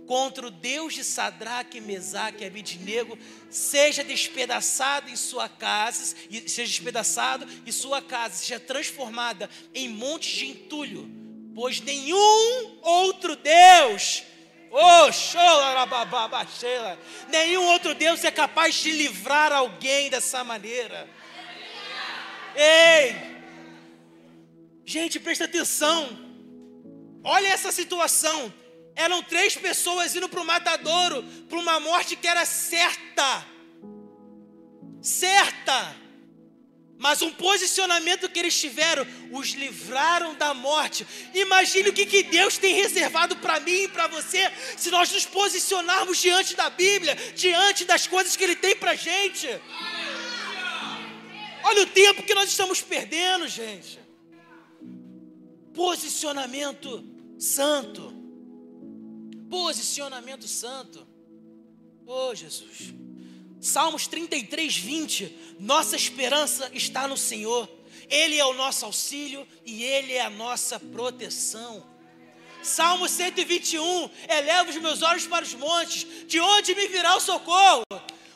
contra 0.05 0.47
o 0.47 0.51
Deus 0.51 0.93
de 0.93 1.03
Sadraque, 1.03 1.79
Mesaque 1.79 2.43
e 2.43 2.47
Abidnego, 2.47 3.17
seja 3.49 4.03
despedaçado 4.03 5.09
em 5.09 5.15
sua 5.15 5.47
casa, 5.47 6.15
seja 6.45 6.67
despedaçado 6.67 7.47
e 7.65 7.71
sua 7.71 8.01
casa 8.01 8.35
seja 8.35 8.59
transformada 8.59 9.49
em 9.73 9.87
monte 9.87 10.35
de 10.35 10.47
entulho, 10.47 11.09
pois 11.55 11.79
nenhum 11.79 12.79
outro 12.81 13.35
Deus, 13.35 14.23
oh, 14.75 15.09
nenhum 17.29 17.65
outro 17.67 17.93
Deus 17.93 18.23
é 18.23 18.31
capaz 18.31 18.75
de 18.75 18.91
livrar 18.91 19.51
alguém 19.51 20.09
dessa 20.09 20.43
maneira. 20.43 21.07
Ei! 22.55 23.33
Gente, 24.85 25.19
presta 25.19 25.45
atenção. 25.45 26.09
Olha 27.23 27.47
essa 27.47 27.71
situação. 27.71 28.53
Eram 28.95 29.23
três 29.23 29.55
pessoas 29.55 30.15
indo 30.15 30.27
para 30.29 30.41
o 30.41 30.45
matadouro, 30.45 31.23
para 31.49 31.59
uma 31.59 31.79
morte 31.79 32.15
que 32.15 32.27
era 32.27 32.45
certa. 32.45 33.45
Certa. 35.01 36.02
Mas 37.03 37.21
um 37.21 37.31
posicionamento 37.31 38.29
que 38.29 38.39
eles 38.39 38.57
tiveram 38.59 39.05
os 39.39 39.49
livraram 39.63 40.33
da 40.35 40.53
morte. 40.53 41.05
Imagine 41.33 41.89
o 41.89 41.93
que, 41.93 42.05
que 42.05 42.23
Deus 42.23 42.57
tem 42.57 42.73
reservado 42.83 43.35
para 43.43 43.59
mim 43.59 43.83
e 43.83 43.87
para 43.89 44.07
você, 44.07 44.51
se 44.77 44.89
nós 44.89 45.11
nos 45.11 45.25
posicionarmos 45.25 46.17
diante 46.17 46.55
da 46.55 46.69
Bíblia, 46.69 47.15
diante 47.35 47.85
das 47.85 48.07
coisas 48.07 48.35
que 48.37 48.43
Ele 48.43 48.55
tem 48.55 48.75
para 48.75 48.95
gente. 48.95 49.47
Olha 51.63 51.83
o 51.83 51.87
tempo 51.87 52.23
que 52.23 52.33
nós 52.33 52.49
estamos 52.49 52.81
perdendo, 52.81 53.47
gente. 53.47 53.99
Posicionamento 55.73 56.89
santo 57.37 58.23
posicionamento 59.53 60.47
santo. 60.47 61.07
Oh, 62.07 62.33
Jesus. 62.33 62.91
Salmos 63.63 64.07
33, 64.07 64.75
20. 64.75 65.55
Nossa 65.57 65.95
esperança 65.95 66.69
está 66.73 67.07
no 67.07 67.15
Senhor. 67.15 67.69
Ele 68.09 68.37
é 68.37 68.43
o 68.45 68.53
nosso 68.53 68.83
auxílio 68.83 69.47
e 69.65 69.85
Ele 69.85 70.11
é 70.11 70.21
a 70.21 70.29
nossa 70.29 70.77
proteção. 70.77 71.81
Salmo 72.61 73.07
121. 73.07 74.09
Eleva 74.27 74.69
os 74.69 74.75
meus 74.75 75.01
olhos 75.01 75.25
para 75.25 75.45
os 75.45 75.53
montes. 75.53 76.05
De 76.27 76.41
onde 76.41 76.75
me 76.75 76.87
virá 76.87 77.15
o 77.15 77.21
socorro? 77.21 77.83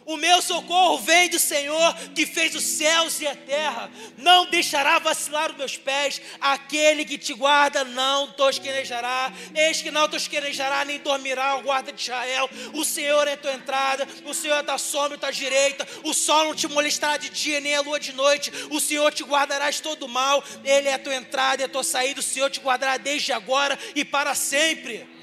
O 0.07 0.15
meu 0.15 0.41
socorro 0.41 0.99
vem 0.99 1.27
do 1.27 1.37
Senhor 1.37 1.93
que 2.15 2.25
fez 2.25 2.55
os 2.55 2.63
céus 2.63 3.19
e 3.19 3.27
a 3.27 3.35
terra. 3.35 3.91
Não 4.17 4.49
deixará 4.49 4.99
vacilar 4.99 5.51
os 5.51 5.57
meus 5.57 5.75
pés. 5.75 6.21
Aquele 6.39 7.03
que 7.03 7.17
te 7.17 7.33
guarda 7.33 7.83
não 7.83 8.31
tosquenejará. 8.31 9.33
Eis 9.53 9.81
que 9.81 9.91
não 9.91 10.07
tosquenejará 10.07 10.85
nem 10.85 10.97
dormirá 10.99 11.57
o 11.57 11.63
guarda 11.63 11.91
de 11.91 12.01
Israel. 12.01 12.49
O 12.73 12.85
Senhor 12.85 13.27
é 13.27 13.35
tua 13.35 13.51
entrada. 13.51 14.07
O 14.23 14.33
Senhor 14.33 14.55
é 14.55 14.63
tua 14.63 14.77
sombra 14.77 15.17
e 15.17 15.19
tua 15.19 15.29
direita. 15.29 15.85
O 16.05 16.13
sol 16.13 16.45
não 16.45 16.55
te 16.55 16.69
molestará 16.69 17.17
de 17.17 17.29
dia 17.29 17.59
nem 17.59 17.75
a 17.75 17.81
lua 17.81 17.99
de 17.99 18.13
noite. 18.13 18.49
O 18.69 18.79
Senhor 18.79 19.13
te 19.13 19.25
guardará 19.25 19.69
de 19.69 19.81
todo 19.81 20.07
mal. 20.07 20.41
Ele 20.63 20.87
é 20.87 20.93
a 20.93 20.99
tua 20.99 21.15
entrada 21.15 21.63
e 21.63 21.65
a 21.65 21.69
tua 21.69 21.83
saída. 21.83 22.21
O 22.21 22.23
Senhor 22.23 22.49
te 22.49 22.61
guardará 22.61 22.95
desde 22.95 23.33
agora 23.33 23.77
e 23.93 24.05
para 24.05 24.33
sempre. 24.33 25.16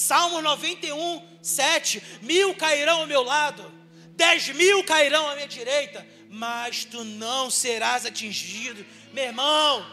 Salmo 0.00 0.40
91, 0.40 1.22
7: 1.42 2.02
Mil 2.22 2.54
cairão 2.54 3.00
ao 3.00 3.06
meu 3.06 3.22
lado, 3.22 3.70
dez 4.16 4.48
mil 4.48 4.82
cairão 4.82 5.28
à 5.28 5.34
minha 5.34 5.46
direita, 5.46 6.06
mas 6.30 6.86
tu 6.86 7.04
não 7.04 7.50
serás 7.50 8.06
atingido. 8.06 8.86
Meu 9.12 9.24
irmão, 9.24 9.86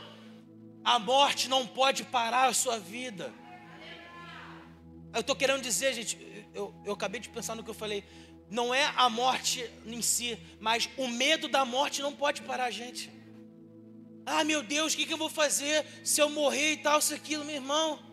a 0.82 0.98
morte 0.98 1.50
não 1.50 1.68
pode 1.68 2.06
parar 2.06 2.48
a 2.48 2.54
sua 2.54 2.80
vida. 2.80 3.34
Eu 5.14 5.20
estou 5.20 5.36
querendo 5.36 5.62
dizer, 5.62 5.94
gente, 5.94 6.18
eu, 6.54 6.74
eu 6.86 6.94
acabei 6.94 7.20
de 7.20 7.28
pensar 7.28 7.54
no 7.56 7.64
que 7.64 7.70
eu 7.70 7.74
falei. 7.74 8.06
Não 8.50 8.74
é 8.74 8.86
a 8.96 9.10
morte 9.10 9.70
em 9.86 10.02
si, 10.02 10.40
mas 10.62 10.90
o 10.96 11.10
medo 11.10 11.50
da 11.50 11.66
morte 11.66 12.02
não 12.02 12.14
pode 12.16 12.44
parar 12.44 12.66
a 12.66 12.72
gente. 12.72 13.12
Ah, 14.26 14.46
meu 14.46 14.64
Deus, 14.64 14.94
o 14.94 14.96
que, 14.96 15.06
que 15.06 15.12
eu 15.12 15.18
vou 15.18 15.30
fazer 15.30 15.86
se 16.02 16.22
eu 16.22 16.30
morrer 16.30 16.74
e 16.74 16.78
tal, 16.78 16.98
isso, 17.00 17.14
aquilo, 17.14 17.44
meu 17.44 17.56
irmão? 17.56 18.07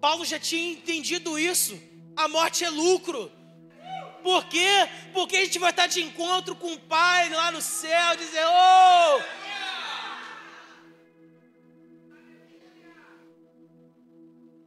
Paulo 0.00 0.24
já 0.24 0.38
tinha 0.38 0.72
entendido 0.72 1.38
isso. 1.38 1.80
A 2.16 2.26
morte 2.28 2.64
é 2.64 2.70
lucro. 2.70 3.30
Por 4.22 4.46
quê? 4.46 4.88
Porque 5.12 5.36
a 5.36 5.44
gente 5.44 5.58
vai 5.58 5.70
estar 5.70 5.86
de 5.86 6.02
encontro 6.02 6.54
com 6.54 6.72
o 6.72 6.80
Pai 6.80 7.28
lá 7.30 7.50
no 7.50 7.62
céu, 7.62 8.16
dizer: 8.16 8.44
Oh! 8.46 9.40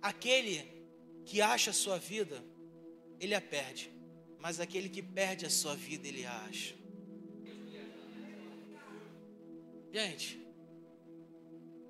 Aquele 0.01 0.67
que 1.25 1.41
acha 1.41 1.71
a 1.71 1.73
sua 1.73 1.97
vida, 1.97 2.43
ele 3.19 3.33
a 3.33 3.41
perde. 3.41 3.91
Mas 4.39 4.59
aquele 4.59 4.89
que 4.89 5.01
perde 5.01 5.45
a 5.45 5.49
sua 5.49 5.75
vida, 5.75 6.07
ele 6.07 6.25
a 6.25 6.35
acha. 6.49 6.75
Gente, 9.93 10.41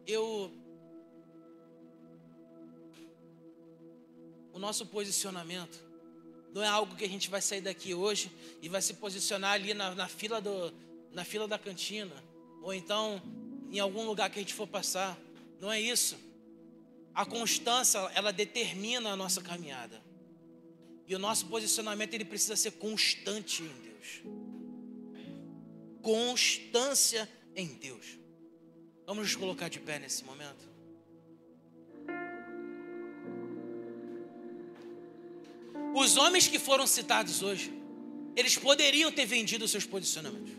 eu 0.06 0.54
o 4.54 4.60
nosso 4.60 4.86
posicionamento 4.86 5.84
não 6.54 6.64
é 6.64 6.68
algo 6.68 6.96
que 6.96 7.04
a 7.04 7.10
gente 7.10 7.30
vai 7.30 7.42
sair 7.42 7.62
daqui 7.62 7.94
hoje 7.96 8.32
e 8.62 8.70
vai 8.70 8.82
se 8.82 8.94
posicionar 8.94 9.54
ali 9.54 9.74
na, 9.74 9.96
na, 9.96 10.08
fila, 10.08 10.40
do, 10.40 10.72
na 11.12 11.26
fila 11.26 11.48
da 11.48 11.58
cantina, 11.58 12.14
ou 12.62 12.72
então 12.74 13.22
em 13.72 13.80
algum 13.80 14.06
lugar 14.06 14.30
que 14.30 14.38
a 14.38 14.42
gente 14.42 14.54
for 14.54 14.68
passar. 14.68 15.18
Não 15.60 15.72
é 15.72 15.82
isso. 15.82 16.16
A 17.16 17.26
constância, 17.26 17.98
ela 18.14 18.32
determina 18.32 19.10
a 19.10 19.16
nossa 19.16 19.42
caminhada. 19.42 20.00
E 21.08 21.16
o 21.16 21.20
nosso 21.20 21.48
posicionamento 21.48 22.14
ele 22.14 22.26
precisa 22.26 22.56
ser 22.56 22.72
constante 22.74 23.64
em 23.64 23.82
Deus. 23.82 24.22
Constância 26.02 27.28
em 27.56 27.68
Deus. 27.68 28.20
Vamos 29.08 29.24
nos 29.24 29.36
colocar 29.36 29.70
de 29.70 29.80
pé 29.80 29.98
nesse 29.98 30.24
momento. 30.24 30.73
Os 35.94 36.18
homens 36.18 36.48
que 36.48 36.58
foram 36.58 36.88
citados 36.88 37.42
hoje, 37.42 37.72
eles 38.36 38.58
poderiam 38.58 39.12
ter 39.12 39.26
vendido 39.26 39.68
seus 39.68 39.86
posicionamentos. 39.86 40.54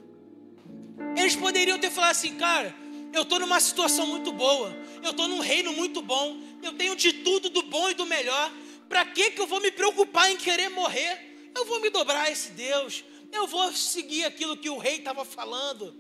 Eles 1.17 1.35
poderiam 1.35 1.79
ter 1.79 1.91
falado 1.91 2.13
assim, 2.13 2.37
cara, 2.37 2.75
eu 3.13 3.23
estou 3.23 3.41
numa 3.41 3.61
situação 3.61 4.07
muito 4.07 4.33
boa, 4.33 4.75
eu 5.03 5.11
estou 5.11 5.27
num 5.29 5.41
reino 5.41 5.73
muito 5.73 6.01
bom, 6.01 6.41
eu 6.63 6.73
tenho 6.73 6.95
de 6.95 7.13
tudo 7.13 7.49
do 7.49 7.63
bom 7.63 7.91
e 7.91 7.95
do 7.95 8.07
melhor. 8.07 8.53
Para 8.89 9.05
que 9.07 9.33
que 9.33 9.41
eu 9.41 9.47
vou 9.47 9.61
me 9.61 9.71
preocupar 9.71 10.31
em 10.31 10.37
querer 10.37 10.69
morrer? 10.69 11.51
Eu 11.55 11.65
vou 11.65 11.81
me 11.81 11.91
dobrar 11.91 12.27
a 12.27 12.31
esse 12.31 12.51
Deus. 12.53 13.05
Eu 13.33 13.47
vou 13.47 13.73
seguir 13.73 14.25
aquilo 14.25 14.57
que 14.57 14.71
o 14.71 14.79
rei 14.79 14.97
estava 14.97 15.25
falando. 15.25 15.95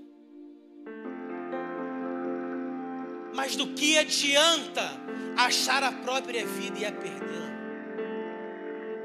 Mas 3.34 3.56
do 3.56 3.74
que 3.74 3.98
adianta 3.98 4.92
achar 5.36 5.82
a 5.82 5.90
própria 5.90 6.46
vida 6.46 6.78
e 6.78 6.84
a 6.84 6.92
perdê-la? 6.92 7.53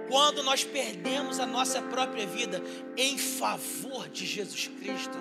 Quando 0.10 0.42
nós 0.42 0.64
perdemos 0.64 1.40
a 1.40 1.46
nossa 1.46 1.84
própria 1.84 2.26
vida 2.26 2.64
em 2.98 3.16
favor 3.16 4.10
de 4.10 4.26
Jesus 4.26 4.68
Cristo, 4.80 5.18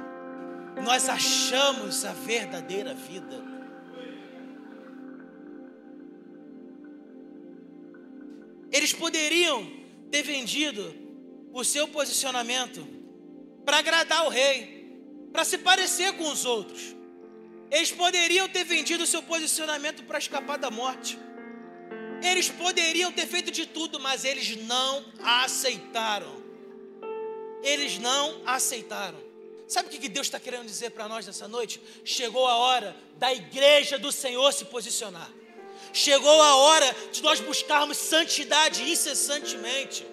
nós 0.82 1.10
achamos 1.10 2.06
a 2.06 2.12
verdadeira 2.14 2.94
vida. 2.94 3.44
Eles 8.72 8.94
poderiam 8.94 9.70
ter 10.10 10.22
vendido 10.22 10.94
o 11.52 11.62
seu 11.64 11.86
posicionamento 11.88 12.86
para 13.66 13.78
agradar 13.78 14.24
o 14.24 14.30
rei, 14.30 14.90
para 15.30 15.44
se 15.44 15.58
parecer 15.58 16.14
com 16.14 16.30
os 16.30 16.46
outros. 16.46 16.96
Eles 17.70 17.92
poderiam 17.92 18.48
ter 18.48 18.64
vendido 18.64 19.04
o 19.04 19.06
seu 19.06 19.22
posicionamento 19.22 20.02
para 20.04 20.16
escapar 20.18 20.56
da 20.56 20.70
morte. 20.70 21.18
Eles 22.22 22.48
poderiam 22.48 23.12
ter 23.12 23.26
feito 23.26 23.50
de 23.50 23.66
tudo, 23.66 24.00
mas 24.00 24.24
eles 24.24 24.56
não 24.56 25.04
aceitaram. 25.22 26.42
Eles 27.62 27.98
não 27.98 28.40
aceitaram. 28.44 29.18
Sabe 29.66 29.88
o 29.88 29.90
que 29.90 30.08
Deus 30.08 30.26
está 30.26 30.40
querendo 30.40 30.64
dizer 30.64 30.90
para 30.90 31.08
nós 31.08 31.26
nessa 31.26 31.46
noite? 31.46 31.80
Chegou 32.04 32.46
a 32.46 32.56
hora 32.56 32.96
da 33.18 33.32
igreja 33.32 33.98
do 33.98 34.10
Senhor 34.10 34.50
se 34.52 34.64
posicionar. 34.64 35.30
Chegou 35.92 36.42
a 36.42 36.56
hora 36.56 36.96
de 37.12 37.22
nós 37.22 37.40
buscarmos 37.40 37.98
santidade 37.98 38.90
incessantemente. 38.90 40.06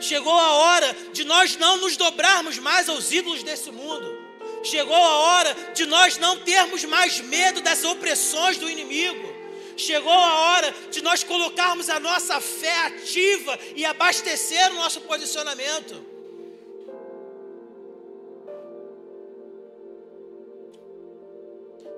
Chegou 0.00 0.32
a 0.32 0.52
hora 0.52 0.96
de 1.12 1.24
nós 1.24 1.56
não 1.56 1.78
nos 1.78 1.96
dobrarmos 1.96 2.58
mais 2.58 2.88
aos 2.88 3.10
ídolos 3.10 3.42
desse 3.42 3.70
mundo. 3.70 4.20
Chegou 4.62 4.94
a 4.94 5.18
hora 5.18 5.54
de 5.74 5.86
nós 5.86 6.16
não 6.18 6.38
termos 6.38 6.84
mais 6.84 7.20
medo 7.20 7.60
das 7.60 7.84
opressões 7.84 8.56
do 8.56 8.70
inimigo. 8.70 9.31
Chegou 9.76 10.12
a 10.12 10.34
hora 10.40 10.72
de 10.90 11.02
nós 11.02 11.24
colocarmos 11.24 11.88
a 11.88 11.98
nossa 11.98 12.40
fé 12.40 12.86
ativa 12.86 13.58
e 13.74 13.84
abastecer 13.84 14.70
o 14.72 14.76
nosso 14.76 15.00
posicionamento. 15.02 16.12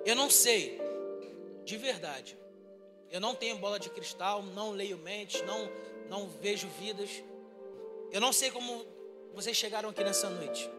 Eu 0.05 0.15
não 0.15 0.29
sei, 0.29 0.79
de 1.65 1.77
verdade, 1.79 2.37
eu 3.11 3.21
não 3.21 3.35
tenho 3.35 3.57
bola 3.57 3.79
de 3.79 3.89
cristal, 3.89 4.43
não 4.43 4.73
leio 4.73 4.99
mentes, 4.99 5.41
não, 5.43 5.71
não 6.11 6.29
vejo 6.43 6.69
vidas. 6.81 7.11
Eu 8.13 8.21
não 8.21 8.33
sei 8.33 8.51
como 8.51 8.85
vocês 9.33 9.57
chegaram 9.57 9.89
aqui 9.89 10.05
nessa 10.05 10.29
noite. 10.29 10.71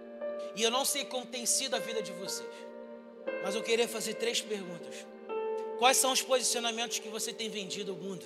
E 0.55 0.61
eu 0.61 0.69
não 0.69 0.85
sei 0.85 1.05
como 1.05 1.25
tem 1.25 1.45
sido 1.45 1.75
a 1.75 1.79
vida 1.79 2.01
de 2.01 2.11
vocês. 2.13 2.49
Mas 3.43 3.55
eu 3.55 3.63
queria 3.63 3.87
fazer 3.87 4.13
três 4.13 4.41
perguntas. 4.41 5.05
Quais 5.77 5.97
são 5.97 6.11
os 6.11 6.21
posicionamentos 6.21 6.99
que 6.99 7.09
você 7.09 7.33
tem 7.33 7.49
vendido 7.49 7.91
ao 7.91 7.97
mundo? 7.97 8.25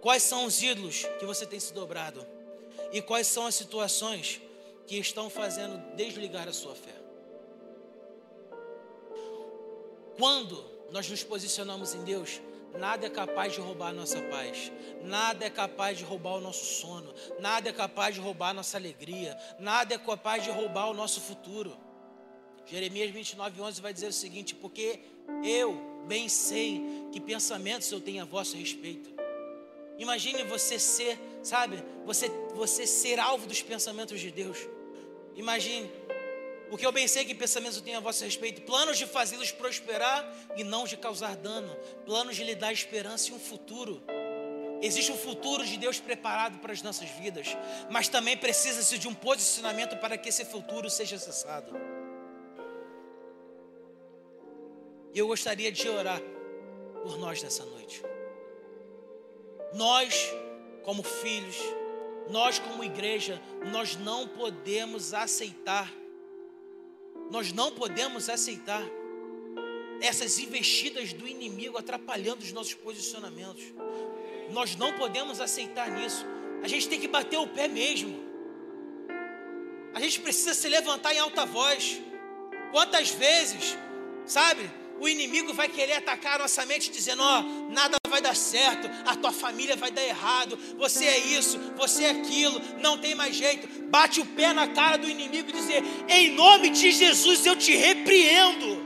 Quais 0.00 0.22
são 0.22 0.44
os 0.44 0.62
ídolos 0.62 1.06
que 1.18 1.24
você 1.24 1.46
tem 1.46 1.60
se 1.60 1.72
dobrado? 1.72 2.26
E 2.92 3.00
quais 3.00 3.26
são 3.26 3.46
as 3.46 3.54
situações 3.54 4.40
que 4.86 4.96
estão 4.98 5.30
fazendo 5.30 5.78
desligar 5.96 6.48
a 6.48 6.52
sua 6.52 6.74
fé? 6.74 6.94
Quando 10.18 10.64
nós 10.90 11.08
nos 11.08 11.22
posicionamos 11.22 11.94
em 11.94 12.04
Deus, 12.04 12.40
Nada 12.78 13.06
é 13.06 13.10
capaz 13.10 13.52
de 13.52 13.60
roubar 13.60 13.88
a 13.88 13.92
nossa 13.92 14.20
paz, 14.22 14.72
nada 15.02 15.44
é 15.44 15.50
capaz 15.50 15.98
de 15.98 16.04
roubar 16.04 16.36
o 16.36 16.40
nosso 16.40 16.64
sono, 16.64 17.12
nada 17.38 17.68
é 17.68 17.72
capaz 17.72 18.14
de 18.14 18.20
roubar 18.20 18.50
a 18.50 18.54
nossa 18.54 18.78
alegria, 18.78 19.38
nada 19.58 19.94
é 19.94 19.98
capaz 19.98 20.42
de 20.42 20.50
roubar 20.50 20.88
o 20.88 20.94
nosso 20.94 21.20
futuro. 21.20 21.76
Jeremias 22.66 23.10
29, 23.10 23.60
11 23.60 23.80
vai 23.80 23.92
dizer 23.92 24.08
o 24.08 24.12
seguinte: 24.12 24.54
Porque 24.54 25.00
eu 25.44 25.74
bem 26.06 26.28
sei 26.28 26.82
que 27.12 27.20
pensamentos 27.20 27.90
eu 27.90 28.00
tenho 28.00 28.22
a 28.22 28.24
vosso 28.24 28.56
respeito. 28.56 29.10
Imagine 29.98 30.42
você 30.44 30.78
ser, 30.78 31.18
sabe, 31.42 31.82
você, 32.04 32.28
você 32.54 32.86
ser 32.86 33.18
alvo 33.18 33.46
dos 33.46 33.62
pensamentos 33.62 34.20
de 34.20 34.30
Deus. 34.30 34.58
Imagine 35.36 35.90
porque 36.72 36.86
eu 36.86 36.90
bem 36.90 37.06
sei 37.06 37.22
que 37.26 37.34
pensamentos 37.34 37.76
eu 37.76 37.84
tenho 37.84 37.98
a 37.98 38.00
vosso 38.00 38.24
respeito, 38.24 38.62
planos 38.62 38.96
de 38.96 39.04
fazê-los 39.04 39.52
prosperar 39.52 40.26
e 40.56 40.64
não 40.64 40.84
de 40.84 40.96
causar 40.96 41.36
dano, 41.36 41.76
planos 42.06 42.34
de 42.34 42.42
lhe 42.42 42.54
dar 42.54 42.72
esperança 42.72 43.28
e 43.28 43.34
um 43.34 43.38
futuro. 43.38 44.02
Existe 44.80 45.12
um 45.12 45.18
futuro 45.18 45.66
de 45.66 45.76
Deus 45.76 46.00
preparado 46.00 46.60
para 46.60 46.72
as 46.72 46.80
nossas 46.80 47.10
vidas, 47.10 47.48
mas 47.90 48.08
também 48.08 48.38
precisa-se 48.38 48.96
de 48.96 49.06
um 49.06 49.12
posicionamento 49.12 49.98
para 49.98 50.16
que 50.16 50.30
esse 50.30 50.46
futuro 50.46 50.88
seja 50.88 51.16
acessado. 51.16 51.78
E 55.12 55.18
eu 55.18 55.26
gostaria 55.26 55.70
de 55.70 55.88
orar 55.88 56.20
por 57.02 57.18
nós 57.18 57.42
nessa 57.42 57.64
noite. 57.64 58.02
Nós, 59.74 60.30
como 60.82 61.02
filhos, 61.02 61.56
nós, 62.30 62.58
como 62.58 62.84
igreja, 62.84 63.40
nós 63.70 63.96
não 63.96 64.28
podemos 64.28 65.12
aceitar 65.12 65.92
nós 67.32 67.50
não 67.50 67.72
podemos 67.72 68.28
aceitar 68.28 68.84
essas 70.02 70.38
investidas 70.38 71.14
do 71.14 71.26
inimigo 71.26 71.78
atrapalhando 71.78 72.42
os 72.42 72.52
nossos 72.52 72.74
posicionamentos. 72.74 73.64
Nós 74.50 74.76
não 74.76 74.92
podemos 74.98 75.40
aceitar 75.40 75.90
nisso. 75.90 76.26
A 76.62 76.68
gente 76.68 76.90
tem 76.90 77.00
que 77.00 77.08
bater 77.08 77.38
o 77.38 77.46
pé 77.46 77.68
mesmo. 77.68 78.22
A 79.94 80.00
gente 80.00 80.20
precisa 80.20 80.52
se 80.52 80.68
levantar 80.68 81.14
em 81.14 81.20
alta 81.20 81.46
voz. 81.46 82.02
Quantas 82.70 83.08
vezes, 83.10 83.78
sabe, 84.26 84.70
o 85.02 85.08
inimigo 85.08 85.52
vai 85.52 85.68
querer 85.68 85.94
atacar 85.94 86.36
a 86.36 86.44
nossa 86.44 86.64
mente 86.64 86.90
dizendo: 86.90 87.22
Ó, 87.22 87.40
oh, 87.40 87.72
nada 87.72 87.96
vai 88.08 88.22
dar 88.22 88.36
certo, 88.36 88.88
a 89.04 89.16
tua 89.16 89.32
família 89.32 89.74
vai 89.74 89.90
dar 89.90 90.02
errado, 90.02 90.56
você 90.78 91.04
é 91.04 91.18
isso, 91.18 91.58
você 91.76 92.04
é 92.04 92.10
aquilo, 92.10 92.62
não 92.80 92.96
tem 92.96 93.14
mais 93.14 93.34
jeito. 93.34 93.68
Bate 93.90 94.20
o 94.20 94.26
pé 94.26 94.52
na 94.52 94.68
cara 94.68 94.96
do 94.96 95.10
inimigo 95.10 95.50
e 95.50 95.52
dizer: 95.52 95.82
Em 96.08 96.30
nome 96.30 96.70
de 96.70 96.92
Jesus 96.92 97.44
eu 97.44 97.56
te 97.56 97.74
repreendo. 97.74 98.81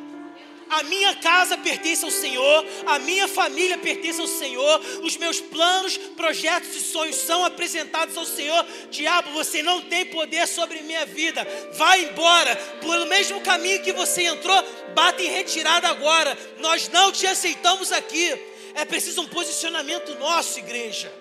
A 0.69 0.83
minha 0.83 1.15
casa 1.17 1.57
pertence 1.57 2.05
ao 2.05 2.11
Senhor, 2.11 2.67
a 2.87 2.99
minha 2.99 3.29
família 3.29 3.79
pertence 3.79 4.21
ao 4.21 4.27
Senhor, 4.27 4.81
os 5.03 5.17
meus 5.17 5.41
planos, 5.41 5.97
projetos 5.97 6.75
e 6.75 6.81
sonhos 6.81 7.17
são 7.17 7.45
apresentados 7.45 8.17
ao 8.17 8.27
Senhor. 8.27 8.67
Diabo, 8.91 9.31
você 9.31 9.63
não 9.63 9.83
tem 9.83 10.07
poder 10.07 10.47
sobre 10.49 10.81
minha 10.83 11.07
vida. 11.07 11.47
Vai 11.75 12.05
embora, 12.05 12.57
pelo 12.81 13.07
mesmo 13.07 13.41
caminho 13.43 13.83
que 13.83 13.93
você 13.93 14.25
entrou, 14.25 14.61
bata 14.93 15.23
em 15.23 15.29
retirada 15.29 15.89
agora. 15.89 16.37
Nós 16.59 16.89
não 16.89 17.13
te 17.13 17.27
aceitamos 17.27 17.93
aqui. 17.93 18.37
É 18.75 18.85
preciso 18.85 19.23
um 19.23 19.29
posicionamento 19.29 20.19
nosso, 20.19 20.59
igreja. 20.59 21.13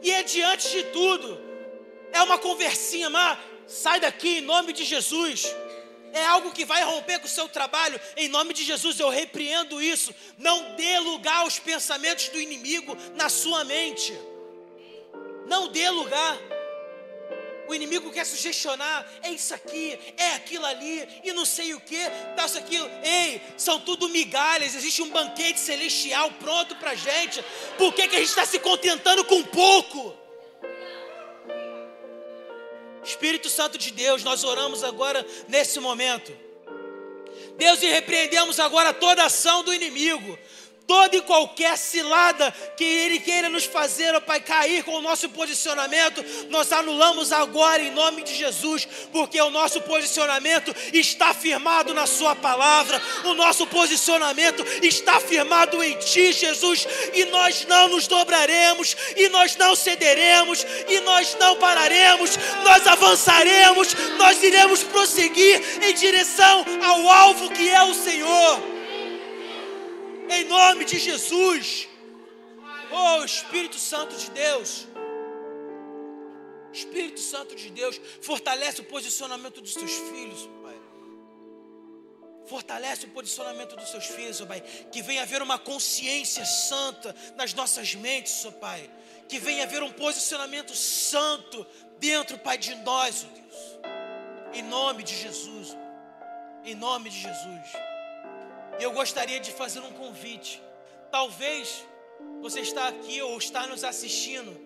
E 0.00 0.10
é 0.10 0.22
diante 0.22 0.68
de 0.70 0.82
tudo, 0.84 1.40
é 2.12 2.22
uma 2.22 2.38
conversinha, 2.38 3.08
mas 3.10 3.38
sai 3.66 4.00
daqui 4.00 4.38
em 4.38 4.40
nome 4.40 4.72
de 4.72 4.82
Jesus 4.82 5.54
é 6.12 6.24
algo 6.26 6.52
que 6.52 6.64
vai 6.64 6.82
romper 6.84 7.18
com 7.18 7.26
o 7.26 7.28
seu 7.28 7.48
trabalho, 7.48 8.00
em 8.16 8.28
nome 8.28 8.52
de 8.54 8.64
Jesus 8.64 9.00
eu 9.00 9.08
repreendo 9.08 9.80
isso. 9.80 10.14
Não 10.38 10.74
dê 10.76 10.98
lugar 10.98 11.38
aos 11.38 11.58
pensamentos 11.58 12.28
do 12.28 12.40
inimigo 12.40 12.96
na 13.14 13.28
sua 13.28 13.64
mente. 13.64 14.12
Não 15.46 15.68
dê 15.68 15.88
lugar. 15.90 16.38
O 17.68 17.74
inimigo 17.74 18.10
quer 18.10 18.26
sugestionar, 18.26 19.06
é 19.22 19.30
isso 19.30 19.54
aqui, 19.54 19.98
é 20.18 20.34
aquilo 20.34 20.66
ali, 20.66 21.08
e 21.24 21.32
não 21.32 21.46
sei 21.46 21.72
o 21.72 21.80
que, 21.80 21.98
tá 22.36 22.44
isso 22.44 22.58
aqui. 22.58 22.76
Ei, 23.02 23.40
são 23.56 23.80
tudo 23.80 24.08
migalhas, 24.08 24.74
existe 24.74 25.00
um 25.00 25.08
banquete 25.08 25.58
celestial 25.58 26.30
pronto 26.32 26.76
para 26.76 26.94
gente. 26.94 27.42
Por 27.78 27.94
que, 27.94 28.08
que 28.08 28.16
a 28.16 28.18
gente 28.18 28.28
está 28.28 28.44
se 28.44 28.58
contentando 28.58 29.24
com 29.24 29.42
pouco? 29.44 30.21
Espírito 33.04 33.48
Santo 33.48 33.76
de 33.76 33.90
Deus, 33.90 34.22
nós 34.22 34.44
oramos 34.44 34.84
agora 34.84 35.26
nesse 35.48 35.80
momento. 35.80 36.32
Deus, 37.56 37.82
e 37.82 37.86
repreendemos 37.86 38.58
agora 38.58 38.92
toda 38.92 39.24
ação 39.24 39.62
do 39.62 39.74
inimigo, 39.74 40.38
toda 40.86 41.16
e 41.16 41.22
qualquer 41.22 41.76
cilada 41.76 42.50
que 42.76 42.84
Ele 42.84 43.18
queira 43.18 43.48
nos 43.48 43.64
fazer, 43.64 44.14
ó 44.14 44.20
Pai, 44.20 44.40
cair 44.40 44.82
com 44.84 44.92
o 44.92 45.02
nosso 45.02 45.28
posicionamento, 45.28 46.24
nós 46.48 46.72
anulamos 46.72 47.32
agora 47.32 47.82
em 47.82 47.90
nome 47.90 48.22
de 48.22 48.34
Jesus, 48.34 48.86
porque 49.12 49.40
o 49.40 49.50
nosso 49.50 49.80
posicionamento 49.82 50.74
está 50.92 51.34
firmado 51.34 51.94
na 51.94 52.06
Sua 52.06 52.34
palavra, 52.34 53.00
o 53.24 53.34
nosso 53.34 53.66
posicionamento 53.66 54.64
está 54.82 55.20
firmado 55.20 55.82
em 55.82 55.98
Ti, 55.98 56.32
Jesus, 56.32 56.86
e 57.14 57.24
nós 57.26 57.66
não 57.66 57.88
nos 57.88 58.06
dobraremos, 58.06 58.96
e 59.16 59.28
nós 59.28 59.56
não 59.56 59.74
cederemos, 59.74 60.64
e 60.88 61.00
nós 61.00 61.36
não 61.38 61.56
pararemos, 61.56 62.36
nós 62.64 62.86
avançaremos, 62.86 63.94
nós 64.18 64.42
iremos 64.42 64.82
prosseguir 64.82 65.62
em 65.82 65.94
direção 65.94 66.64
ao 66.84 67.08
alvo 67.08 67.50
que 67.50 67.68
é 67.68 67.82
o 67.82 67.94
Senhor 67.94 68.71
em 70.28 70.44
nome 70.44 70.84
de 70.84 70.98
Jesus. 70.98 71.88
Oh, 72.90 73.24
Espírito 73.24 73.76
Santo 73.76 74.16
de 74.16 74.30
Deus. 74.30 74.86
Espírito 76.72 77.20
Santo 77.20 77.54
de 77.54 77.70
Deus, 77.70 78.00
fortalece 78.20 78.80
o 78.80 78.84
posicionamento 78.84 79.60
dos 79.60 79.74
seus 79.74 79.92
filhos, 79.92 80.48
Pai. 80.62 80.80
Fortalece 82.46 83.06
o 83.06 83.10
posicionamento 83.10 83.76
dos 83.76 83.90
seus 83.90 84.06
filhos, 84.06 84.40
oh 84.40 84.46
Pai. 84.46 84.60
Que 84.90 85.02
venha 85.02 85.22
haver 85.22 85.42
uma 85.42 85.58
consciência 85.58 86.44
santa 86.44 87.14
nas 87.36 87.52
nossas 87.52 87.94
mentes, 87.94 88.44
oh 88.44 88.52
Pai. 88.52 88.90
Que 89.28 89.38
venha 89.38 89.64
haver 89.64 89.82
um 89.82 89.92
posicionamento 89.92 90.74
santo 90.74 91.66
dentro, 91.98 92.38
Pai, 92.38 92.56
de 92.56 92.74
nós, 92.76 93.26
oh 93.28 93.34
Deus. 93.34 94.54
Em 94.54 94.62
nome 94.62 95.02
de 95.02 95.16
Jesus. 95.16 95.76
Em 96.64 96.74
nome 96.74 97.10
de 97.10 97.20
Jesus. 97.20 97.91
E 98.82 98.84
eu 98.84 98.90
gostaria 98.90 99.38
de 99.38 99.52
fazer 99.52 99.78
um 99.78 99.92
convite. 99.92 100.60
Talvez 101.12 101.86
você 102.40 102.62
está 102.62 102.88
aqui 102.88 103.22
ou 103.22 103.38
está 103.38 103.64
nos 103.68 103.84
assistindo 103.84 104.60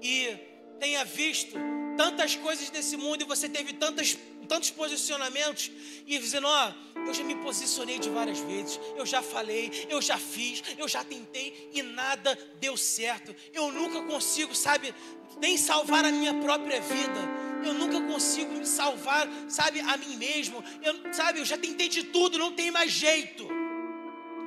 e 0.00 0.34
tenha 0.78 1.04
visto 1.04 1.58
tantas 1.94 2.34
coisas 2.36 2.70
desse 2.70 2.96
mundo 2.96 3.20
e 3.20 3.26
você 3.26 3.50
teve 3.50 3.74
tantas, 3.74 4.16
tantos 4.48 4.70
posicionamentos 4.70 5.70
e 6.06 6.18
dizendo: 6.18 6.46
Ó, 6.46 6.72
oh, 6.96 6.98
eu 7.00 7.12
já 7.12 7.22
me 7.22 7.34
posicionei 7.34 7.98
de 7.98 8.08
várias 8.08 8.38
vezes, 8.38 8.80
eu 8.96 9.04
já 9.04 9.20
falei, 9.20 9.86
eu 9.90 10.00
já 10.00 10.16
fiz, 10.16 10.62
eu 10.78 10.88
já 10.88 11.04
tentei 11.04 11.68
e 11.74 11.82
nada 11.82 12.34
deu 12.58 12.78
certo. 12.78 13.36
Eu 13.52 13.70
nunca 13.70 14.00
consigo, 14.04 14.54
sabe, 14.54 14.94
nem 15.38 15.58
salvar 15.58 16.06
a 16.06 16.10
minha 16.10 16.32
própria 16.32 16.80
vida 16.80 17.49
eu 17.64 17.74
nunca 17.74 18.00
consigo 18.00 18.52
me 18.52 18.66
salvar, 18.66 19.28
sabe, 19.48 19.80
a 19.80 19.96
mim 19.96 20.16
mesmo. 20.16 20.62
Eu, 20.82 21.12
sabe, 21.12 21.38
eu 21.38 21.44
já 21.44 21.58
tentei 21.58 21.88
de 21.88 22.04
tudo, 22.04 22.38
não 22.38 22.52
tem 22.52 22.70
mais 22.70 22.90
jeito. 22.90 23.46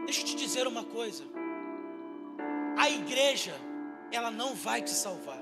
Deixa 0.06 0.22
eu 0.22 0.26
te 0.26 0.36
dizer 0.36 0.68
uma 0.68 0.84
coisa. 0.84 1.24
A 2.78 2.90
igreja, 2.90 3.54
ela 4.12 4.32
não 4.32 4.56
vai 4.56 4.82
te 4.82 4.92
salvar, 4.92 5.42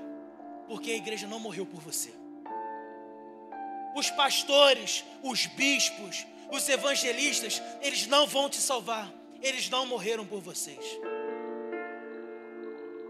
porque 0.68 0.90
a 0.90 0.96
igreja 0.96 1.26
não 1.26 1.40
morreu 1.40 1.66
por 1.66 1.80
você. 1.80 2.12
Os 3.94 4.10
pastores, 4.10 5.04
os 5.22 5.46
bispos, 5.46 6.26
os 6.50 6.68
evangelistas, 6.68 7.62
eles 7.80 8.06
não 8.06 8.26
vão 8.26 8.48
te 8.48 8.58
salvar, 8.58 9.12
eles 9.40 9.68
não 9.68 9.86
morreram 9.86 10.26
por 10.26 10.40
vocês 10.40 10.98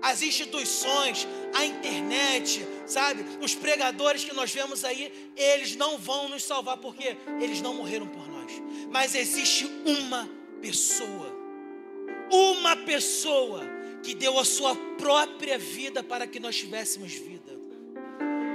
as 0.03 0.21
instituições, 0.21 1.29
a 1.55 1.65
internet, 1.65 2.67
sabe? 2.87 3.25
Os 3.41 3.55
pregadores 3.55 4.25
que 4.25 4.35
nós 4.35 4.53
vemos 4.53 4.85
aí, 4.85 5.13
eles 5.37 5.77
não 5.77 5.97
vão 5.97 6.29
nos 6.29 6.43
salvar 6.43 6.77
porque 6.79 7.17
eles 7.41 7.61
não 7.61 7.75
morreram 7.75 8.09
por 8.09 8.29
nós. 8.29 8.53
Mas 8.91 9.15
existe 9.15 9.65
uma 9.87 10.29
pessoa, 10.61 11.33
uma 12.31 12.77
pessoa 12.77 13.63
que 14.03 14.15
deu 14.15 14.39
a 14.39 14.45
sua 14.45 14.75
própria 14.75 15.57
vida 15.57 16.03
para 16.03 16.27
que 16.27 16.41
nós 16.41 16.57
tivéssemos 16.57 17.13
vida. 17.13 17.53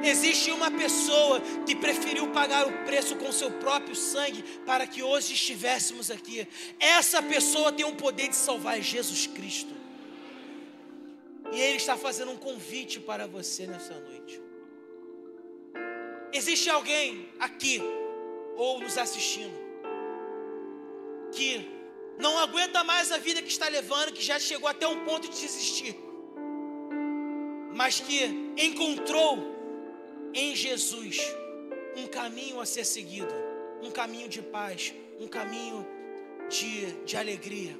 Existe 0.04 0.52
uma 0.52 0.70
pessoa 0.70 1.42
que 1.66 1.76
preferiu 1.76 2.28
pagar 2.28 2.68
o 2.68 2.86
preço 2.86 3.16
com 3.16 3.32
seu 3.32 3.52
próprio 3.52 3.96
sangue 3.96 4.44
para 4.66 4.86
que 4.86 5.02
hoje 5.02 5.34
estivéssemos 5.34 6.12
aqui. 6.12 6.48
Essa 6.80 7.22
pessoa 7.22 7.72
tem 7.72 7.86
o 7.86 7.96
poder 7.96 8.28
de 8.28 8.36
salvar 8.36 8.80
Jesus 8.82 9.28
Cristo. 9.28 9.77
E 11.52 11.62
Ele 11.62 11.78
está 11.78 11.96
fazendo 11.96 12.32
um 12.32 12.38
convite 12.38 13.00
para 13.00 13.26
você 13.28 13.66
nessa 13.66 13.94
noite. 13.94 14.42
Existe 16.34 16.70
alguém 16.70 17.30
aqui, 17.40 17.82
ou 18.56 18.80
nos 18.80 18.98
assistindo, 18.98 19.58
que 21.32 21.66
não 22.20 22.38
aguenta 22.38 22.84
mais 22.84 23.12
a 23.12 23.18
vida 23.18 23.42
que 23.42 23.50
está 23.50 23.68
levando, 23.68 24.12
que 24.12 24.22
já 24.22 24.40
chegou 24.40 24.68
até 24.68 24.88
um 24.88 25.06
ponto 25.06 25.30
de 25.30 25.40
desistir, 25.40 25.96
mas 27.74 28.00
que 28.00 28.26
encontrou 28.58 29.38
em 30.34 30.56
Jesus 30.56 31.20
um 31.96 32.08
caminho 32.08 32.60
a 32.60 32.66
ser 32.66 32.86
seguido, 32.86 33.34
um 33.82 33.92
caminho 33.92 34.28
de 34.28 34.42
paz, 34.42 34.94
um 35.20 35.28
caminho 35.28 35.88
de, 36.50 36.92
de 37.04 37.16
alegria. 37.16 37.78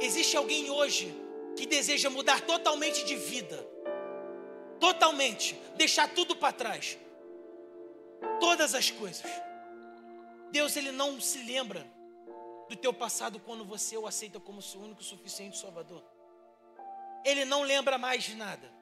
Existe 0.00 0.36
alguém 0.36 0.70
hoje 0.70 1.12
que 1.58 1.66
deseja 1.66 2.08
mudar 2.08 2.40
totalmente 2.42 3.04
de 3.04 3.16
vida, 3.16 3.56
totalmente, 4.78 5.54
deixar 5.76 6.08
tudo 6.14 6.36
para 6.36 6.52
trás, 6.52 6.96
todas 8.38 8.76
as 8.76 8.92
coisas. 8.92 9.26
Deus 10.52 10.76
ele 10.76 10.92
não 10.92 11.20
se 11.20 11.38
lembra 11.38 11.84
do 12.68 12.76
teu 12.76 12.94
passado 12.94 13.40
quando 13.40 13.64
você 13.64 13.96
o 13.96 14.06
aceita 14.06 14.38
como 14.38 14.62
seu 14.62 14.80
único 14.80 15.02
suficiente 15.02 15.58
Salvador. 15.58 16.04
Ele 17.24 17.44
não 17.44 17.62
lembra 17.62 17.98
mais 17.98 18.22
de 18.22 18.36
nada. 18.36 18.72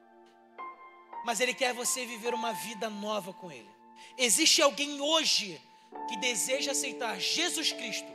Mas 1.25 1.39
ele 1.39 1.55
quer 1.55 1.73
você 1.73 2.05
viver 2.05 2.33
uma 2.33 2.53
vida 2.53 2.91
nova 2.91 3.33
com 3.33 3.51
ele. 3.51 3.69
Existe 4.19 4.61
alguém 4.61 5.01
hoje 5.01 5.59
que 6.07 6.15
deseja 6.17 6.73
aceitar 6.73 7.19
Jesus 7.19 7.71
Cristo 7.71 8.11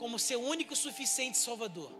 como 0.00 0.18
seu 0.18 0.42
único 0.42 0.74
suficiente 0.74 1.38
Salvador. 1.38 1.92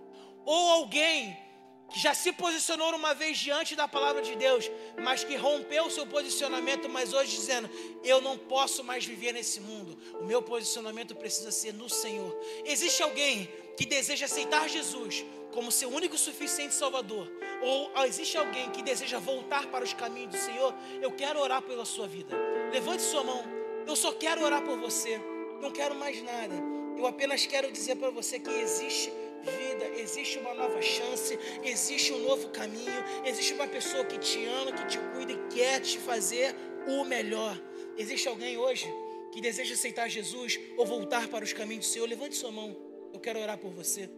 Ou 0.44 0.70
alguém 0.70 1.49
que 1.90 1.98
já 1.98 2.14
se 2.14 2.32
posicionou 2.32 2.94
uma 2.94 3.14
vez 3.14 3.36
diante 3.36 3.74
da 3.74 3.88
palavra 3.88 4.22
de 4.22 4.36
Deus, 4.36 4.70
mas 5.02 5.24
que 5.24 5.34
rompeu 5.34 5.86
o 5.86 5.90
seu 5.90 6.06
posicionamento, 6.06 6.88
mas 6.88 7.12
hoje 7.12 7.32
dizendo: 7.36 7.68
Eu 8.04 8.20
não 8.20 8.38
posso 8.38 8.84
mais 8.84 9.04
viver 9.04 9.32
nesse 9.32 9.60
mundo, 9.60 9.98
o 10.20 10.24
meu 10.24 10.40
posicionamento 10.40 11.14
precisa 11.14 11.50
ser 11.50 11.74
no 11.74 11.88
Senhor. 11.88 12.34
Existe 12.64 13.02
alguém 13.02 13.50
que 13.76 13.84
deseja 13.84 14.26
aceitar 14.26 14.68
Jesus 14.68 15.24
como 15.52 15.72
seu 15.72 15.88
único 15.88 16.16
suficiente 16.16 16.74
Salvador, 16.74 17.28
ou 17.60 17.90
existe 18.06 18.38
alguém 18.38 18.70
que 18.70 18.82
deseja 18.82 19.18
voltar 19.18 19.66
para 19.66 19.84
os 19.84 19.92
caminhos 19.92 20.30
do 20.30 20.38
Senhor? 20.38 20.72
Eu 21.02 21.10
quero 21.10 21.40
orar 21.40 21.60
pela 21.60 21.84
sua 21.84 22.06
vida. 22.06 22.36
Levante 22.72 23.02
sua 23.02 23.24
mão, 23.24 23.42
eu 23.86 23.96
só 23.96 24.12
quero 24.12 24.44
orar 24.44 24.62
por 24.62 24.78
você, 24.78 25.20
não 25.60 25.72
quero 25.72 25.94
mais 25.96 26.22
nada. 26.22 26.54
Eu 26.96 27.06
apenas 27.06 27.46
quero 27.46 27.72
dizer 27.72 27.96
para 27.96 28.10
você 28.10 28.38
que 28.38 28.50
existe 28.50 29.10
vida, 29.42 29.98
existe 29.98 30.38
uma 30.38 30.54
nova 30.54 30.80
chance, 30.80 31.38
existe 31.62 32.12
um 32.12 32.20
novo 32.20 32.48
caminho, 32.50 33.04
existe 33.24 33.52
uma 33.54 33.66
pessoa 33.66 34.04
que 34.04 34.18
te 34.18 34.44
ama, 34.46 34.72
que 34.72 34.86
te 34.86 34.98
cuida 35.14 35.32
e 35.32 35.38
quer 35.48 35.80
te 35.80 35.98
fazer 35.98 36.54
o 36.86 37.04
melhor. 37.04 37.60
Existe 37.96 38.28
alguém 38.28 38.56
hoje 38.56 38.86
que 39.32 39.40
deseja 39.40 39.74
aceitar 39.74 40.08
Jesus 40.08 40.58
ou 40.76 40.86
voltar 40.86 41.28
para 41.28 41.44
os 41.44 41.52
caminhos 41.52 41.86
do 41.86 41.92
Senhor? 41.92 42.08
Levante 42.08 42.36
sua 42.36 42.50
mão, 42.50 42.76
eu 43.12 43.20
quero 43.20 43.40
orar 43.40 43.58
por 43.58 43.70
você. 43.70 44.10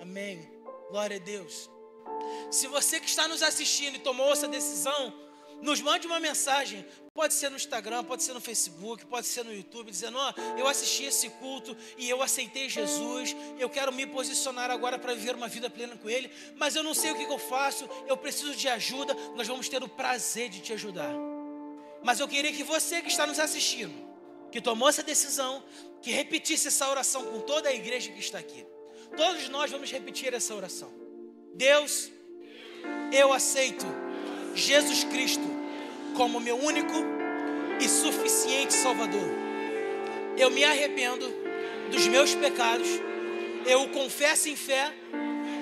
Amém. 0.00 0.48
Glória 0.90 1.16
a 1.16 1.20
Deus. 1.20 1.70
Se 2.50 2.66
você 2.66 3.00
que 3.00 3.08
está 3.08 3.28
nos 3.28 3.42
assistindo 3.42 3.96
e 3.96 3.98
tomou 3.98 4.32
essa 4.32 4.48
decisão, 4.48 5.12
nos 5.60 5.80
mande 5.80 6.06
uma 6.06 6.20
mensagem. 6.20 6.84
Pode 7.18 7.34
ser 7.34 7.50
no 7.50 7.56
Instagram, 7.56 8.04
pode 8.04 8.22
ser 8.22 8.32
no 8.32 8.40
Facebook, 8.40 9.04
pode 9.06 9.26
ser 9.26 9.44
no 9.44 9.52
YouTube, 9.52 9.90
dizendo: 9.90 10.16
Ó, 10.16 10.32
oh, 10.36 10.56
eu 10.56 10.68
assisti 10.68 11.02
esse 11.02 11.28
culto 11.30 11.76
e 11.96 12.08
eu 12.08 12.22
aceitei 12.22 12.68
Jesus. 12.68 13.34
Eu 13.58 13.68
quero 13.68 13.92
me 13.92 14.06
posicionar 14.06 14.70
agora 14.70 15.00
para 15.00 15.14
viver 15.14 15.34
uma 15.34 15.48
vida 15.48 15.68
plena 15.68 15.96
com 15.96 16.08
Ele, 16.08 16.30
mas 16.54 16.76
eu 16.76 16.82
não 16.84 16.94
sei 16.94 17.10
o 17.10 17.16
que, 17.16 17.26
que 17.26 17.32
eu 17.32 17.38
faço. 17.40 17.90
Eu 18.06 18.16
preciso 18.16 18.54
de 18.54 18.68
ajuda. 18.68 19.14
Nós 19.34 19.48
vamos 19.48 19.68
ter 19.68 19.82
o 19.82 19.88
prazer 19.88 20.48
de 20.48 20.60
te 20.60 20.72
ajudar. 20.74 21.12
Mas 22.04 22.20
eu 22.20 22.28
queria 22.28 22.52
que 22.52 22.62
você 22.62 23.02
que 23.02 23.08
está 23.08 23.26
nos 23.26 23.40
assistindo, 23.40 23.92
que 24.52 24.60
tomou 24.60 24.88
essa 24.88 25.02
decisão, 25.02 25.64
que 26.00 26.12
repetisse 26.12 26.68
essa 26.68 26.88
oração 26.88 27.24
com 27.24 27.40
toda 27.40 27.68
a 27.68 27.74
igreja 27.74 28.12
que 28.12 28.20
está 28.20 28.38
aqui. 28.38 28.64
Todos 29.16 29.48
nós 29.48 29.72
vamos 29.72 29.90
repetir 29.90 30.32
essa 30.34 30.54
oração. 30.54 30.92
Deus, 31.52 32.12
eu 33.12 33.32
aceito 33.32 33.86
Jesus 34.54 35.02
Cristo 35.02 35.57
como 36.14 36.40
meu 36.40 36.56
único 36.56 36.94
e 37.80 37.88
suficiente 37.88 38.74
Salvador. 38.74 39.28
Eu 40.36 40.50
me 40.50 40.64
arrependo 40.64 41.26
dos 41.90 42.06
meus 42.06 42.34
pecados, 42.34 42.88
eu 43.66 43.82
o 43.82 43.88
confesso 43.88 44.48
em 44.48 44.56
fé 44.56 44.92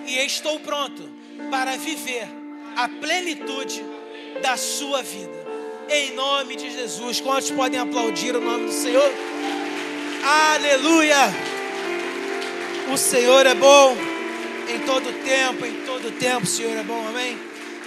e 0.06 0.18
estou 0.18 0.60
pronto 0.60 1.08
para 1.50 1.76
viver 1.76 2.26
a 2.76 2.88
plenitude 2.88 3.84
da 4.42 4.56
sua 4.56 5.02
vida. 5.02 5.46
Em 5.88 6.14
nome 6.14 6.56
de 6.56 6.70
Jesus, 6.70 7.20
quantos 7.20 7.50
podem 7.50 7.78
aplaudir 7.78 8.34
o 8.34 8.40
nome 8.40 8.66
do 8.66 8.72
Senhor? 8.72 9.10
Aleluia! 10.24 11.16
O 12.92 12.96
Senhor 12.96 13.46
é 13.46 13.54
bom. 13.54 13.96
Em 14.68 14.80
todo 14.80 15.12
tempo, 15.24 15.64
em 15.64 15.86
todo 15.86 16.10
tempo, 16.18 16.44
Senhor 16.44 16.76
é 16.76 16.82
bom, 16.82 17.06
amém? 17.08 17.38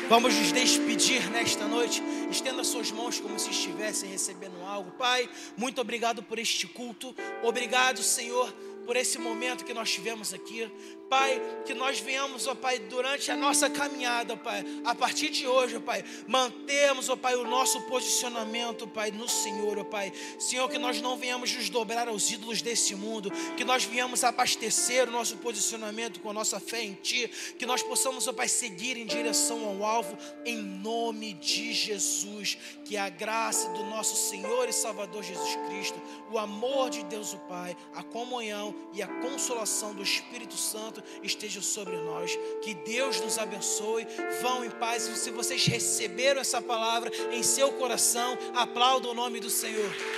Vamos 0.10 0.34
nos 0.34 0.52
despedir 0.52 1.30
nesta 1.30 1.68
noite. 1.68 2.02
Estenda 2.32 2.64
suas 2.64 2.90
mãos 2.90 3.20
como 3.20 3.38
se 3.38 3.52
estivessem 3.52 4.10
recebendo 4.10 4.66
algo. 4.66 4.90
Pai, 4.94 5.30
muito 5.56 5.80
obrigado 5.80 6.24
por 6.24 6.40
este 6.40 6.66
culto. 6.66 7.16
Obrigado, 7.44 8.02
Senhor, 8.02 8.52
por 8.88 8.96
esse 8.96 9.20
momento 9.20 9.64
que 9.64 9.72
nós 9.72 9.92
tivemos 9.92 10.34
aqui. 10.34 10.68
Pai, 11.10 11.42
que 11.66 11.74
nós 11.74 12.00
venhamos, 12.00 12.46
ó 12.46 12.54
Pai, 12.54 12.78
durante 12.78 13.32
a 13.32 13.36
nossa 13.36 13.68
caminhada, 13.68 14.38
Pai, 14.38 14.64
a 14.86 14.94
partir 14.94 15.30
de 15.30 15.48
hoje, 15.48 15.78
ó 15.78 15.80
Pai, 15.80 16.06
mantemos, 16.28 17.10
ó 17.10 17.16
Pai, 17.16 17.36
o 17.36 17.44
nosso 17.44 17.82
posicionamento, 17.82 18.88
Pai, 18.88 19.10
no 19.10 19.28
Senhor, 19.28 19.80
ó 19.80 19.84
Pai. 19.84 20.14
Senhor, 20.38 20.70
que 20.70 20.78
nós 20.78 21.02
não 21.02 21.18
venhamos 21.18 21.52
nos 21.52 21.68
dobrar 21.70 22.08
aos 22.08 22.30
ídolos 22.30 22.62
desse 22.62 22.94
mundo, 22.94 23.32
que 23.58 23.66
nós 23.66 23.84
venhamos 23.84 24.24
abastecer 24.24 25.10
o 25.10 25.12
nosso 25.12 25.38
posicionamento 25.38 26.20
com 26.20 26.30
a 26.30 26.34
nossa 26.34 26.60
fé 26.60 26.84
em 26.84 26.94
Ti, 26.94 27.28
que 27.58 27.66
nós 27.66 27.82
possamos, 27.82 28.28
ó 28.28 28.34
Pai, 28.34 28.48
seguir 28.48 28.96
em 28.96 29.08
direção 29.08 29.68
ao 29.68 29.84
alvo, 29.84 30.16
em 30.46 30.58
nome 30.58 31.34
de 31.34 31.74
Jesus. 31.74 32.56
Que 32.86 32.98
a 32.98 33.10
graça 33.10 33.70
do 33.70 33.84
nosso 33.86 34.16
Senhor 34.16 34.70
e 34.70 34.74
Salvador 34.74 35.24
Jesus 35.24 35.56
Cristo, 35.68 36.00
o 36.32 36.38
amor 36.38 36.92
de 36.92 37.04
Deus, 37.06 37.34
o 37.34 37.40
Pai, 37.40 37.76
a 37.96 38.04
comunhão 38.04 38.76
e 38.94 39.02
a 39.02 39.08
consolação 39.08 39.94
do 39.94 40.04
Espírito 40.04 40.56
Santo 41.00 41.04
esteja 41.24 41.62
sobre 41.62 41.96
nós. 41.98 42.38
Que 42.62 42.74
Deus 42.74 43.20
nos 43.22 43.38
abençoe. 43.38 44.08
Vão 44.42 44.66
em 44.66 44.70
paz. 44.70 45.04
Se 45.04 45.32
vocês 45.32 45.66
receberam 45.66 46.42
essa 46.42 46.62
palavra 46.62 47.12
em 47.32 47.44
seu 47.44 47.72
coração, 47.74 48.38
aplaudam 48.56 49.12
o 49.12 49.14
nome 49.14 49.40
do 49.40 49.50
Senhor. 49.50 49.90